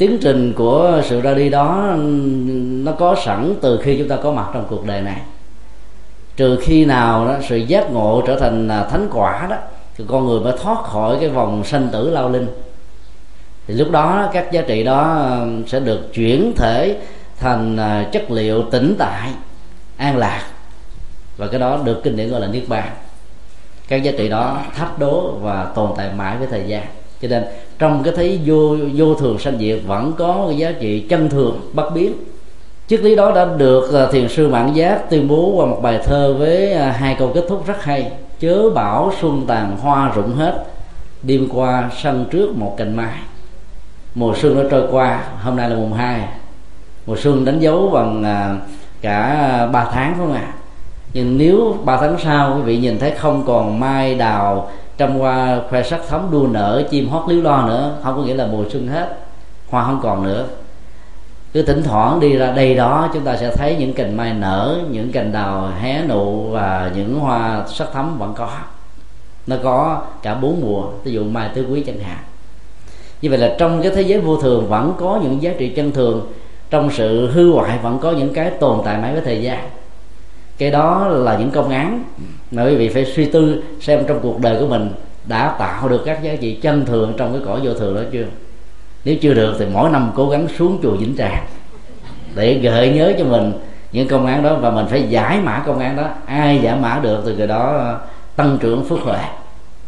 tiến 0.00 0.18
trình 0.20 0.52
của 0.52 1.02
sự 1.04 1.20
ra 1.20 1.34
đi 1.34 1.48
đó, 1.48 1.94
nó 2.84 2.92
có 2.92 3.16
sẵn 3.24 3.54
từ 3.60 3.80
khi 3.82 3.98
chúng 3.98 4.08
ta 4.08 4.16
có 4.16 4.32
mặt 4.32 4.46
trong 4.54 4.66
cuộc 4.70 4.86
đời 4.86 5.00
này. 5.00 5.20
Trừ 6.36 6.58
khi 6.62 6.84
nào 6.84 7.26
đó 7.26 7.34
sự 7.48 7.56
giác 7.56 7.90
ngộ 7.90 8.22
trở 8.26 8.38
thành 8.38 8.68
à, 8.68 8.84
thánh 8.84 9.08
quả 9.12 9.46
đó, 9.50 9.56
thì 9.96 10.04
con 10.08 10.26
người 10.26 10.40
mới 10.40 10.52
thoát 10.62 10.82
khỏi 10.82 11.16
cái 11.20 11.28
vòng 11.28 11.64
sanh 11.64 11.88
tử 11.92 12.10
lao 12.10 12.30
linh. 12.30 12.46
Thì 13.66 13.74
lúc 13.74 13.90
đó, 13.90 14.28
các 14.32 14.52
giá 14.52 14.62
trị 14.62 14.84
đó 14.84 15.02
à, 15.02 15.46
sẽ 15.66 15.80
được 15.80 16.14
chuyển 16.14 16.52
thể 16.56 16.96
thành 17.38 17.76
à, 17.76 18.08
chất 18.12 18.30
liệu 18.30 18.62
tĩnh 18.62 18.94
tại, 18.98 19.30
an 19.96 20.16
lạc. 20.16 20.42
Và 21.36 21.46
cái 21.46 21.60
đó 21.60 21.78
được 21.84 22.00
kinh 22.02 22.16
điển 22.16 22.30
gọi 22.30 22.40
là 22.40 22.46
niết 22.46 22.68
bàn. 22.68 22.90
Các 23.88 24.02
giá 24.02 24.12
trị 24.18 24.28
đó 24.28 24.58
thách 24.74 24.98
đố 24.98 25.30
và 25.40 25.64
tồn 25.74 25.90
tại 25.96 26.10
mãi 26.16 26.36
với 26.38 26.46
thời 26.50 26.62
gian. 26.66 26.86
Cho 27.22 27.28
nên 27.28 27.44
trong 27.80 28.02
cái 28.02 28.12
thấy 28.16 28.40
vô 28.44 28.76
vô 28.94 29.14
thường 29.14 29.38
sanh 29.38 29.58
diệt, 29.58 29.78
vẫn 29.86 30.12
có 30.18 30.44
cái 30.48 30.58
giá 30.58 30.72
trị 30.80 31.00
chân 31.00 31.28
thường, 31.28 31.60
bất 31.72 31.90
biến. 31.94 32.12
Triết 32.88 33.00
lý 33.00 33.16
đó 33.16 33.32
đã 33.34 33.44
được 33.56 33.92
à, 33.94 34.06
thiền 34.12 34.28
sư 34.28 34.48
mạng 34.48 34.76
giác 34.76 35.10
tuyên 35.10 35.28
bố 35.28 35.52
qua 35.56 35.66
một 35.66 35.78
bài 35.82 36.00
thơ 36.04 36.34
với 36.38 36.72
à, 36.72 36.92
hai 36.92 37.16
câu 37.18 37.30
kết 37.34 37.44
thúc 37.48 37.66
rất 37.66 37.84
hay. 37.84 38.12
Chớ 38.40 38.70
bảo 38.70 39.12
xuân 39.20 39.44
tàn 39.46 39.76
hoa 39.76 40.12
rụng 40.14 40.34
hết, 40.34 40.64
đêm 41.22 41.48
qua 41.52 41.90
sân 42.02 42.24
trước 42.30 42.56
một 42.56 42.74
cành 42.76 42.96
mai. 42.96 43.18
Mùa 44.14 44.34
xuân 44.36 44.56
nó 44.56 44.62
trôi 44.70 44.86
qua, 44.90 45.24
hôm 45.42 45.56
nay 45.56 45.70
là 45.70 45.76
mùng 45.76 45.92
hai. 45.92 46.20
Mùa 47.06 47.16
xuân 47.16 47.44
đánh 47.44 47.58
dấu 47.58 47.90
bằng 47.92 48.22
à, 48.24 48.56
cả 49.00 49.68
ba 49.72 49.84
tháng 49.84 50.14
phải 50.14 50.26
không 50.26 50.32
ạ 50.32 50.40
à? 50.40 50.54
nhưng 51.12 51.38
nếu 51.38 51.76
ba 51.84 51.96
tháng 52.00 52.16
sau 52.24 52.54
quý 52.56 52.62
vị 52.62 52.78
nhìn 52.78 52.98
thấy 52.98 53.10
không 53.10 53.44
còn 53.46 53.80
mai 53.80 54.14
đào 54.14 54.70
trong 55.00 55.18
hoa 55.18 55.60
khoe 55.70 55.82
sắc 55.82 56.00
thắm 56.08 56.28
đua 56.30 56.46
nở, 56.46 56.82
chim 56.90 57.08
hót 57.08 57.28
líu 57.28 57.42
lo 57.42 57.66
nữa, 57.66 57.98
không 58.02 58.16
có 58.16 58.22
nghĩa 58.22 58.34
là 58.34 58.46
mùa 58.46 58.64
xuân 58.70 58.88
hết, 58.88 59.18
hoa 59.68 59.84
không 59.84 60.00
còn 60.02 60.22
nữa. 60.22 60.46
Cứ 61.52 61.62
thỉnh 61.62 61.82
thoảng 61.82 62.20
đi 62.20 62.36
ra 62.36 62.50
đây 62.50 62.74
đó, 62.74 63.08
chúng 63.14 63.22
ta 63.22 63.36
sẽ 63.36 63.56
thấy 63.56 63.76
những 63.78 63.92
cành 63.92 64.16
mai 64.16 64.34
nở, 64.34 64.80
những 64.90 65.12
cành 65.12 65.32
đào 65.32 65.68
hé 65.80 66.02
nụ 66.08 66.42
và 66.50 66.90
những 66.94 67.20
hoa 67.20 67.64
sắc 67.68 67.88
thắm 67.92 68.18
vẫn 68.18 68.34
có. 68.36 68.48
Nó 69.46 69.56
có 69.62 70.02
cả 70.22 70.34
bốn 70.34 70.60
mùa 70.60 70.82
ví 71.04 71.12
dụ 71.12 71.24
mai 71.24 71.50
tứ 71.54 71.66
quý 71.70 71.82
chẳng 71.86 71.98
hạn. 71.98 72.18
Như 73.22 73.30
vậy 73.30 73.38
là 73.38 73.54
trong 73.58 73.82
cái 73.82 73.92
thế 73.94 74.02
giới 74.02 74.20
vô 74.20 74.36
thường 74.36 74.66
vẫn 74.68 74.94
có 74.98 75.20
những 75.22 75.42
giá 75.42 75.50
trị 75.58 75.68
chân 75.68 75.92
thường, 75.92 76.32
trong 76.70 76.90
sự 76.90 77.30
hư 77.30 77.52
hoại 77.52 77.78
vẫn 77.82 77.98
có 77.98 78.12
những 78.12 78.34
cái 78.34 78.50
tồn 78.50 78.78
tại 78.84 78.98
mãi 78.98 79.12
với 79.12 79.22
thời 79.24 79.42
gian. 79.42 79.68
Cái 80.58 80.70
đó 80.70 81.08
là 81.08 81.38
những 81.38 81.50
công 81.50 81.68
án 81.68 82.04
mà 82.50 82.64
quý 82.64 82.74
vị 82.74 82.88
phải 82.88 83.04
suy 83.04 83.24
tư 83.24 83.62
xem 83.80 84.04
trong 84.08 84.20
cuộc 84.22 84.40
đời 84.40 84.56
của 84.60 84.66
mình 84.66 84.90
đã 85.24 85.56
tạo 85.58 85.88
được 85.88 86.02
các 86.04 86.22
giá 86.22 86.34
trị 86.40 86.54
chân 86.54 86.86
thường 86.86 87.14
trong 87.16 87.32
cái 87.32 87.42
cõi 87.44 87.60
vô 87.62 87.74
thường 87.74 87.94
đó 87.94 88.02
chưa? 88.12 88.24
Nếu 89.04 89.16
chưa 89.20 89.34
được 89.34 89.56
thì 89.58 89.66
mỗi 89.72 89.90
năm 89.90 90.12
cố 90.14 90.28
gắng 90.28 90.48
xuống 90.58 90.78
chùa 90.82 90.96
vĩnh 90.96 91.14
tràng 91.18 91.46
để 92.34 92.54
gợi 92.54 92.90
nhớ 92.90 93.12
cho 93.18 93.24
mình 93.24 93.52
những 93.92 94.08
công 94.08 94.26
án 94.26 94.42
đó 94.42 94.54
và 94.54 94.70
mình 94.70 94.86
phải 94.86 95.02
giải 95.08 95.40
mã 95.40 95.62
công 95.66 95.78
án 95.78 95.96
đó. 95.96 96.08
Ai 96.26 96.60
giải 96.62 96.76
mã 96.76 97.00
được 97.02 97.22
từ 97.26 97.36
người 97.36 97.46
đó 97.46 97.94
tăng 98.36 98.58
trưởng 98.60 98.84
phước 98.84 98.98
huệ, 98.98 99.18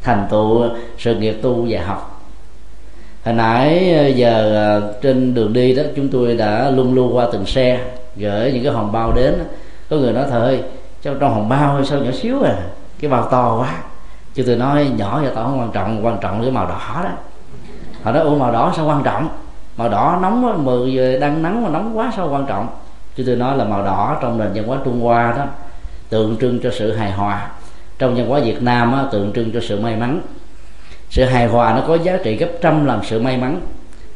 thành 0.02 0.26
tựu 0.30 0.64
sự 0.98 1.14
nghiệp 1.14 1.36
tu 1.42 1.66
và 1.68 1.84
học. 1.84 2.24
Hồi 3.24 3.34
nãy 3.34 3.94
ờ, 3.94 4.06
giờ 4.06 4.54
ờ, 4.54 4.94
trên 5.02 5.34
đường 5.34 5.52
đi 5.52 5.74
đó, 5.74 5.82
chúng 5.96 6.08
tôi 6.08 6.34
đã 6.36 6.70
luôn 6.70 6.94
luôn 6.94 7.16
qua 7.16 7.26
từng 7.32 7.46
xe 7.46 7.80
gửi 8.16 8.52
những 8.52 8.64
cái 8.64 8.72
hòm 8.72 8.92
bao 8.92 9.12
đến. 9.12 9.34
Có 9.90 9.96
người 9.96 10.12
nói 10.12 10.24
thôi 10.30 10.60
trong 11.02 11.18
trong 11.18 11.34
hồng 11.34 11.48
bao 11.48 11.84
sao 11.84 11.98
nhỏ 11.98 12.10
xíu 12.10 12.42
à. 12.42 12.56
Cái 13.00 13.10
bao 13.10 13.28
to 13.30 13.56
quá. 13.58 13.74
Chứ 14.34 14.42
tôi 14.46 14.56
nói 14.56 14.90
nhỏ 14.96 15.20
và 15.24 15.30
to 15.34 15.44
không 15.44 15.60
quan 15.60 15.70
trọng 15.72 16.06
quan 16.06 16.18
trọng 16.20 16.38
là 16.38 16.42
cái 16.42 16.52
màu 16.52 16.66
đỏ 16.66 17.00
đó. 17.02 17.10
Họ 18.02 18.12
nói 18.12 18.22
ủa 18.22 18.38
màu 18.38 18.52
đỏ 18.52 18.72
sao 18.76 18.86
quan 18.86 19.02
trọng? 19.02 19.28
Màu 19.76 19.88
đỏ 19.88 20.18
nóng 20.22 20.44
quá, 20.44 20.52
mười 20.56 20.92
giờ 20.92 21.18
đang 21.20 21.42
nắng 21.42 21.62
mà 21.62 21.68
nóng 21.68 21.98
quá 21.98 22.12
sao 22.16 22.28
quan 22.32 22.46
trọng? 22.46 22.68
Chứ 23.16 23.22
tôi 23.26 23.36
nói 23.36 23.56
là 23.56 23.64
màu 23.64 23.84
đỏ 23.84 24.18
trong 24.22 24.38
nền 24.38 24.48
văn 24.54 24.64
hóa 24.66 24.78
trung 24.84 25.00
hoa 25.00 25.34
đó 25.38 25.44
tượng 26.08 26.36
trưng 26.40 26.58
cho 26.62 26.70
sự 26.70 26.92
hài 26.92 27.12
hòa. 27.12 27.50
Trong 27.98 28.14
văn 28.14 28.28
hóa 28.28 28.40
việt 28.40 28.62
nam 28.62 28.92
đó, 28.92 29.08
tượng 29.12 29.32
trưng 29.32 29.52
cho 29.52 29.60
sự 29.60 29.80
may 29.80 29.96
mắn. 29.96 30.20
Sự 31.10 31.24
hài 31.24 31.46
hòa 31.46 31.74
nó 31.74 31.82
có 31.88 31.94
giá 31.94 32.16
trị 32.24 32.36
gấp 32.36 32.48
trăm 32.62 32.84
lần 32.84 33.00
sự 33.04 33.22
may 33.22 33.36
mắn. 33.36 33.60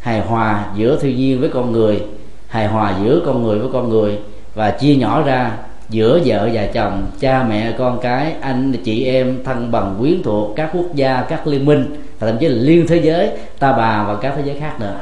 Hài 0.00 0.20
hòa 0.20 0.64
giữa 0.74 0.98
thiên 1.00 1.16
nhiên 1.16 1.40
với 1.40 1.48
con 1.48 1.72
người 1.72 2.02
hài 2.48 2.66
hòa 2.66 2.94
giữa 3.04 3.20
con 3.26 3.42
người 3.42 3.58
với 3.58 3.68
con 3.72 3.88
người 3.88 4.18
và 4.54 4.70
chia 4.70 4.96
nhỏ 4.96 5.22
ra 5.22 5.50
giữa 5.88 6.20
vợ 6.24 6.48
và 6.52 6.66
chồng 6.72 7.06
cha 7.20 7.44
mẹ 7.48 7.72
con 7.78 7.98
cái 8.02 8.34
anh 8.40 8.72
chị 8.84 9.04
em 9.04 9.38
thân 9.44 9.70
bằng 9.70 9.96
quyến 10.00 10.22
thuộc 10.22 10.56
các 10.56 10.70
quốc 10.72 10.94
gia 10.94 11.22
các 11.28 11.46
liên 11.46 11.64
minh 11.64 11.96
và 12.18 12.26
thậm 12.26 12.38
chí 12.38 12.48
là 12.48 12.62
liên 12.62 12.86
thế 12.88 12.96
giới 12.96 13.30
ta 13.58 13.72
bà 13.72 14.04
và 14.08 14.16
các 14.16 14.32
thế 14.36 14.42
giới 14.44 14.56
khác 14.60 14.80
nữa. 14.80 15.00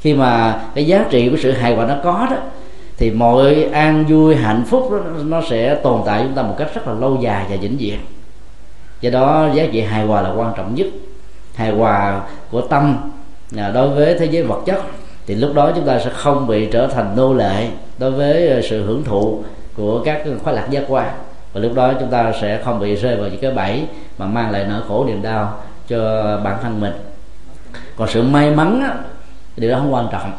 Khi 0.00 0.14
mà 0.14 0.60
cái 0.74 0.86
giá 0.86 1.04
trị 1.10 1.28
của 1.28 1.36
sự 1.36 1.52
hài 1.52 1.74
hòa 1.74 1.86
nó 1.86 1.96
có 2.04 2.28
đó 2.30 2.36
thì 2.98 3.10
mọi 3.10 3.64
an 3.72 4.04
vui 4.08 4.36
hạnh 4.36 4.64
phúc 4.66 4.88
đó, 4.90 4.98
nó 5.24 5.42
sẽ 5.50 5.74
tồn 5.74 6.00
tại 6.06 6.22
chúng 6.22 6.34
ta 6.34 6.42
một 6.42 6.54
cách 6.58 6.74
rất 6.74 6.88
là 6.88 6.94
lâu 6.94 7.18
dài 7.22 7.46
và 7.50 7.56
vĩnh 7.60 7.76
viễn. 7.76 7.98
Do 9.00 9.10
đó 9.10 9.48
giá 9.54 9.66
trị 9.72 9.80
hài 9.80 10.06
hòa 10.06 10.22
là 10.22 10.32
quan 10.36 10.52
trọng 10.56 10.74
nhất. 10.74 10.86
Hài 11.54 11.70
hòa 11.70 12.20
của 12.50 12.60
tâm 12.60 12.96
à, 13.56 13.70
đối 13.74 13.88
với 13.88 14.18
thế 14.18 14.26
giới 14.26 14.42
vật 14.42 14.62
chất 14.66 14.82
thì 15.26 15.34
lúc 15.34 15.54
đó 15.54 15.72
chúng 15.74 15.86
ta 15.86 15.98
sẽ 15.98 16.10
không 16.10 16.46
bị 16.46 16.68
trở 16.72 16.86
thành 16.86 17.16
nô 17.16 17.34
lệ 17.34 17.68
đối 17.98 18.10
với 18.10 18.48
à, 18.48 18.60
sự 18.70 18.84
hưởng 18.84 19.04
thụ 19.04 19.42
của 19.76 20.02
các 20.04 20.22
khoái 20.42 20.56
lạc 20.56 20.66
giác 20.70 20.84
quan. 20.88 21.10
Và 21.52 21.60
lúc 21.60 21.74
đó 21.74 21.92
chúng 22.00 22.10
ta 22.10 22.32
sẽ 22.40 22.62
không 22.64 22.80
bị 22.80 22.94
rơi 22.94 23.16
vào 23.16 23.28
những 23.28 23.40
cái 23.40 23.50
bẫy 23.50 23.86
mà 24.18 24.26
mang 24.26 24.50
lại 24.50 24.66
nỗi 24.68 24.80
khổ 24.88 25.04
niềm 25.04 25.22
đau 25.22 25.58
cho 25.88 26.00
bản 26.44 26.56
thân 26.62 26.80
mình. 26.80 26.92
Còn 27.96 28.08
sự 28.08 28.22
may 28.22 28.50
mắn 28.50 28.80
á, 28.82 28.94
điều 29.56 29.70
đó 29.70 29.78
không 29.78 29.94
quan 29.94 30.08
trọng. 30.12 30.32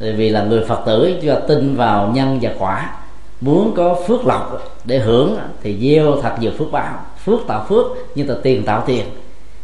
Tại 0.00 0.12
vì 0.12 0.28
là 0.28 0.42
người 0.42 0.64
phật 0.64 0.82
tử 0.86 1.18
chúng 1.22 1.34
ta 1.34 1.40
tin 1.48 1.76
vào 1.76 2.10
nhân 2.14 2.38
và 2.42 2.50
quả 2.58 2.92
muốn 3.40 3.74
có 3.76 3.96
phước 4.06 4.26
lộc 4.26 4.62
để 4.84 4.98
hưởng 4.98 5.38
thì 5.62 5.78
gieo 5.80 6.22
thật 6.22 6.36
nhiều 6.40 6.52
phước 6.58 6.72
báo 6.72 6.94
phước 7.24 7.40
tạo 7.48 7.64
phước 7.68 7.86
nhưng 8.14 8.28
ta 8.28 8.34
tiền 8.42 8.64
tạo 8.64 8.82
tiền. 8.86 9.04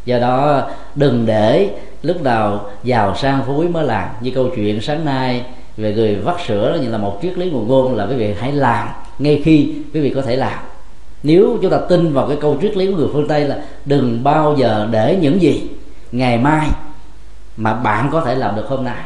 Do 0.04 0.18
đó 0.18 0.62
đừng 0.94 1.26
để 1.26 1.70
lúc 2.02 2.22
nào 2.22 2.70
giàu 2.84 3.16
sang 3.16 3.42
phú 3.46 3.56
quý 3.56 3.68
mới 3.68 3.84
làm. 3.84 4.08
Như 4.20 4.30
câu 4.34 4.48
chuyện 4.56 4.80
sáng 4.80 5.04
nay 5.04 5.44
về 5.76 5.94
người 5.94 6.14
vắt 6.14 6.36
sữa 6.46 6.72
đó, 6.72 6.82
như 6.82 6.88
là 6.88 6.98
một 6.98 7.18
triết 7.22 7.38
lý 7.38 7.50
nguồn 7.50 7.68
ngôn 7.68 7.96
là 7.96 8.06
quý 8.06 8.16
vị 8.16 8.34
hãy 8.40 8.52
làm 8.52 8.88
ngay 9.18 9.42
khi 9.44 9.74
quý 9.94 10.00
vị 10.00 10.10
có 10.10 10.22
thể 10.22 10.36
làm. 10.36 10.58
Nếu 11.22 11.58
chúng 11.62 11.70
ta 11.70 11.78
tin 11.88 12.12
vào 12.12 12.28
cái 12.28 12.36
câu 12.40 12.58
triết 12.62 12.76
lý 12.76 12.86
của 12.86 12.96
người 12.96 13.08
phương 13.12 13.28
tây 13.28 13.44
là 13.44 13.58
đừng 13.84 14.24
bao 14.24 14.56
giờ 14.58 14.88
để 14.90 15.18
những 15.20 15.42
gì 15.42 15.62
ngày 16.12 16.38
mai 16.38 16.68
mà 17.56 17.74
bạn 17.74 18.08
có 18.12 18.20
thể 18.20 18.34
làm 18.34 18.56
được 18.56 18.68
hôm 18.68 18.84
nay. 18.84 19.04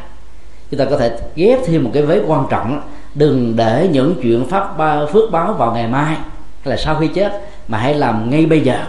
Chúng 0.70 0.78
ta 0.78 0.84
có 0.84 0.98
thể 0.98 1.18
ghép 1.36 1.58
thêm 1.66 1.84
một 1.84 1.90
cái 1.94 2.02
vế 2.02 2.20
quan 2.26 2.46
trọng 2.50 2.80
đừng 3.14 3.56
để 3.56 3.88
những 3.92 4.14
chuyện 4.22 4.46
pháp 4.46 4.78
ba 4.78 5.06
phước 5.06 5.30
báo 5.30 5.52
vào 5.52 5.72
ngày 5.74 5.88
mai, 5.88 6.14
hay 6.14 6.70
là 6.70 6.76
sau 6.76 6.94
khi 6.94 7.08
chết, 7.08 7.40
mà 7.68 7.78
hãy 7.78 7.94
làm 7.94 8.30
ngay 8.30 8.46
bây 8.46 8.60
giờ. 8.60 8.84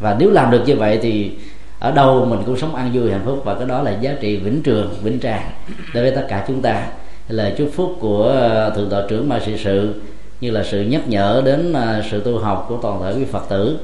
Và 0.00 0.16
nếu 0.18 0.30
làm 0.30 0.50
được 0.50 0.62
như 0.66 0.76
vậy 0.76 0.98
thì 1.02 1.32
ở 1.78 1.92
đâu 1.92 2.24
mình 2.24 2.40
cũng 2.46 2.56
sống 2.56 2.74
an 2.74 2.90
vui 2.94 3.10
hạnh 3.10 3.22
phúc 3.24 3.42
và 3.44 3.54
cái 3.54 3.66
đó 3.66 3.82
là 3.82 3.90
giá 4.00 4.14
trị 4.20 4.36
vĩnh 4.36 4.62
trường 4.62 4.94
vĩnh 5.02 5.20
tràng 5.20 5.50
đối 5.94 6.04
với 6.04 6.12
tất 6.12 6.26
cả 6.28 6.44
chúng 6.48 6.62
ta. 6.62 6.86
Lời 7.28 7.54
chúc 7.58 7.70
phúc 7.74 7.96
của 8.00 8.24
ờ, 8.24 8.70
thượng 8.70 8.90
tọa 8.90 9.02
trưởng 9.08 9.28
ma 9.28 9.40
sĩ 9.46 9.52
sự 9.58 9.94
như 10.40 10.50
là 10.50 10.64
sự 10.64 10.82
nhắc 10.82 11.08
nhở 11.08 11.42
đến 11.44 11.72
ờ, 11.72 12.02
sự 12.10 12.20
tu 12.20 12.38
học 12.38 12.66
của 12.68 12.78
toàn 12.82 13.02
thể 13.02 13.18
quý 13.18 13.24
phật 13.24 13.48
tử. 13.48 13.78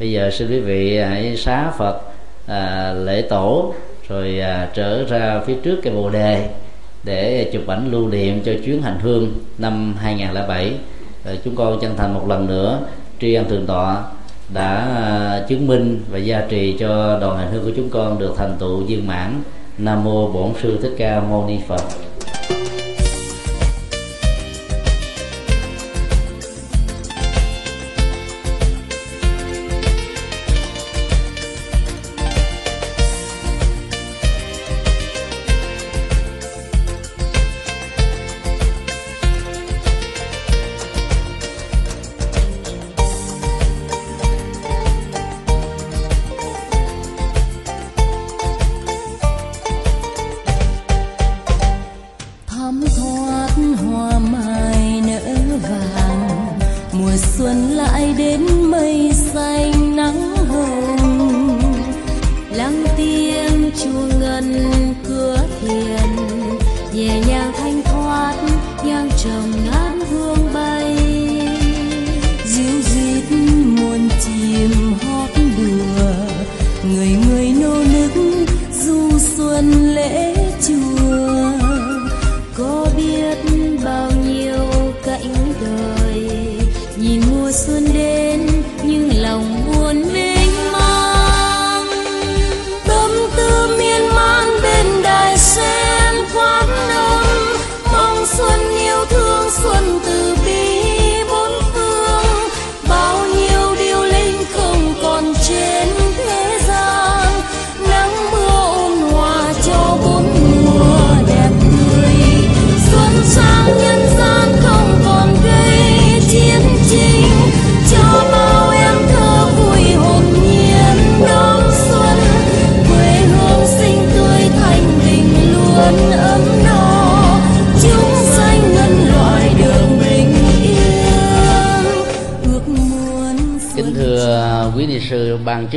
Bây 0.00 0.12
giờ 0.12 0.30
xin 0.30 0.48
quý 0.50 0.60
vị 0.60 0.96
ờ, 0.96 1.08
hãy 1.08 1.36
xá 1.36 1.70
phật 1.78 2.00
à, 2.46 2.92
lễ 2.92 3.22
tổ 3.22 3.74
rồi 4.08 4.40
à, 4.40 4.68
trở 4.74 5.04
ra 5.04 5.40
phía 5.46 5.54
trước 5.62 5.80
cái 5.82 5.92
bồ 5.92 6.10
đề 6.10 6.48
để 7.04 7.50
chụp 7.52 7.66
ảnh 7.66 7.90
lưu 7.90 8.08
niệm 8.08 8.40
cho 8.44 8.52
chuyến 8.64 8.82
hành 8.82 8.98
hương 9.00 9.34
năm 9.58 9.94
2007 10.00 10.72
rồi 11.24 11.38
chúng 11.44 11.56
con 11.56 11.80
chân 11.80 11.96
thành 11.96 12.14
một 12.14 12.28
lần 12.28 12.46
nữa 12.46 12.80
tri 13.20 13.34
ân 13.34 13.48
thượng 13.48 13.66
tọa 13.66 14.04
đã 14.52 14.76
à, 14.96 15.44
chứng 15.48 15.66
minh 15.66 16.00
và 16.10 16.18
gia 16.18 16.40
trì 16.40 16.76
cho 16.78 17.18
đoàn 17.20 17.38
hành 17.38 17.52
hương 17.52 17.64
của 17.64 17.72
chúng 17.76 17.90
con 17.90 18.18
được 18.18 18.34
thành 18.36 18.56
tựu 18.58 18.76
viên 18.76 19.06
mãn. 19.06 19.42
Nam 19.78 20.04
mô 20.04 20.28
bổn 20.28 20.52
sư 20.62 20.78
thích 20.82 20.94
ca 20.98 21.20
mâu 21.20 21.46
ni 21.48 21.58
phật. 21.68 21.82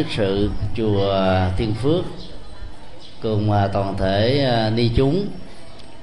Chức 0.02 0.12
sự 0.12 0.50
chùa 0.78 1.16
Thiên 1.58 1.74
Phước 1.74 2.06
cùng 3.22 3.52
à, 3.52 3.68
toàn 3.68 3.98
thể 3.98 4.44
à, 4.46 4.70
ni 4.70 4.90
chúng 4.96 5.28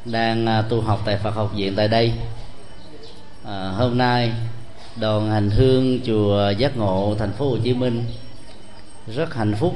đang 0.05 0.47
à, 0.47 0.63
tu 0.63 0.81
học 0.81 1.03
tại 1.05 1.17
Phật 1.17 1.31
học 1.35 1.53
viện 1.55 1.75
tại 1.77 1.89
đây. 1.89 2.13
À, 3.45 3.69
hôm 3.69 3.99
nay 3.99 4.33
đoàn 5.01 5.31
hành 5.31 5.51
hương 5.51 6.01
chùa 6.07 6.51
Giác 6.59 6.77
Ngộ 6.77 7.17
thành 7.19 7.33
phố 7.33 7.51
Hồ 7.51 7.57
Chí 7.65 7.75
Minh 7.75 8.05
rất 9.17 9.35
hạnh 9.35 9.55
phúc 9.55 9.75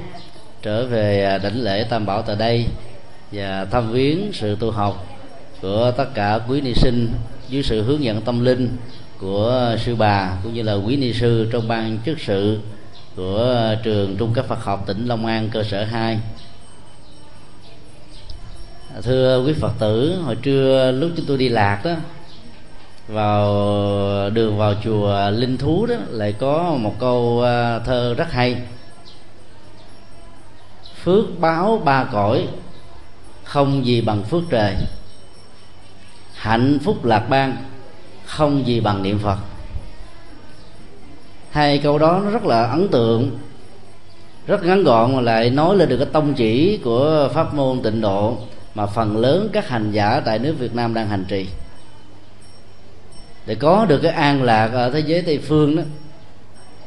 trở 0.63 0.87
về 0.87 1.39
đảnh 1.43 1.63
lễ 1.63 1.85
Tam 1.85 2.07
Bảo 2.07 2.23
tại 2.23 2.37
đây 2.37 2.67
và 3.33 3.65
thăm 3.65 3.93
viếng 3.93 4.31
sự 4.33 4.57
tu 4.61 4.71
học 4.71 5.07
của 5.63 5.93
tất 5.97 6.15
cả 6.15 6.41
quý 6.49 6.61
ni 6.61 6.75
sinh 6.75 7.09
dưới 7.49 7.63
sự 7.63 7.83
hướng 7.83 8.05
dẫn 8.05 8.21
tâm 8.21 8.45
linh 8.45 8.77
của 9.19 9.77
sư 9.85 9.97
bà 9.97 10.37
cũng 10.43 10.55
như 10.55 10.63
là 10.63 10.75
quý 10.75 10.97
ni 10.97 11.13
sư 11.13 11.49
trong 11.53 11.69
ban 11.69 11.99
chức 12.07 12.21
sự 12.21 12.59
của 13.17 13.37
ờ, 13.37 13.75
trường 13.83 14.17
trung 14.17 14.33
cấp 14.35 14.47
Phật 14.49 14.65
học 14.65 14.85
tỉnh 14.87 15.07
Long 15.07 15.27
An 15.27 15.49
cơ 15.53 15.63
sở 15.63 15.85
2 15.85 16.21
à, 18.95 19.01
thưa 19.03 19.45
quý 19.47 19.53
Phật 19.61 19.73
tử, 19.79 20.17
hồi 20.25 20.37
trưa 20.43 20.93
lúc 20.93 21.11
chúng 21.17 21.27
tôi 21.27 21.39
đi 21.39 21.49
lạc 21.49 21.81
đó, 21.85 21.95
vào 23.09 23.51
đường 24.31 24.59
vào 24.59 24.75
chùa 24.85 25.31
Linh 25.31 25.59
Thú 25.59 25.87
đó, 25.87 25.95
lại 26.09 26.33
có 26.33 26.77
một 26.79 26.95
câu 26.99 27.41
ờ, 27.41 27.79
thơ 27.79 28.15
rất 28.15 28.33
hay. 28.33 28.57
Phước 31.05 31.25
báo 31.39 31.83
ba 31.85 32.05
cõi, 32.05 32.49
không 33.45 33.87
gì 33.87 34.01
bằng 34.01 34.23
phước 34.23 34.43
trời. 34.51 34.77
Hạnh 36.35 36.79
phúc 36.85 37.05
lạc 37.05 37.27
ban 37.29 37.57
không 38.27 38.67
gì 38.67 38.81
bằng 38.81 39.03
niệm 39.03 39.19
phật 39.19 39.39
hai 41.53 41.79
câu 41.79 41.99
đó 41.99 42.21
nó 42.25 42.31
rất 42.31 42.45
là 42.45 42.63
ấn 42.65 42.89
tượng 42.89 43.39
rất 44.47 44.65
ngắn 44.65 44.85
gọn 44.85 45.17
mà 45.17 45.21
lại 45.21 45.51
nói 45.51 45.77
lên 45.77 45.89
được 45.89 45.97
cái 45.97 46.07
tông 46.13 46.35
chỉ 46.35 46.81
của 46.85 47.31
pháp 47.35 47.55
môn 47.55 47.83
tịnh 47.83 48.01
độ 48.01 48.37
mà 48.75 48.87
phần 48.87 49.17
lớn 49.17 49.49
các 49.53 49.69
hành 49.69 49.91
giả 49.91 50.21
tại 50.25 50.39
nước 50.39 50.55
Việt 50.59 50.75
Nam 50.75 50.95
đang 50.95 51.09
hành 51.09 51.25
trì. 51.29 51.47
Để 53.47 53.55
có 53.55 53.87
được 53.89 53.99
cái 53.99 54.13
an 54.13 54.43
lạc 54.43 54.71
ở 54.73 54.91
thế 54.91 55.01
giới 55.01 55.23
tây 55.23 55.39
phương 55.39 55.77
đó 55.77 55.83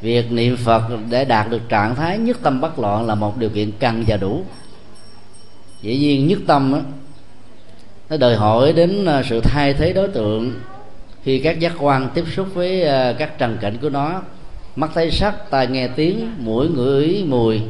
việc 0.01 0.32
niệm 0.32 0.57
phật 0.57 0.82
để 1.09 1.26
đạt 1.26 1.49
được 1.49 1.70
trạng 1.70 1.95
thái 1.95 2.18
nhất 2.18 2.38
tâm 2.43 2.61
bất 2.61 2.80
loạn 2.80 3.07
là 3.07 3.16
một 3.16 3.38
điều 3.38 3.49
kiện 3.49 3.72
cần 3.80 4.03
và 4.07 4.18
đủ. 4.18 4.43
Dĩ 5.82 5.97
nhiên 5.97 6.28
nhất 6.28 6.39
tâm 6.47 6.72
đó, 6.72 6.80
nó 8.09 8.18
đòi 8.18 8.36
hỏi 8.36 8.74
đến 8.74 9.05
à, 9.05 9.24
sự 9.30 9.41
thay 9.43 9.74
thế 9.74 9.93
đối 9.93 10.07
tượng 10.07 10.53
khi 11.24 11.39
các 11.39 11.59
giác 11.59 11.74
quan 11.80 12.09
tiếp 12.13 12.24
xúc 12.36 12.47
với 12.53 12.84
à, 12.84 13.13
các 13.13 13.38
trần 13.38 13.57
cảnh 13.61 13.78
của 13.82 13.89
nó 13.89 14.22
mắt 14.76 14.91
thấy 14.93 15.11
sắc, 15.11 15.49
tai 15.49 15.67
nghe 15.67 15.88
tiếng, 15.88 16.32
mũi 16.38 16.67
ngửi 16.69 17.23
mùi, 17.28 17.61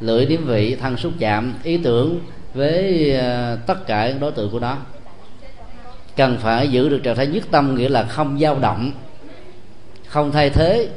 lưỡi 0.00 0.26
điểm 0.26 0.46
vị, 0.46 0.76
thân 0.80 0.96
xúc 0.96 1.12
chạm, 1.18 1.54
ý 1.62 1.76
tưởng 1.76 2.20
với 2.54 3.10
ờ, 3.12 3.58
tất 3.66 3.86
cả 3.86 4.12
đối 4.20 4.32
tượng 4.32 4.50
của 4.50 4.60
nó. 4.60 4.76
Cần 6.16 6.36
phải 6.40 6.68
giữ 6.68 6.88
được 6.88 7.00
trạng 7.02 7.16
thái 7.16 7.26
nhất 7.26 7.44
tâm, 7.50 7.74
nghĩa 7.74 7.88
là 7.88 8.04
không 8.04 8.38
dao 8.40 8.58
động, 8.58 8.92
không 10.06 10.32
thay 10.32 10.50
thế, 10.50 10.88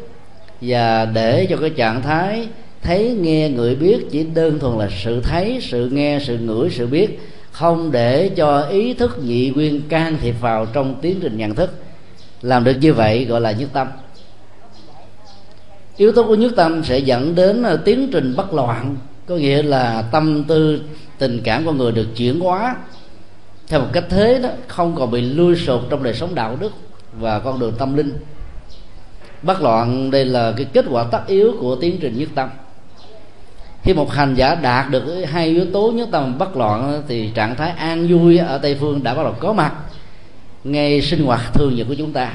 và 0.62 1.06
để 1.06 1.46
cho 1.50 1.58
cái 1.58 1.70
trạng 1.70 2.02
thái 2.02 2.48
thấy, 2.82 3.18
nghe, 3.22 3.50
ngửi, 3.50 3.76
biết 3.76 3.98
chỉ 4.12 4.24
đơn 4.24 4.60
thuần 4.60 4.78
là 4.78 4.90
sự 5.04 5.22
thấy, 5.22 5.60
sự 5.62 5.90
nghe, 5.90 6.20
sự 6.22 6.38
ngửi, 6.38 6.70
sự 6.70 6.88
biết, 6.88 7.20
không 7.52 7.92
để 7.92 8.30
cho 8.36 8.62
ý 8.62 8.94
thức 8.94 9.18
nhị 9.24 9.50
nguyên 9.50 9.82
can 9.90 10.18
thiệp 10.22 10.36
vào 10.42 10.66
trong 10.66 10.96
tiến 11.02 11.20
trình 11.22 11.38
nhận 11.38 11.56
thức. 11.56 11.74
Làm 12.42 12.64
được 12.64 12.76
như 12.82 12.94
vậy 12.94 13.26
gọi 13.26 13.42
là 13.42 13.52
nhất 13.52 13.70
tâm 13.74 13.88
yếu 15.98 16.12
tố 16.12 16.24
của 16.24 16.36
nhất 16.36 16.52
tâm 16.56 16.84
sẽ 16.84 17.00
dẫn 17.00 17.36
đến 17.36 17.64
ờ, 17.64 17.78
tiến 17.78 18.10
trình 18.12 18.36
bất 18.36 18.54
loạn. 18.54 18.96
Có 19.28 19.36
nghĩa 19.36 19.64
là 19.64 20.02
tâm 20.02 20.44
tư, 20.44 20.82
tình 21.18 21.42
cảm 21.44 21.66
của 21.66 21.72
người 21.72 21.92
được 21.92 22.08
chuyển 22.16 22.40
hóa. 22.40 22.76
Theo 23.68 23.80
một 23.80 23.88
cách 23.94 24.06
thế 24.10 24.40
đó, 24.40 24.50
không 24.68 24.96
còn 24.96 25.12
bị 25.12 25.22
lui 25.22 25.56
sụt 25.56 25.82
trong 25.90 26.04
đời 26.04 26.14
sống 26.14 26.36
đạo 26.36 26.58
đức 26.60 26.72
và 27.20 27.40
con 27.40 27.60
đường 27.60 27.74
tâm 27.78 27.98
linh. 27.98 28.14
Bất 29.42 29.62
loạn, 29.62 30.12
đây 30.12 30.26
là 30.26 30.54
cái 30.58 30.66
kết 30.74 30.86
quả 30.90 31.04
tất 31.04 31.28
yếu 31.28 31.54
của 31.60 31.76
tiến 31.76 31.98
trình 32.02 32.18
nhất 32.18 32.30
tâm. 32.36 32.50
Khi 33.84 33.94
một 33.94 34.12
hành 34.12 34.36
giả 34.36 34.56
đạt 34.56 34.92
được 34.92 35.26
hai 35.26 35.48
yếu 35.48 35.66
tố 35.74 35.92
nhất 35.92 36.10
tâm 36.12 36.38
bất 36.38 36.58
loạn, 36.58 37.04
thì 37.08 37.30
trạng 37.34 37.56
thái 37.56 37.70
an 37.70 38.08
vui 38.08 38.38
ở 38.38 38.58
tây 38.58 38.78
phương 38.80 39.04
đã 39.04 39.14
bắt 39.14 39.24
đầu 39.24 39.34
có 39.40 39.54
mặt. 39.54 39.74
Ngay 40.64 41.02
sinh 41.02 41.26
hoạt 41.26 41.54
thường 41.54 41.76
nhật 41.76 41.88
của 41.88 41.96
chúng 41.98 42.14
ta. 42.14 42.32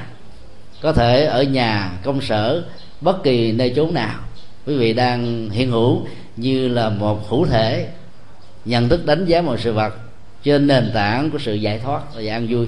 Có 0.83 0.93
thể 0.93 1.25
ở 1.25 1.43
nhà, 1.43 1.91
công 2.03 2.21
sở 2.21 2.63
bất 3.03 3.23
kỳ 3.23 3.53
nơi 3.53 3.73
chốn 3.77 3.95
nào. 3.95 4.19
Quý 4.67 4.77
vị 4.77 4.93
đang 4.93 5.51
hiện 5.51 5.71
hữu 5.71 6.07
như 6.37 6.69
là 6.69 6.89
một 6.89 7.29
hữu 7.29 7.47
thể 7.47 7.89
nhận 8.65 8.89
thức 8.89 9.07
đánh 9.07 9.25
giá 9.25 9.43
mọi 9.43 9.59
sự 9.59 9.73
vật 9.73 9.95
trên 10.43 10.67
nền 10.67 10.91
tảng 10.95 11.31
của 11.31 11.39
sự 11.39 11.55
giải 11.55 11.79
thoát 11.79 12.03
và 12.15 12.23
an 12.33 12.47
vui. 12.51 12.67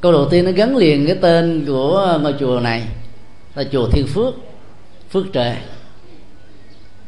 Câu 0.00 0.12
đầu 0.12 0.28
tiên 0.30 0.44
nó 0.44 0.50
gắn 0.50 0.76
liền 0.76 1.06
cái 1.06 1.16
tên 1.20 1.64
của 1.66 2.18
ngôi 2.22 2.34
chùa 2.40 2.60
này 2.60 2.82
là 3.54 3.64
chùa 3.72 3.88
thiên 3.88 4.06
phước 4.06 4.34
phước 5.10 5.32
trời 5.32 5.54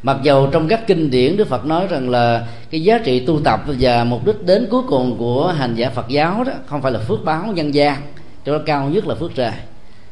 mặc 0.03 0.17
dầu 0.23 0.49
trong 0.53 0.69
các 0.69 0.87
kinh 0.87 1.11
điển 1.11 1.37
đức 1.37 1.49
phật 1.49 1.67
nói 1.67 1.87
rằng 1.91 2.11
là 2.11 2.47
cái 2.71 2.83
giá 2.83 2.99
trị 2.99 3.21
tu 3.21 3.41
tập 3.45 3.61
và 3.67 4.05
mục 4.05 4.27
đích 4.27 4.47
đến 4.47 4.67
cuối 4.71 4.83
cùng 4.89 5.17
của 5.19 5.55
hành 5.59 5.75
giả 5.75 5.91
phật 5.91 6.09
giáo 6.09 6.45
đó 6.45 6.53
không 6.67 6.83
phải 6.83 6.93
là 6.93 6.99
phước 6.99 7.25
báo 7.25 7.53
nhân 7.55 7.75
gian 7.75 8.03
cho 8.47 8.53
nó 8.53 8.59
cao 8.67 8.89
nhất 8.89 9.07
là 9.07 9.15
phước 9.15 9.35
trời 9.35 9.53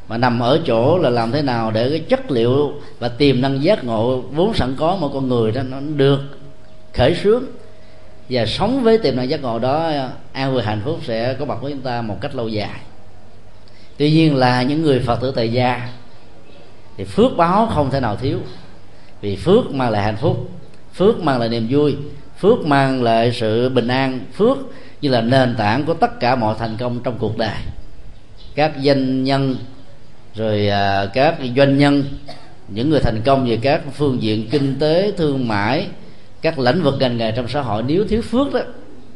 mà 0.08 0.18
nằm 0.18 0.40
ở 0.40 0.60
chỗ 0.66 0.98
là 0.98 1.10
làm 1.10 1.32
thế 1.32 1.42
nào 1.42 1.70
để 1.70 1.90
cái 1.90 1.98
chất 1.98 2.30
liệu 2.30 2.72
và 2.98 3.08
tiềm 3.08 3.40
năng 3.40 3.62
giác 3.62 3.84
ngộ 3.84 4.20
vốn 4.20 4.54
sẵn 4.54 4.76
có 4.76 4.96
mỗi 5.00 5.10
con 5.14 5.28
người 5.28 5.52
đó 5.52 5.62
nó 5.62 5.80
được 5.80 6.20
khởi 6.94 7.14
sướng 7.22 7.46
và 8.28 8.46
sống 8.46 8.82
với 8.82 8.98
tiềm 8.98 9.16
năng 9.16 9.28
giác 9.28 9.42
ngộ 9.42 9.58
đó 9.58 9.92
an 10.32 10.52
vui 10.52 10.62
hạnh 10.62 10.80
phúc 10.84 11.00
sẽ 11.04 11.34
có 11.34 11.44
mặt 11.44 11.58
với 11.62 11.72
chúng 11.72 11.80
ta 11.80 12.02
một 12.02 12.16
cách 12.20 12.34
lâu 12.34 12.48
dài. 12.48 12.80
Tuy 13.96 14.10
nhiên 14.10 14.36
là 14.36 14.62
những 14.62 14.82
người 14.82 15.00
phật 15.00 15.20
tử 15.20 15.32
tại 15.36 15.52
gia 15.52 15.88
thì 16.96 17.04
phước 17.04 17.36
báo 17.36 17.66
không 17.66 17.90
thể 17.90 18.00
nào 18.00 18.16
thiếu. 18.16 18.38
Vì 19.20 19.36
phước 19.36 19.70
mang 19.70 19.90
lại 19.90 20.02
hạnh 20.02 20.16
phúc, 20.16 20.50
phước 20.94 21.20
mang 21.20 21.40
lại 21.40 21.48
niềm 21.48 21.66
vui, 21.70 21.96
phước 22.38 22.66
mang 22.66 23.02
lại 23.02 23.32
sự 23.32 23.68
bình 23.68 23.88
an, 23.88 24.20
phước 24.34 24.58
như 25.00 25.10
là 25.10 25.20
nền 25.20 25.54
tảng 25.58 25.84
của 25.84 25.94
tất 25.94 26.20
cả 26.20 26.36
mọi 26.36 26.54
thành 26.58 26.76
công 26.76 27.00
trong 27.04 27.18
cuộc 27.18 27.38
đời. 27.38 27.56
Các 28.54 28.72
doanh 28.82 29.24
nhân 29.24 29.56
rồi 30.38 30.68
à, 30.68 31.06
các 31.14 31.36
doanh 31.56 31.78
nhân, 31.78 32.04
những 32.68 32.90
người 32.90 33.00
thành 33.00 33.22
công 33.24 33.48
về 33.48 33.58
các 33.62 33.80
phương 33.92 34.22
diện 34.22 34.48
kinh 34.50 34.78
tế, 34.78 35.12
thương 35.16 35.48
mại, 35.48 35.86
các 36.42 36.58
lĩnh 36.58 36.82
vực 36.82 36.94
ngành 37.00 37.16
nghề 37.16 37.32
trong 37.32 37.48
xã 37.48 37.60
hội, 37.60 37.82
nếu 37.86 38.04
thiếu 38.08 38.22
phước 38.22 38.52
đó, 38.52 38.60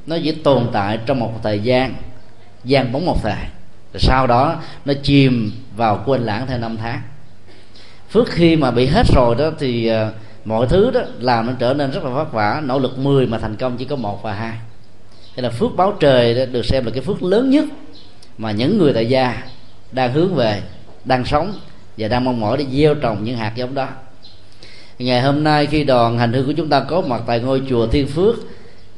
nó 0.07 0.17
chỉ 0.25 0.33
tồn 0.33 0.67
tại 0.73 0.99
trong 1.07 1.21
một 1.21 1.33
thời 1.43 1.61
gian 1.61 1.95
gian 2.65 2.93
bóng 2.93 3.07
một 3.07 3.23
thời. 3.23 3.33
Rồi 3.93 4.01
sau 4.01 4.27
đó, 4.27 4.63
nó 4.85 4.95
chìm 5.03 5.53
vào 5.77 6.03
quên 6.07 6.23
lãng 6.23 6.47
theo 6.47 6.59
năm 6.59 6.77
tháng. 6.77 7.01
Phước 8.11 8.29
khi 8.31 8.57
mà 8.57 8.71
bị 8.71 8.87
hết 8.87 9.07
rồi 9.15 9.35
đó, 9.35 9.51
thì 9.59 9.87
à, 9.87 10.11
mọi 10.45 10.67
thứ 10.67 10.91
đó 10.91 11.01
làm 11.19 11.47
nó 11.47 11.53
trở 11.59 11.75
nên 11.75 11.91
rất 11.91 12.05
là 12.05 12.11
vất 12.11 12.33
vả. 12.33 12.63
Nỗ 12.65 12.79
lực 12.79 12.99
10 12.99 13.27
mà 13.27 13.39
thành 13.39 13.57
công 13.57 13.77
chỉ 13.77 13.85
có 13.85 13.97
một 13.97 14.23
và 14.23 14.35
hai. 14.35 14.59
Thế 15.37 15.43
là 15.43 15.51
phước 15.51 15.77
báo 15.77 15.97
trời 16.01 16.35
đó 16.35 16.45
được 16.53 16.65
xem 16.65 16.85
là 16.85 16.91
cái 16.91 17.03
phước 17.03 17.23
lớn 17.23 17.51
nhất 17.51 17.65
mà 18.39 18.51
những 18.51 18.79
người 18.79 18.93
tại 18.93 19.07
gia 19.07 19.43
đang 19.93 20.13
hướng 20.13 20.35
về 20.35 20.63
đang 21.05 21.25
sống 21.25 21.55
và 21.99 22.09
đang 22.09 22.25
mong 22.25 22.41
mỏi 22.41 22.57
để 22.57 22.65
gieo 22.73 22.95
trồng 22.95 23.25
những 23.25 23.37
hạt 23.37 23.53
giống 23.57 23.75
đó. 23.75 23.89
Ngày 24.99 25.21
hôm 25.21 25.45
nay 25.45 25.67
khi 25.67 25.85
đoàn 25.85 26.19
hành 26.19 26.33
hương 26.33 26.47
của 26.47 26.53
chúng 26.53 26.69
ta 26.69 26.81
có 26.81 27.01
mặt 27.01 27.23
tại 27.27 27.41
ngôi 27.41 27.63
chùa 27.69 27.87
Thiên 27.87 28.07
Phước 28.07 28.35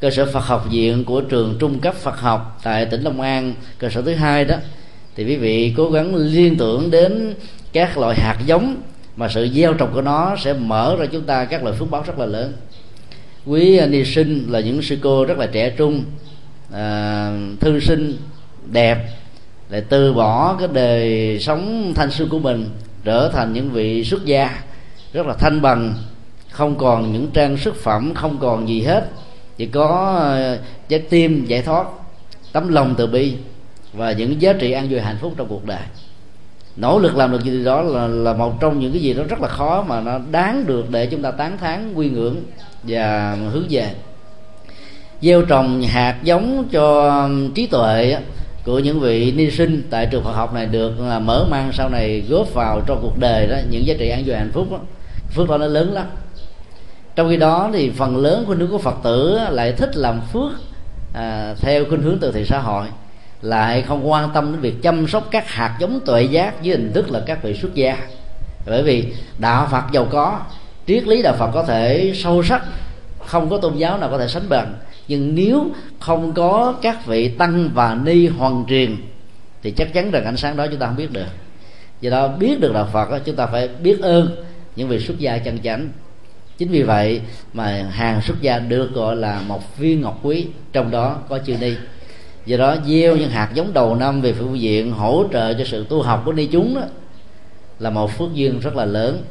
cơ 0.00 0.10
sở 0.10 0.26
Phật 0.32 0.40
học 0.40 0.66
viện 0.70 1.04
của 1.04 1.20
trường 1.20 1.56
trung 1.58 1.78
cấp 1.78 1.94
Phật 1.94 2.20
học 2.20 2.60
tại 2.62 2.86
tỉnh 2.86 3.02
Long 3.02 3.20
An 3.20 3.54
cơ 3.78 3.88
sở 3.88 4.02
thứ 4.02 4.14
hai 4.14 4.44
đó 4.44 4.56
thì 5.16 5.24
quý 5.24 5.36
vị 5.36 5.74
cố 5.76 5.90
gắng 5.90 6.14
liên 6.14 6.56
tưởng 6.56 6.90
đến 6.90 7.34
các 7.72 7.98
loại 7.98 8.20
hạt 8.20 8.38
giống 8.46 8.76
mà 9.16 9.28
sự 9.28 9.48
gieo 9.54 9.74
trồng 9.74 9.92
của 9.94 10.02
nó 10.02 10.36
sẽ 10.36 10.52
mở 10.52 10.96
ra 10.98 11.06
chúng 11.06 11.22
ta 11.22 11.44
các 11.44 11.64
loại 11.64 11.76
phước 11.76 11.90
báo 11.90 12.02
rất 12.06 12.18
là 12.18 12.26
lớn. 12.26 12.52
Quý 13.46 13.80
ni 13.86 14.04
sinh 14.04 14.46
là 14.50 14.60
những 14.60 14.82
sư 14.82 14.98
cô 15.02 15.24
rất 15.24 15.38
là 15.38 15.46
trẻ 15.46 15.70
trung 15.70 16.04
à, 16.72 17.30
thư 17.60 17.80
sinh 17.80 18.16
đẹp 18.66 19.08
lại 19.68 19.82
từ 19.88 20.12
bỏ 20.12 20.56
cái 20.58 20.68
đời 20.72 21.38
sống 21.40 21.92
thanh 21.94 22.10
xuân 22.10 22.28
của 22.28 22.38
mình, 22.38 22.70
trở 23.04 23.28
thành 23.28 23.52
những 23.52 23.70
vị 23.70 24.04
xuất 24.04 24.24
gia 24.24 24.62
rất 25.12 25.26
là 25.26 25.34
thanh 25.34 25.62
bằng, 25.62 25.94
không 26.50 26.78
còn 26.78 27.12
những 27.12 27.30
trang 27.32 27.56
sức 27.56 27.76
phẩm, 27.76 28.14
không 28.14 28.38
còn 28.38 28.68
gì 28.68 28.82
hết. 28.82 29.08
Chỉ 29.56 29.66
có 29.66 30.16
ờ, 30.20 30.58
trái 30.88 31.00
tim 31.00 31.44
giải 31.46 31.62
thoát, 31.62 31.86
tấm 32.52 32.68
lòng 32.68 32.94
từ 32.98 33.06
bi 33.06 33.34
và 33.92 34.12
những 34.12 34.42
giá 34.42 34.52
trị 34.52 34.72
an 34.72 34.88
vui 34.90 35.00
hạnh 35.00 35.16
phúc 35.20 35.34
trong 35.36 35.48
cuộc 35.48 35.64
đời. 35.64 35.82
Nỗ 36.76 36.98
lực 36.98 37.16
làm 37.16 37.32
được 37.32 37.44
gì 37.44 37.64
đó 37.64 37.82
là 37.82 38.06
là 38.06 38.32
một 38.32 38.60
trong 38.60 38.80
những 38.80 38.92
cái 38.92 39.02
gì 39.02 39.14
đó 39.14 39.22
rất 39.28 39.40
là 39.40 39.48
khó 39.48 39.84
mà 39.88 40.00
nó 40.00 40.18
đáng 40.30 40.66
được 40.66 40.90
để 40.90 41.06
chúng 41.06 41.22
ta 41.22 41.30
tán 41.30 41.58
thán, 41.58 41.94
quy 41.94 42.08
ngưỡng 42.08 42.36
và 42.82 43.36
hướng 43.52 43.66
về. 43.70 43.90
Gieo 45.20 45.42
trồng 45.42 45.82
hạt 45.82 46.16
giống 46.22 46.68
cho 46.72 47.28
trí 47.54 47.66
tuệ 47.66 48.16
của 48.64 48.78
những 48.78 49.00
vị 49.00 49.32
ni 49.32 49.50
sinh 49.50 49.82
tại 49.90 50.06
trường 50.06 50.24
Phật 50.24 50.32
học 50.32 50.54
này 50.54 50.66
được 50.66 51.00
là 51.00 51.18
mở 51.18 51.46
mang 51.50 51.72
sau 51.72 51.88
này 51.88 52.22
góp 52.28 52.54
vào 52.54 52.80
trong 52.86 52.98
cuộc 53.02 53.18
đời 53.18 53.46
đó 53.46 53.56
những 53.70 53.86
giá 53.86 53.94
trị 53.98 54.08
an 54.08 54.22
vui 54.26 54.36
hạnh 54.36 54.50
phúc 54.52 54.68
đó, 54.70 54.78
phước 55.30 55.48
đó 55.48 55.58
nó 55.58 55.66
lớn 55.66 55.92
lắm. 55.92 56.06
Trong 57.16 57.28
khi 57.28 57.36
đó 57.36 57.70
thì 57.72 57.90
phần 57.90 58.16
lớn 58.16 58.44
của 58.46 58.54
nước 58.54 58.68
của 58.70 58.78
Phật 58.78 58.94
tử 59.02 59.38
lại 59.50 59.72
thích 59.72 59.96
làm 59.96 60.20
phước 60.32 60.52
à, 61.14 61.54
theo 61.60 61.84
khuynh 61.88 62.02
hướng 62.02 62.18
từ 62.18 62.32
thiện 62.32 62.46
xã 62.46 62.58
hội 62.58 62.86
lại 63.42 63.82
không 63.82 64.10
quan 64.10 64.30
tâm 64.34 64.52
đến 64.52 64.60
việc 64.60 64.82
chăm 64.82 65.08
sóc 65.08 65.28
các 65.30 65.48
hạt 65.48 65.76
giống 65.80 66.00
tuệ 66.06 66.22
giác 66.22 66.54
với 66.64 66.70
hình 66.70 66.92
thức 66.92 67.10
là 67.10 67.20
các 67.26 67.42
vị 67.42 67.54
xuất 67.54 67.74
gia. 67.74 67.96
Bởi 68.66 68.82
vì 68.82 69.12
đạo 69.38 69.68
Phật 69.70 69.82
giàu 69.92 70.06
có 70.10 70.40
triết 70.86 71.06
lý 71.06 71.22
đạo 71.22 71.34
Phật 71.38 71.50
có 71.54 71.62
thể 71.62 72.12
sâu 72.14 72.42
sắc 72.42 72.62
không 73.26 73.50
có 73.50 73.58
tôn 73.58 73.76
giáo 73.76 73.98
nào 73.98 74.10
có 74.10 74.18
thể 74.18 74.28
sánh 74.28 74.48
bằng 74.48 74.74
nhưng 75.08 75.34
nếu 75.34 75.70
không 76.00 76.32
có 76.32 76.74
các 76.82 77.06
vị 77.06 77.28
tăng 77.28 77.70
và 77.74 77.98
ni 78.04 78.26
hoàn 78.26 78.64
truyền, 78.68 78.96
thì 79.62 79.70
chắc 79.70 79.92
chắn 79.92 80.10
rằng 80.10 80.24
ánh 80.24 80.36
sáng 80.36 80.56
đó 80.56 80.66
chúng 80.70 80.78
ta 80.78 80.86
không 80.86 80.96
biết 80.96 81.12
được. 81.12 81.26
Do 82.00 82.10
đó 82.10 82.28
biết 82.28 82.60
được 82.60 82.72
đạo 82.72 82.88
phật 82.92 83.18
chúng 83.24 83.36
ta 83.36 83.46
phải 83.46 83.68
biết 83.68 84.00
ơn 84.00 84.44
những 84.76 84.88
vị 84.88 84.98
xuất 84.98 85.18
gia 85.18 85.38
chân 85.38 85.58
chánh. 85.58 85.88
Chính 86.58 86.68
vì 86.68 86.82
vậy 86.82 87.20
mà 87.52 87.88
hàng 87.90 88.22
xuất 88.22 88.40
gia 88.40 88.58
được 88.58 88.92
gọi 88.94 89.16
là 89.16 89.40
một 89.46 89.78
viên 89.78 90.00
ngọc 90.00 90.20
quý, 90.22 90.46
trong 90.72 90.90
đó 90.90 91.18
có 91.28 91.38
chư 91.38 91.56
ni. 91.60 91.72
Do 92.46 92.56
đó 92.56 92.76
gieo 92.86 93.16
những 93.16 93.30
hạt 93.30 93.50
giống 93.54 93.72
đầu 93.72 93.94
năm 93.94 94.20
về 94.20 94.32
phương 94.32 94.60
diện 94.60 94.92
hỗ 94.92 95.24
trợ 95.32 95.54
cho 95.54 95.64
sự 95.64 95.86
tu 95.88 96.02
học 96.02 96.22
của 96.24 96.32
ni 96.32 96.46
chúng 96.46 96.74
đó, 96.74 96.82
là 97.78 97.90
một 97.90 98.10
phước 98.18 98.34
duyên 98.34 98.60
rất 98.60 98.76
là 98.76 98.84
lớn. 98.84 99.22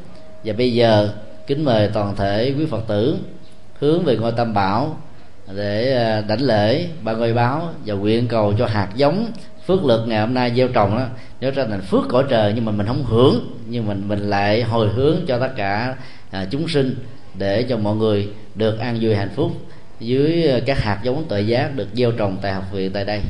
Và 0.44 0.54
bây 0.54 0.74
giờ 0.74 1.10
kính 1.48 1.66
mời 1.66 1.90
toàn 1.94 2.16
thể 2.16 2.54
quý 2.58 2.66
phật 2.66 2.88
tử 2.88 3.18
hướng 3.80 4.04
về 4.04 4.18
ngôi 4.18 4.32
tam 4.32 4.54
bảo 4.54 4.98
để 5.56 5.96
à, 5.96 6.22
đảnh 6.28 6.42
lễ 6.42 6.88
ba 7.04 7.14
ngôi 7.14 7.34
báo 7.34 7.70
và 7.86 7.94
nguyện 7.94 8.28
cầu 8.28 8.54
cho 8.58 8.66
hạt 8.66 8.90
giống 8.96 9.32
phước 9.68 9.86
lực 9.86 10.08
ngày 10.08 10.20
hôm 10.20 10.34
nay 10.34 10.52
gieo 10.56 10.68
trồng 10.68 10.98
đó 10.98 11.06
nó 11.42 11.52
ra 11.52 11.66
thành 11.70 11.82
phước 11.82 12.04
cõi 12.10 12.24
trời 12.30 12.54
nhưng 12.56 12.66
mà 12.66 12.72
mình 12.72 12.88
không 12.88 13.04
hưởng 13.04 13.58
nhưng 13.68 13.88
mình 13.88 14.08
mình 14.08 14.20
lại 14.20 14.64
hồi 14.64 14.88
hướng 14.88 15.18
cho 15.28 15.40
tất 15.40 15.52
cả 15.56 15.96
à, 16.32 16.46
chúng 16.52 16.68
sinh 16.68 16.96
để 17.38 17.64
cho 17.64 17.78
mọi 17.78 17.96
người 17.96 18.30
được 18.56 18.80
an 18.80 18.98
vui 19.02 19.16
hạnh 19.16 19.30
phúc 19.36 19.52
dưới 20.00 20.48
à, 20.48 20.60
các 20.66 20.80
hạt 20.80 21.00
giống 21.04 21.26
tội 21.30 21.48
giác 21.48 21.76
được 21.76 21.88
gieo 21.94 22.12
trồng 22.12 22.38
tại 22.42 22.54
học 22.54 22.64
viện 22.72 22.92
tại 22.94 23.06
đây. 23.06 23.22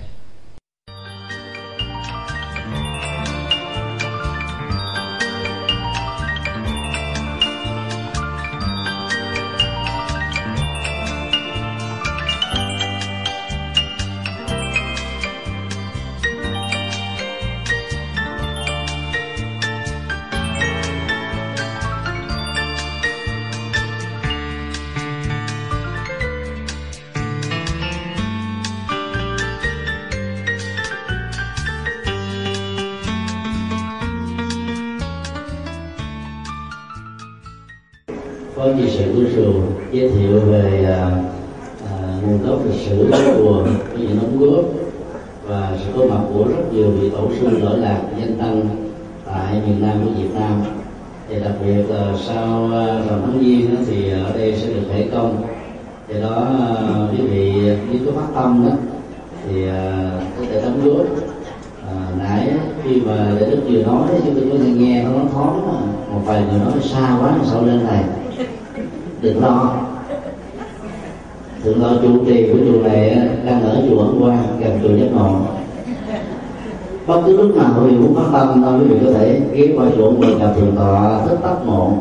Tâm 78.62 78.80
quý 78.80 78.88
vị 78.88 78.96
tâm 78.96 79.00
quý 79.00 79.00
vị 79.00 79.06
có 79.06 79.12
thể 79.20 79.42
ghé 79.54 79.74
qua 79.78 79.86
chỗ 79.98 80.12
mình 80.12 80.40
gặp 80.40 80.54
thượng 80.56 80.76
tọa 80.76 81.22
thích 81.28 81.38
tắc 81.44 81.66
mộ 81.66 81.94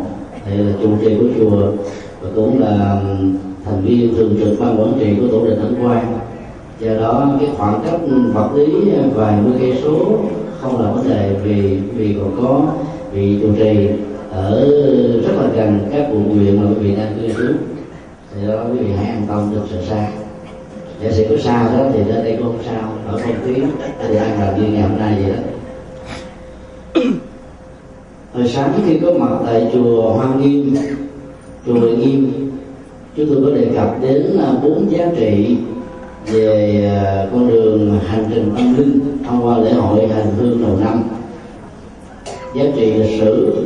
thì 0.44 0.56
là 0.56 0.72
chủ 0.82 0.88
trì 1.00 1.16
của 1.18 1.26
chùa 1.38 1.60
và 2.20 2.28
cũng 2.34 2.60
là 2.60 3.00
thành 3.64 3.82
viên 3.82 4.14
thường 4.14 4.36
trực 4.40 4.60
ban 4.60 4.80
quản 4.80 4.92
trị 5.00 5.14
của 5.20 5.26
tổ 5.28 5.46
đình 5.46 5.58
Thánh 5.60 5.86
quan 5.86 6.18
do 6.80 6.94
đó, 6.94 7.30
cái 7.40 7.48
khoảng 7.56 7.82
cách 7.84 8.00
vật 8.34 8.48
lý 8.54 8.92
vài 9.14 9.34
mươi 9.42 9.52
cây 9.60 9.78
số 9.82 10.18
không 10.60 10.80
là 10.80 10.90
vấn 10.90 11.08
đề 11.08 11.36
vì 11.44 11.78
vì 11.96 12.16
còn 12.20 12.36
có 12.42 12.60
vị 13.12 13.38
trụ 13.42 13.48
trì 13.58 13.88
ở 14.30 14.64
rất 15.24 15.32
là 15.40 15.48
gần 15.56 15.78
các 15.92 16.06
quận 16.10 16.38
huyện 16.38 16.62
mà 16.62 16.68
quý 16.68 16.74
vị 16.74 16.96
đang 16.96 17.14
cư 17.20 17.34
trú. 17.34 17.52
Thì 18.34 18.48
đó 18.48 18.64
quý 18.72 18.78
vị 18.78 18.92
hãy 18.96 19.06
an 19.06 19.22
tâm 19.28 19.50
được 19.54 19.62
sự 19.70 19.76
xa. 19.88 20.08
Giả 21.02 21.10
sử 21.10 21.26
có 21.30 21.36
sao 21.42 21.78
đó 21.78 21.84
thì 21.92 21.98
đến 21.98 22.24
đây 22.24 22.36
cũng 22.38 22.46
không 22.46 22.62
sao, 22.64 22.92
ở 23.08 23.18
không 23.18 23.34
tiếng 23.46 23.66
thì 24.08 24.16
ăn 24.16 24.40
làm 24.40 24.60
như 24.60 24.72
ngày 24.72 24.82
hôm 24.82 24.98
nay 24.98 25.14
vậy 25.22 25.32
đó 25.32 25.42
hồi 28.32 28.48
sáng 28.48 28.72
khi 28.86 28.98
có 28.98 29.12
mặt 29.12 29.36
tại 29.46 29.70
chùa 29.72 30.12
Hoa 30.12 30.34
Nghiêm, 30.34 30.76
chùa 31.66 31.74
Huệ 31.74 31.90
Nghiêm, 31.90 32.50
chúng 33.16 33.26
tôi 33.28 33.44
có 33.44 33.50
đề 33.50 33.66
cập 33.74 34.02
đến 34.02 34.38
à, 34.40 34.52
bốn 34.62 34.90
giá 34.90 35.06
trị 35.16 35.56
về 36.26 36.84
à, 37.04 37.26
con 37.32 37.48
đường 37.48 38.00
hành 38.06 38.24
trình 38.30 38.52
tâm 38.56 38.76
linh 38.76 39.00
thông 39.26 39.46
qua 39.46 39.58
lễ 39.58 39.72
hội 39.72 40.08
hành 40.08 40.34
hương 40.38 40.62
đầu 40.62 40.76
năm. 40.84 41.02
Giá 42.54 42.64
trị 42.76 42.92
lịch 42.92 43.20
sử, 43.20 43.64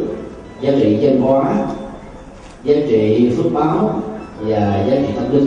giá 0.61 0.73
trị 0.81 0.99
văn 1.01 1.21
hóa, 1.21 1.67
giá 2.64 2.75
trị 2.89 3.31
phước 3.37 3.53
báo 3.53 4.03
và 4.41 4.85
giá 4.89 4.97
trị 4.97 5.12
tâm 5.17 5.33
linh. 5.33 5.47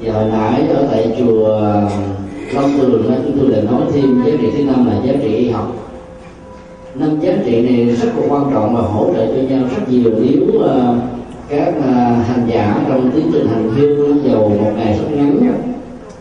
Và 0.00 0.12
hồi 0.12 0.30
nãy 0.32 0.62
ở 0.68 0.88
tại 0.90 1.16
chùa 1.18 1.60
à, 1.60 1.90
Long 2.54 2.78
Tường 2.80 3.14
chúng 3.24 3.38
tôi 3.40 3.50
đã 3.50 3.62
nói 3.70 3.82
thêm 3.92 4.22
giá 4.26 4.32
trị 4.40 4.48
thứ 4.56 4.64
năm 4.64 4.86
là 4.86 5.00
giá 5.04 5.12
trị 5.22 5.34
y 5.34 5.48
học 5.48 5.89
năm 6.94 7.20
giá 7.20 7.32
trị 7.44 7.62
này 7.62 7.96
rất 7.96 8.08
là 8.16 8.22
quan 8.28 8.50
trọng 8.52 8.74
và 8.74 8.80
hỗ 8.80 9.14
trợ 9.14 9.26
cho 9.26 9.42
nhau 9.42 9.60
rất 9.76 9.88
nhiều. 9.88 10.10
Nếu 10.20 10.58
uh, 10.58 10.96
các 11.48 11.74
uh, 11.78 12.26
hành 12.26 12.46
giả 12.48 12.84
trong 12.88 13.10
tiến 13.10 13.30
trình 13.32 13.46
hành 13.46 13.70
hương 13.74 14.24
dầu 14.24 14.48
một 14.48 14.72
ngày 14.76 14.98
rất 14.98 15.16
ngắn 15.16 15.40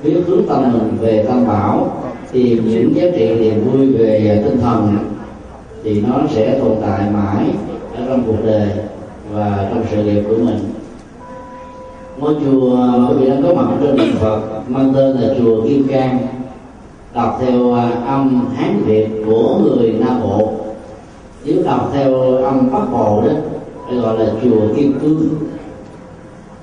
biết 0.03 0.15
hướng 0.27 0.47
tâm 0.47 0.73
mình 0.73 0.97
về 1.01 1.25
tam 1.27 1.47
bảo 1.47 1.91
tìm 2.31 2.69
những 2.69 2.95
giá 2.95 3.03
trị 3.17 3.35
niềm 3.39 3.71
vui 3.71 3.87
về 3.93 4.37
ờ, 4.37 4.49
tinh 4.49 4.59
thần 4.61 4.97
thì 5.83 6.01
nó 6.01 6.21
sẽ 6.29 6.59
tồn 6.59 6.75
tại 6.81 7.01
mãi 7.13 7.45
ở 7.95 8.05
trong 8.07 8.23
cuộc 8.27 8.45
đời 8.45 8.69
và 9.31 9.69
trong 9.69 9.83
sự 9.91 10.03
nghiệp 10.03 10.23
của 10.29 10.35
mình. 10.35 10.59
Ngôi 12.17 12.35
chùa 12.45 12.77
bởi 13.07 13.15
vì 13.15 13.25
vị 13.25 13.29
đang 13.29 13.43
có 13.43 13.53
mặt 13.53 13.67
trên 13.81 13.97
điện 13.97 14.15
phật 14.19 14.41
mang 14.67 14.93
tên 14.95 15.17
là 15.17 15.33
chùa 15.39 15.61
kim 15.61 15.87
cang 15.87 16.17
đọc 17.19 17.39
theo 17.41 17.73
à, 17.73 17.89
âm 18.07 18.47
hán 18.55 18.81
việt 18.85 19.07
của 19.25 19.59
người 19.63 19.91
nam 19.91 20.21
bộ. 20.23 20.51
Nếu 21.45 21.63
đọc 21.63 21.91
theo 21.93 22.21
âm 22.21 22.71
bắc 22.71 22.91
bộ 22.91 23.23
đó 23.27 23.33
gọi 24.01 24.19
là 24.19 24.31
chùa 24.43 24.75
kim 24.75 24.99
cương. 24.99 25.29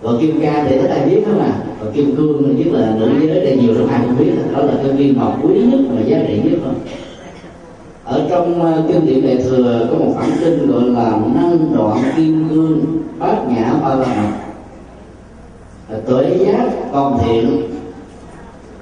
Còn 0.03 0.19
kim 0.21 0.41
ca 0.41 0.65
thì 0.69 0.79
tất 0.79 0.89
ai 0.91 1.09
biết 1.09 1.23
không 1.27 1.41
à. 1.41 1.53
Còn 1.81 1.93
kim 1.93 2.17
cương 2.17 2.57
nhất 2.57 2.67
là 2.73 2.97
nữ 2.99 3.11
giới 3.21 3.41
đây 3.45 3.57
nhiều 3.57 3.75
trong 3.75 3.89
ai 3.89 4.01
không 4.07 4.17
biết. 4.19 4.33
Đó 4.53 4.63
là 4.63 4.73
cái 4.83 4.93
viên 4.93 5.17
ngọc 5.17 5.39
quý 5.43 5.55
nhất 5.55 5.81
và 5.91 6.01
giá 6.01 6.19
trị 6.29 6.41
nhất 6.45 6.59
thôi. 6.65 6.75
Ở 8.05 8.27
trong 8.31 8.63
à, 8.63 8.83
kinh 8.89 9.07
điển 9.07 9.27
đại 9.27 9.37
thừa 9.37 9.89
có 9.91 9.99
một 9.99 10.15
bản 10.17 10.31
kinh 10.41 10.71
gọi 10.73 10.83
là 10.83 11.11
năng 11.35 11.75
đoạn 11.77 11.99
kim 12.17 12.49
cương, 12.51 12.81
bát 13.19 13.37
nhã 13.49 13.75
ba 13.83 13.95
la 13.95 14.07
mật. 14.07 14.31
Tuệ 16.07 16.37
giác 16.39 16.71
còn 16.93 17.19
thiện, 17.25 17.63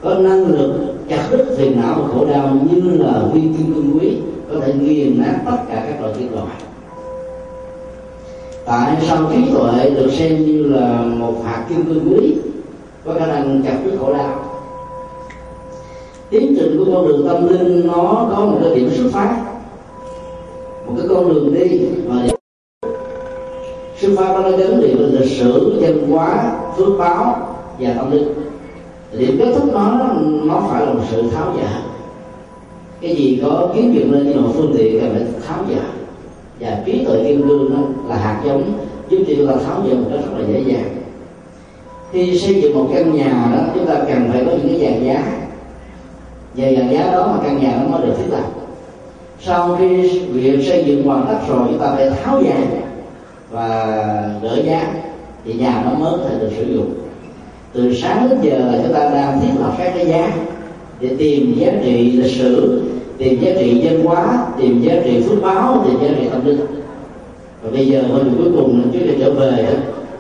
có 0.03 0.15
năng 0.15 0.47
lực 0.47 0.94
chặt 1.09 1.29
đứt 1.31 1.55
phiền 1.59 1.81
não 1.81 1.95
và 2.03 2.09
khổ 2.09 2.27
đau 2.27 2.57
như 2.71 2.99
là 2.99 3.23
viên 3.33 3.55
kim 3.55 3.75
cương 3.75 3.99
quý 3.99 4.17
có 4.53 4.61
thể 4.61 4.75
nghiền 4.75 5.23
nát 5.23 5.39
tất 5.47 5.57
cả 5.69 5.85
các 5.89 6.01
loại 6.01 6.15
kim 6.19 6.33
loại 6.33 6.47
tại 8.67 8.97
sao 9.03 9.19
trí 9.33 9.53
tuệ 9.53 9.91
được 9.91 10.11
xem 10.13 10.45
như 10.47 10.63
là 10.63 10.99
một 10.99 11.35
hạt 11.45 11.67
kim 11.69 11.85
cương 11.85 12.13
quý, 12.13 12.37
có 13.05 13.15
khả 13.19 13.27
năng 13.27 13.63
chặt 13.63 13.79
đứt 13.85 13.97
khổ 14.01 14.13
đau? 14.13 14.45
Tiến 16.31 16.55
trình 16.59 16.79
của 16.79 16.93
con 16.95 17.09
đường 17.09 17.29
tâm 17.29 17.49
linh 17.49 17.87
nó 17.87 18.29
có 18.31 18.47
một 18.47 18.59
cái 18.63 18.75
điểm 18.75 18.91
xuất 18.91 19.11
phát. 19.13 19.45
Một 20.87 20.93
cái 20.99 21.07
con 21.09 21.29
đường 21.29 21.55
đi 21.55 21.81
mà 22.09 22.27
xuất 24.01 24.15
phát 24.17 24.41
nó 24.43 24.51
gắn 24.51 24.81
liền 24.81 24.97
với 24.99 25.11
lịch 25.11 25.39
sử, 25.39 25.79
văn 25.81 26.11
hóa, 26.11 26.57
phước 26.77 26.99
báo 26.99 27.49
và 27.79 27.95
tâm 27.97 28.11
linh 28.11 28.29
điểm 29.19 29.39
kết 29.39 29.55
thúc 29.55 29.73
nó 29.73 30.15
nó 30.45 30.63
phải 30.71 30.87
là 30.87 30.93
một 30.93 31.03
sự 31.11 31.23
tháo 31.31 31.55
dỡ 31.57 31.69
cái 33.01 33.17
gì 33.17 33.41
có 33.43 33.69
kiến 33.75 33.95
dựng 33.95 34.13
lên 34.13 34.27
như 34.27 34.41
một 34.41 34.51
phương 34.55 34.75
tiện 34.79 35.01
cần 35.01 35.15
phải 35.15 35.41
tháo 35.49 35.65
dỡ 35.69 35.83
và 36.61 36.83
trí 36.87 37.05
tuệ 37.05 37.25
kim 37.25 37.49
cương 37.49 37.75
đó 37.75 37.81
là 38.09 38.17
hạt 38.17 38.43
giống, 38.45 38.73
giúp 39.09 39.19
cho 39.29 39.35
chúng 39.37 39.47
ta 39.47 39.55
tháo 39.67 39.83
dỡ 39.89 39.95
một 39.95 40.07
cách 40.11 40.21
rất 40.21 40.39
là 40.39 40.47
dễ 40.53 40.61
dàng. 40.61 40.97
Khi 42.13 42.39
xây 42.39 42.63
dựng 42.63 42.75
một 42.75 42.89
căn 42.95 43.15
nhà 43.15 43.53
đó, 43.57 43.63
chúng 43.75 43.87
ta 43.87 43.95
cần 43.95 44.31
phải 44.33 44.45
có 44.45 44.53
những 44.53 44.69
cái 44.69 44.91
dàn 44.91 45.05
giá. 45.05 45.25
Và 46.55 46.73
dàn 46.77 46.91
giá 46.91 47.13
đó 47.13 47.27
mà 47.27 47.45
căn 47.45 47.61
nhà 47.61 47.79
nó 47.81 47.89
mới 47.89 48.07
được 48.07 48.15
thiết 48.19 48.31
lập. 48.31 48.45
Sau 49.41 49.77
khi 49.79 50.19
việc 50.19 50.69
xây 50.69 50.85
dựng 50.85 51.07
hoàn 51.07 51.27
tất 51.27 51.39
rồi, 51.49 51.67
chúng 51.69 51.79
ta 51.79 51.93
phải 51.97 52.11
tháo 52.11 52.43
dàn 52.43 52.81
và 53.51 53.87
gỡ 54.43 54.63
giá. 54.65 54.93
Thì 55.45 55.53
nhà 55.53 55.83
nó 55.85 55.99
mới 55.99 56.13
có 56.19 56.29
thể 56.29 56.39
được 56.39 56.51
sử 56.57 56.75
dụng 56.75 56.95
từ 57.75 57.95
sáng 57.95 58.29
đến 58.31 58.39
giờ 58.43 58.59
là 58.59 58.79
chúng 58.83 58.93
ta 58.93 59.11
đang 59.11 59.41
thiết 59.41 59.61
lập 59.61 59.75
các 59.79 59.93
cái 59.97 60.07
giá 60.07 60.33
để 61.01 61.11
tìm 61.19 61.55
giá 61.59 61.73
trị 61.85 62.13
lịch 62.13 62.33
sử 62.33 62.83
tìm 63.19 63.41
giá 63.41 63.51
trị 63.59 63.81
văn 63.85 64.05
hóa 64.05 64.47
tìm 64.59 64.83
giá 64.83 64.95
trị 65.05 65.23
phước 65.23 65.43
báo 65.43 65.85
tìm 65.87 66.01
giá 66.03 66.09
trị 66.19 66.29
tâm 66.33 66.45
linh. 66.47 66.61
Và 67.63 67.71
bây 67.71 67.87
giờ 67.87 68.03
mình 68.13 68.35
cuối 68.39 68.53
cùng 68.57 68.79
là 68.79 68.85
chúng 68.93 69.09
ta 69.09 69.15
trở 69.19 69.31
về 69.31 69.77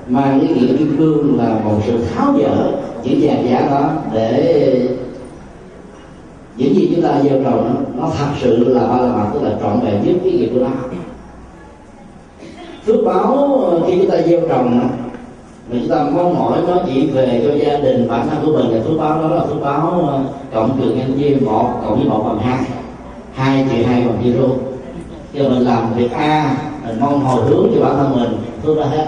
mang 0.09 0.41
cái 0.41 0.55
nghĩa 0.55 0.77
kim 0.79 0.97
cương 0.99 1.39
là 1.39 1.59
một 1.65 1.79
sự 1.87 1.93
tháo 2.15 2.35
dỡ 2.39 2.73
những 3.05 3.21
dàn 3.21 3.49
giá 3.49 3.61
đó 3.71 3.91
để 4.13 4.89
những 6.57 6.75
gì 6.75 6.93
chúng 6.95 7.05
ta 7.05 7.21
gieo 7.23 7.43
trồng 7.45 7.75
nó, 7.75 8.03
nó 8.03 8.13
thật 8.19 8.29
sự 8.41 8.69
là 8.69 8.81
ba 8.89 8.97
la 8.97 9.13
mật 9.13 9.27
tức 9.35 9.43
là 9.43 9.51
trọn 9.61 9.81
vẹn 9.81 9.95
nhất 10.05 10.17
cái 10.25 10.33
nghiệp 10.33 10.51
của 10.55 10.61
nó. 10.61 10.71
Phước 12.87 13.05
báo 13.05 13.61
khi 13.87 13.99
chúng 13.99 14.11
ta 14.11 14.21
gieo 14.23 14.41
trồng 14.49 14.89
vì 15.69 15.81
chúng 15.81 15.89
ta 15.89 16.05
mong 16.13 16.39
mỏi 16.39 16.59
nó 16.69 16.75
chỉ 16.87 17.07
về 17.07 17.43
cho 17.45 17.55
gia 17.55 17.79
đình, 17.79 18.09
bản 18.09 18.29
thân 18.29 18.39
của 18.47 18.53
mình 18.53 18.71
là 18.71 18.83
phước 18.85 18.99
báo 18.99 19.23
đó 19.23 19.29
là 19.29 19.45
phước 19.45 19.63
báo 19.63 20.05
ờ, 20.09 20.21
cộng 20.55 20.81
trừ 20.81 20.91
nhân 20.91 21.19
chia 21.19 21.37
một, 21.47 21.69
cộng 21.83 21.99
với 21.99 22.09
một 22.09 22.25
bằng 22.27 22.39
hai. 22.39 22.65
Hai 23.35 23.67
trừ 23.71 23.83
hai 23.83 24.03
bằng 24.03 24.23
zero. 24.25 24.49
Khi 25.33 25.49
mình 25.49 25.65
làm 25.65 25.95
việc 25.97 26.13
a, 26.13 26.57
mình 26.87 27.01
mong 27.01 27.21
hồi 27.21 27.43
hướng 27.45 27.69
cho 27.75 27.85
bản 27.85 27.97
thân 27.97 28.17
mình 28.17 28.39
phước 28.63 28.79
ra 28.79 28.85
hết. 28.85 29.07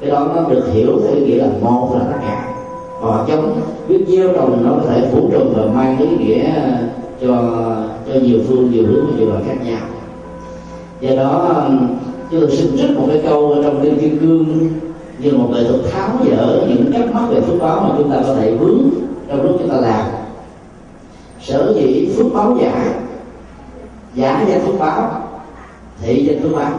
Cái 0.00 0.10
đó 0.10 0.28
nó 0.34 0.48
được 0.48 0.70
hiểu 0.72 1.00
theo 1.02 1.16
nghĩa 1.16 1.36
là 1.36 1.46
một 1.60 1.90
là 1.94 2.04
tất 2.04 2.18
cả. 2.22 2.48
Và 3.02 3.24
chống, 3.28 3.60
biết 3.88 4.04
gieo 4.08 4.28
trồng 4.32 4.64
nó 4.64 4.70
có 4.70 4.90
thể 4.90 5.08
phủ 5.12 5.30
trùm 5.32 5.52
và 5.56 5.62
mang 5.74 5.98
ý 5.98 6.06
nghĩa 6.18 6.52
cho 7.20 7.36
cho 8.06 8.20
nhiều 8.20 8.38
phương, 8.48 8.70
nhiều 8.70 8.84
hướng 8.86 9.04
nhiều 9.16 9.28
loại 9.28 9.42
khác 9.46 9.56
nhau. 9.64 9.80
Do 11.00 11.16
đó 11.16 11.56
chúng 12.30 12.40
tôi 12.40 12.50
xin 12.50 12.76
trích 12.76 12.98
một 12.98 13.04
cái 13.08 13.20
câu 13.28 13.54
trong 13.62 13.80
kinh 13.82 14.00
kim 14.00 14.18
cương 14.18 14.68
như 15.18 15.32
một 15.32 15.48
nghệ 15.52 15.64
thuật 15.64 15.80
tháo 15.92 16.10
dỡ 16.24 16.66
những 16.68 16.92
cách 16.92 17.14
mắc 17.14 17.22
về 17.30 17.40
phước 17.40 17.60
báo 17.60 17.80
mà 17.80 17.94
chúng 17.98 18.10
ta 18.10 18.16
có 18.26 18.34
thể 18.34 18.56
vướng 18.56 18.78
trong 19.28 19.42
lúc 19.42 19.56
chúng 19.58 19.68
ta 19.68 19.76
làm. 19.76 20.06
Sở 21.40 21.72
dĩ 21.76 22.08
phước 22.16 22.26
báo 22.34 22.56
giả 22.60 22.94
giả 24.14 24.44
danh 24.48 24.60
phước 24.60 24.78
báo 24.78 25.22
thị 26.00 26.26
danh 26.26 26.42
phước 26.42 26.56
báo. 26.56 26.72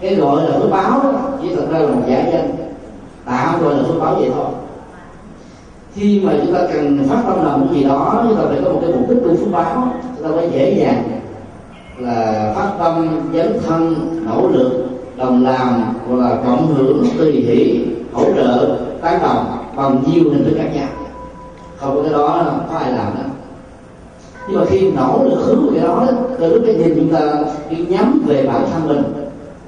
Cái 0.00 0.14
gọi 0.14 0.50
là 0.50 0.58
phước 0.58 0.70
báo 0.70 1.00
đó, 1.02 1.12
chỉ 1.42 1.54
thật 1.54 1.66
ra 1.70 1.78
là 1.78 1.86
một 1.86 2.02
giả 2.08 2.24
danh. 2.32 2.56
Tạo 3.24 3.58
gọi 3.62 3.74
là 3.74 3.82
phước 3.88 4.00
báo 4.00 4.14
vậy 4.14 4.30
thôi. 4.34 4.46
Khi 5.94 6.20
mà 6.24 6.32
chúng 6.42 6.54
ta 6.54 6.60
cần 6.72 7.08
phát 7.08 7.22
tâm 7.26 7.44
làm 7.44 7.66
cái 7.66 7.74
gì 7.74 7.84
đó 7.84 8.24
chúng 8.28 8.36
ta 8.36 8.42
phải 8.48 8.58
có 8.64 8.70
một 8.70 8.78
cái 8.82 8.92
mục 8.92 9.08
đích 9.08 9.18
của 9.24 9.34
phước 9.34 9.52
báo 9.52 9.92
chúng 10.16 10.24
ta 10.24 10.36
mới 10.36 10.50
dễ 10.52 10.74
dàng 10.78 11.02
là 11.98 12.52
phát 12.56 12.70
tâm 12.78 13.08
dấn 13.34 13.60
thân 13.66 13.94
nỗ 14.26 14.48
lực 14.48 14.83
đồng 15.16 15.44
làm 15.44 15.82
hoặc 16.08 16.16
là 16.16 16.36
cộng 16.46 16.74
hưởng 16.74 17.06
tùy 17.18 17.32
hỷ, 17.32 17.84
hỗ 18.12 18.24
trợ, 18.36 18.76
tán 19.02 19.18
đồng 19.22 19.46
bằng 19.76 20.02
nhiều 20.06 20.24
hình 20.24 20.44
thức 20.44 20.54
khác 20.56 20.70
nhau. 20.74 20.88
Không 21.76 21.96
có 21.96 22.02
cái 22.02 22.12
đó, 22.12 22.44
có 22.70 22.78
ai 22.78 22.92
làm 22.92 23.14
đâu. 23.14 23.30
Nhưng 24.48 24.60
mà 24.60 24.66
khi 24.66 24.90
nỗ 24.90 25.24
lực 25.24 25.42
hướng 25.44 25.74
cái 25.74 25.84
đó 25.84 26.06
từ 26.38 26.54
lúc 26.54 26.62
cái 26.66 26.74
nhìn 26.74 26.94
chúng 26.96 27.12
ta 27.12 27.20
đi 27.70 27.76
nhắm 27.76 28.22
về 28.26 28.46
bản 28.46 28.66
thân 28.72 28.88
mình, 28.88 29.02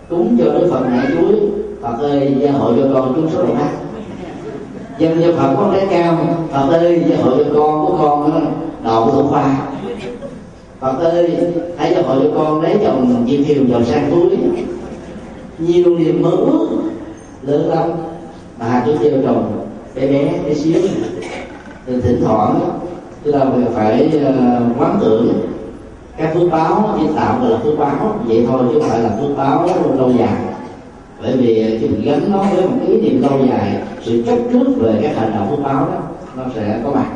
cúng 0.09 0.37
cho 0.39 0.45
đức 0.45 0.69
phật 0.71 0.81
mẹ 0.91 1.01
chuối 1.09 1.35
phật 1.83 1.99
ơi, 2.01 2.37
gia 2.41 2.53
hội 2.53 2.75
cho 2.77 2.89
con 2.95 3.13
chúng 3.17 3.31
số 3.31 3.43
độ 3.43 3.55
ác 3.55 3.71
dân 4.99 5.23
cho 5.23 5.33
phật 5.39 5.55
có 5.57 5.71
cái 5.73 5.87
cao 5.91 6.19
phật 6.53 6.69
ơi, 6.71 7.05
gia 7.09 7.17
hội 7.17 7.45
cho 7.45 7.51
con 7.55 7.87
của 7.87 7.97
con 7.99 8.47
đậu 8.85 9.11
thủ 9.11 9.23
khoa. 9.29 9.57
Phật 10.81 10.99
ơi, 10.99 11.37
hãy 11.77 11.95
gia 11.95 12.03
hội 12.03 12.17
cho 12.23 12.39
con 12.39 12.63
lấy 12.63 12.77
chồng 12.83 13.25
diêm 13.29 13.45
thiều 13.45 13.65
giàu 13.71 13.85
sang 13.85 14.11
túi 14.11 14.39
nhiều 15.59 15.99
niềm 15.99 16.23
mơ 16.23 16.31
ước 16.31 16.69
lớn 17.43 17.69
lắm. 17.69 17.91
Mà 18.59 18.67
hai 18.67 18.83
đứa 18.87 18.97
gieo 18.97 19.23
trồng 19.23 19.67
bé 19.95 20.07
bé 20.07 20.33
bé 20.45 20.55
xíu. 20.55 20.81
Thì 21.87 22.01
thỉnh 22.01 22.21
thoảng 22.25 22.61
chúng 23.25 23.33
ta 23.33 23.41
phải 23.75 24.11
uh, 24.17 24.81
quán 24.81 24.99
tưởng 25.01 25.29
các 26.17 26.35
phước 26.35 26.51
báo 26.51 26.99
chỉ 27.01 27.07
tạo 27.17 27.41
gọi 27.41 27.51
là 27.51 27.59
phước 27.59 27.79
báo 27.79 28.19
vậy 28.27 28.45
thôi 28.49 28.63
chứ 28.73 28.81
không 28.81 28.91
phải 28.91 29.01
là 29.01 29.11
phước 29.21 29.37
báo 29.37 29.69
lâu 29.99 30.13
dài. 30.19 30.37
Bởi 31.23 31.37
vì 31.37 31.63
ờ, 31.63 31.79
khi 31.81 31.89
mình 31.89 32.03
gắn 32.05 32.33
nó 32.33 32.43
với 32.43 32.63
một 32.63 32.77
ý 32.89 33.01
niệm 33.01 33.23
lâu 33.23 33.47
dài 33.49 33.83
sự 34.03 34.23
chấp 34.27 34.37
trước 34.53 34.65
về 34.79 35.01
các 35.03 35.17
hành 35.17 35.33
động 35.35 35.51
phước 35.51 35.65
báo 35.65 35.89
đó 35.93 35.99
nó 36.37 36.43
sẽ 36.55 36.81
có 36.85 36.91
mặt. 36.91 37.07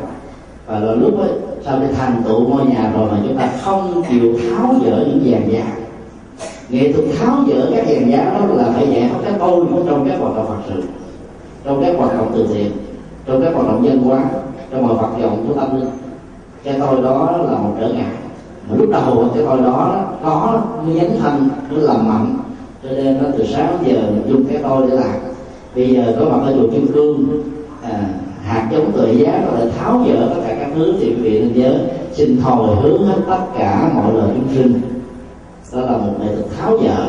Và 0.67 0.79
là 0.79 0.93
lúc 0.93 1.19
ấy 1.19 1.29
sau 1.65 1.79
khi 1.79 1.93
thành 1.95 2.23
tựu 2.27 2.47
ngôi 2.47 2.65
nhà 2.65 2.91
rồi 2.95 3.11
mà 3.11 3.17
chúng 3.27 3.37
ta 3.37 3.49
không 3.61 4.03
chịu 4.09 4.33
tháo 4.39 4.75
dỡ 4.85 5.05
những 5.07 5.21
vàng 5.25 5.51
giá 5.51 5.63
nghệ 6.71 6.91
thuật 6.91 7.05
tháo 7.19 7.37
dỡ 7.47 7.71
các 7.75 7.85
vàng 7.87 8.11
giá 8.11 8.31
đó 8.39 8.45
là 8.55 8.71
phải 8.75 8.87
giải 8.91 9.09
phóng 9.11 9.21
cái 9.23 9.33
tôi 9.39 9.65
trong 9.87 10.09
các 10.09 10.19
hoạt 10.19 10.35
động 10.35 10.47
phật 10.47 10.57
sự 10.67 10.83
trong 11.63 11.83
các 11.83 11.95
hoạt 11.97 12.17
động 12.17 12.31
từ 12.33 12.47
thiện 12.53 12.71
trong 13.25 13.41
các 13.41 13.53
hoạt 13.53 13.67
động 13.67 13.85
dân 13.85 14.03
hóa 14.03 14.23
trong 14.71 14.87
mọi 14.87 14.95
hoạt 14.95 15.21
động 15.21 15.45
của 15.47 15.53
tâm 15.53 15.79
linh. 15.79 15.89
Cái 16.63 16.75
tôi 16.79 17.01
đó 17.01 17.39
là 17.49 17.57
một 17.57 17.73
trở 17.79 17.89
ngại. 17.89 18.13
Mà 18.69 18.75
lúc 18.77 18.89
đầu 18.89 19.29
cái 19.33 19.43
tôi 19.47 19.57
đó 19.57 20.03
có 20.23 20.61
nó 20.85 20.93
thân 20.99 21.19
thành 21.19 21.49
nó 21.71 21.77
làm 21.81 22.07
mạnh 22.07 22.37
cho 22.83 22.89
nên 22.89 23.17
nó 23.23 23.29
từ 23.37 23.45
sáng 23.45 23.77
giờ 23.85 23.95
mình 23.95 24.23
dùng 24.27 24.45
cái 24.45 24.57
tôi 24.63 24.87
để 24.89 24.95
làm. 24.95 25.15
Bây 25.75 25.89
giờ 25.89 26.15
có 26.19 26.25
mặt 26.25 26.45
ở 26.45 26.53
chùa 26.53 26.67
kim 26.71 26.87
cương 26.93 27.41
à, 27.83 28.09
hạt 28.43 28.67
giống 28.71 28.91
tự 28.91 29.11
giá 29.11 29.43
có 29.45 29.57
thể 29.57 29.69
tháo 29.79 30.03
dỡ 30.07 30.27
tất 30.29 30.41
cả 30.47 30.55
các 30.59 30.69
thứ 30.75 30.93
thì 30.99 31.07
quý 31.07 31.21
vị 31.21 31.39
nên 31.39 31.53
nhớ 31.53 31.79
xin 32.13 32.37
hồi 32.41 32.75
hướng 32.81 33.05
hết 33.05 33.17
tất 33.29 33.39
cả 33.57 33.91
mọi 33.95 34.13
lời 34.13 34.29
chúng 34.35 34.55
sinh 34.55 34.81
đó 35.73 35.81
là 35.81 35.97
một 35.97 36.13
nghệ 36.19 36.35
thuật 36.35 36.45
tháo 36.59 36.77
dỡ. 36.77 37.05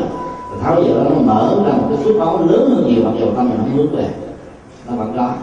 Tháo 0.61 0.83
dỡ 0.83 0.93
nó 0.93 1.21
mở 1.21 1.63
ra 1.65 1.71
một 1.71 1.87
cái 1.89 1.97
phước 2.03 2.19
báo 2.19 2.45
lớn 2.47 2.69
hơn 2.69 2.85
nhiều, 2.87 3.03
mặc 3.05 3.11
dù 3.19 3.25
tâm 3.35 3.49
mình 3.49 3.57
không 3.57 3.77
hướng 3.77 3.95
về 3.95 4.07
nó 4.89 4.95
vẫn 4.95 5.17
đó 5.17 5.33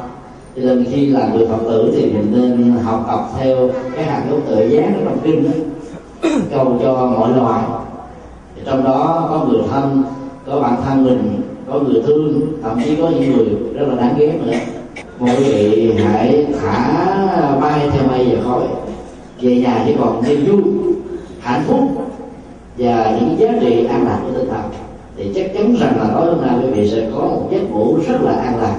cho 0.56 0.62
nên 0.62 0.84
khi 0.90 1.06
làm 1.06 1.34
người 1.34 1.46
phật 1.48 1.58
tử 1.68 1.92
thì 1.96 2.02
mình 2.02 2.32
nên 2.32 2.72
học 2.84 3.04
tập 3.08 3.20
theo 3.38 3.68
cái 3.96 4.04
hạt 4.04 4.22
giống 4.30 4.40
tự 4.40 4.68
giác 4.68 4.84
ở 4.84 5.04
trong 5.04 5.18
kinh 5.24 5.44
đó. 5.44 5.50
Cầu 6.50 6.78
cho 6.82 7.06
mọi 7.18 7.32
loài. 7.36 7.62
Trong 8.64 8.84
đó 8.84 9.28
có 9.30 9.44
người 9.44 9.62
thân, 9.70 10.02
có 10.46 10.60
bạn 10.60 10.76
thân 10.84 11.04
mình, 11.04 11.40
có 11.70 11.80
người 11.80 12.02
thương, 12.06 12.40
thậm 12.62 12.80
chí 12.84 12.96
có 12.96 13.08
những 13.08 13.36
người 13.36 13.46
rất 13.74 13.86
là 13.88 13.94
đáng 13.94 14.14
ghét 14.18 14.32
nữa. 14.44 14.52
Mọi 15.18 15.36
vị 15.36 15.92
hãy 16.04 16.46
thả 16.60 17.58
bay 17.60 17.90
theo 17.92 18.08
mây 18.08 18.36
và 18.36 18.42
khói. 18.44 18.62
Về 19.40 19.56
nhà 19.56 19.82
chỉ 19.86 19.94
còn 20.00 20.22
niềm 20.22 20.44
vui, 20.46 20.62
hạnh 21.40 21.62
phúc 21.66 21.80
và 22.80 23.18
những 23.20 23.38
giá 23.38 23.48
trị 23.60 23.84
an 23.84 24.04
lạc 24.04 24.20
của 24.24 24.38
tinh 24.38 24.48
thần 24.50 24.62
thì 25.16 25.30
chắc 25.34 25.54
chắn 25.54 25.76
rằng 25.80 25.94
là 25.98 26.10
tối 26.14 26.26
hôm 26.26 26.46
nay 26.46 26.56
quý 26.62 26.70
vị 26.70 26.90
sẽ 26.90 27.10
có 27.14 27.20
một 27.20 27.48
giấc 27.50 27.70
ngủ 27.70 27.96
rất 28.08 28.22
là 28.22 28.32
an 28.32 28.60
lạc. 28.60 28.76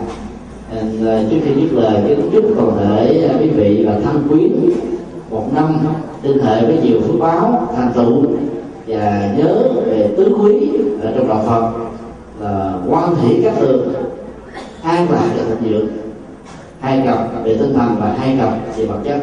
Uh, 0.77 1.31
trước 1.31 1.37
khi 1.45 1.61
dứt 1.61 1.73
lời 1.73 2.03
kính 2.07 2.29
chúc 2.33 2.45
toàn 2.57 2.77
thể 2.77 3.29
quý 3.39 3.49
vị 3.49 3.83
và 3.87 3.99
thân 4.03 4.27
quyến 4.29 4.51
một 5.29 5.53
năm 5.55 5.79
tinh 6.21 6.39
hệ 6.39 6.65
với 6.65 6.79
nhiều 6.83 7.01
phước 7.01 7.19
báo, 7.19 7.67
thành 7.75 7.91
tựu 7.95 8.23
và 8.87 9.33
nhớ 9.37 9.63
về 9.85 10.09
tứ 10.17 10.35
quý 10.41 10.69
ở 11.01 11.11
trong 11.15 11.27
đạo 11.27 11.43
Phật 11.47 11.71
là 12.41 12.73
quan 12.89 13.15
thị 13.21 13.41
các 13.43 13.53
tường 13.59 13.93
an 14.83 15.07
lạc 15.11 15.29
và 15.37 15.43
thịnh 15.61 15.71
dưỡng 15.71 15.87
hai 16.79 17.01
cặp 17.05 17.43
về 17.43 17.57
tinh 17.57 17.73
thần 17.73 17.95
và 17.99 18.15
hai 18.19 18.37
cặp 18.39 18.77
về 18.77 18.85
vật 18.85 18.99
chất, 19.03 19.17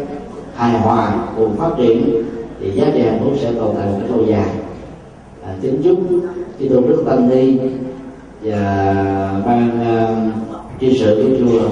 hài 0.55 0.81
hòa 0.81 1.13
cùng 1.37 1.57
phát 1.57 1.71
triển, 1.79 2.23
thì 2.61 2.71
giá 2.71 2.85
trị 2.95 3.03
hạnh 3.03 3.21
phúc 3.25 3.33
sẽ 3.41 3.53
tồn 3.53 3.75
tại 3.77 3.87
một 3.87 3.99
lâu 4.09 4.25
dài 4.27 4.49
à, 5.49 5.55
kính 5.63 5.83
chúc 5.85 5.99
chư 6.59 6.69
tôn 6.69 6.89
đức 6.89 7.05
tăng 7.07 7.29
ni 7.29 7.59
và 8.43 9.43
ban 9.47 9.81
uh, 10.87 10.97
sự 10.99 11.23
của 11.23 11.47
chùa. 11.47 11.69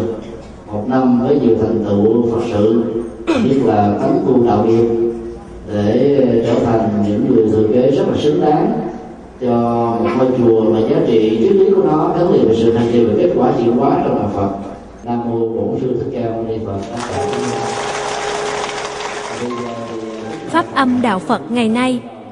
Một 0.73 0.85
năm 0.89 1.21
với 1.21 1.41
nhiều 1.41 1.57
thành 1.61 1.85
tựu 1.85 2.31
phật 2.31 2.41
sự 2.53 2.85
nhất 3.27 3.57
là 3.65 3.99
tấn 4.03 4.11
tu 4.27 4.47
đạo 4.47 4.65
nghiệp 4.65 4.89
để 5.73 6.43
trở 6.47 6.65
thành 6.65 7.05
những 7.09 7.25
người 7.29 7.49
thừa 7.49 7.69
kế 7.73 7.91
rất 7.91 8.05
là 8.09 8.17
xứng 8.19 8.41
đáng 8.41 8.73
cho 9.41 9.53
một 10.03 10.11
ngôi 10.19 10.29
chùa 10.39 10.61
mà 10.61 10.81
giá 10.81 10.97
trị 11.07 11.39
triết 11.41 11.53
lý 11.53 11.71
của 11.71 11.83
nó 11.83 12.15
gắn 12.19 12.33
liền 12.33 12.47
với 12.47 12.57
sự 12.57 12.73
thành 12.73 12.89
tựu 12.93 13.09
và 13.09 13.15
kết 13.17 13.31
quả 13.37 13.53
chuyển 13.59 13.77
hóa 13.77 14.03
trong 14.05 14.19
đạo 14.19 14.31
Phật. 14.35 14.51
Nam 15.05 15.31
mô 15.31 15.49
Bổn 15.49 15.81
sư 15.81 15.97
thích 16.01 16.21
ca 16.23 16.31
mâu 16.31 16.43
ni 16.43 16.59
Phật. 16.67 16.79
Pháp 20.49 20.65
âm 20.75 21.03
đạo 21.03 21.19
Phật 21.19 21.41
ngày 21.51 21.69
nay 21.69 22.01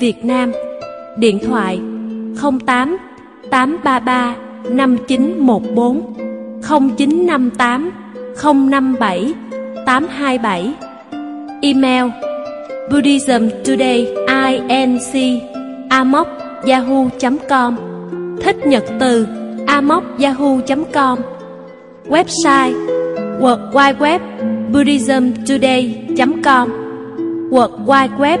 Việt 0.00 0.24
Nam. 0.24 0.52
Điện 1.16 1.38
thoại 1.44 1.80
08 2.66 2.96
833 3.50 4.36
5914 4.64 6.14
0958 6.62 7.90
057 8.42 9.34
827 9.86 10.72
Email 11.62 12.04
Buddhism 12.90 13.48
Today 13.64 14.14
inc 14.26 15.42
amoc 15.90 16.28
yahoo.com 16.66 17.76
Thích 18.42 18.56
nhật 18.66 18.84
từ 19.00 19.26
amoc 19.66 20.04
yahoo.com 20.18 21.18
Website 22.08 22.74
World 23.40 23.72
Wide 23.72 23.98
Web 23.98 24.20
buddhismtoday.com 24.72 26.68
World 27.50 27.86
Wide 27.86 28.16
Web 28.18 28.40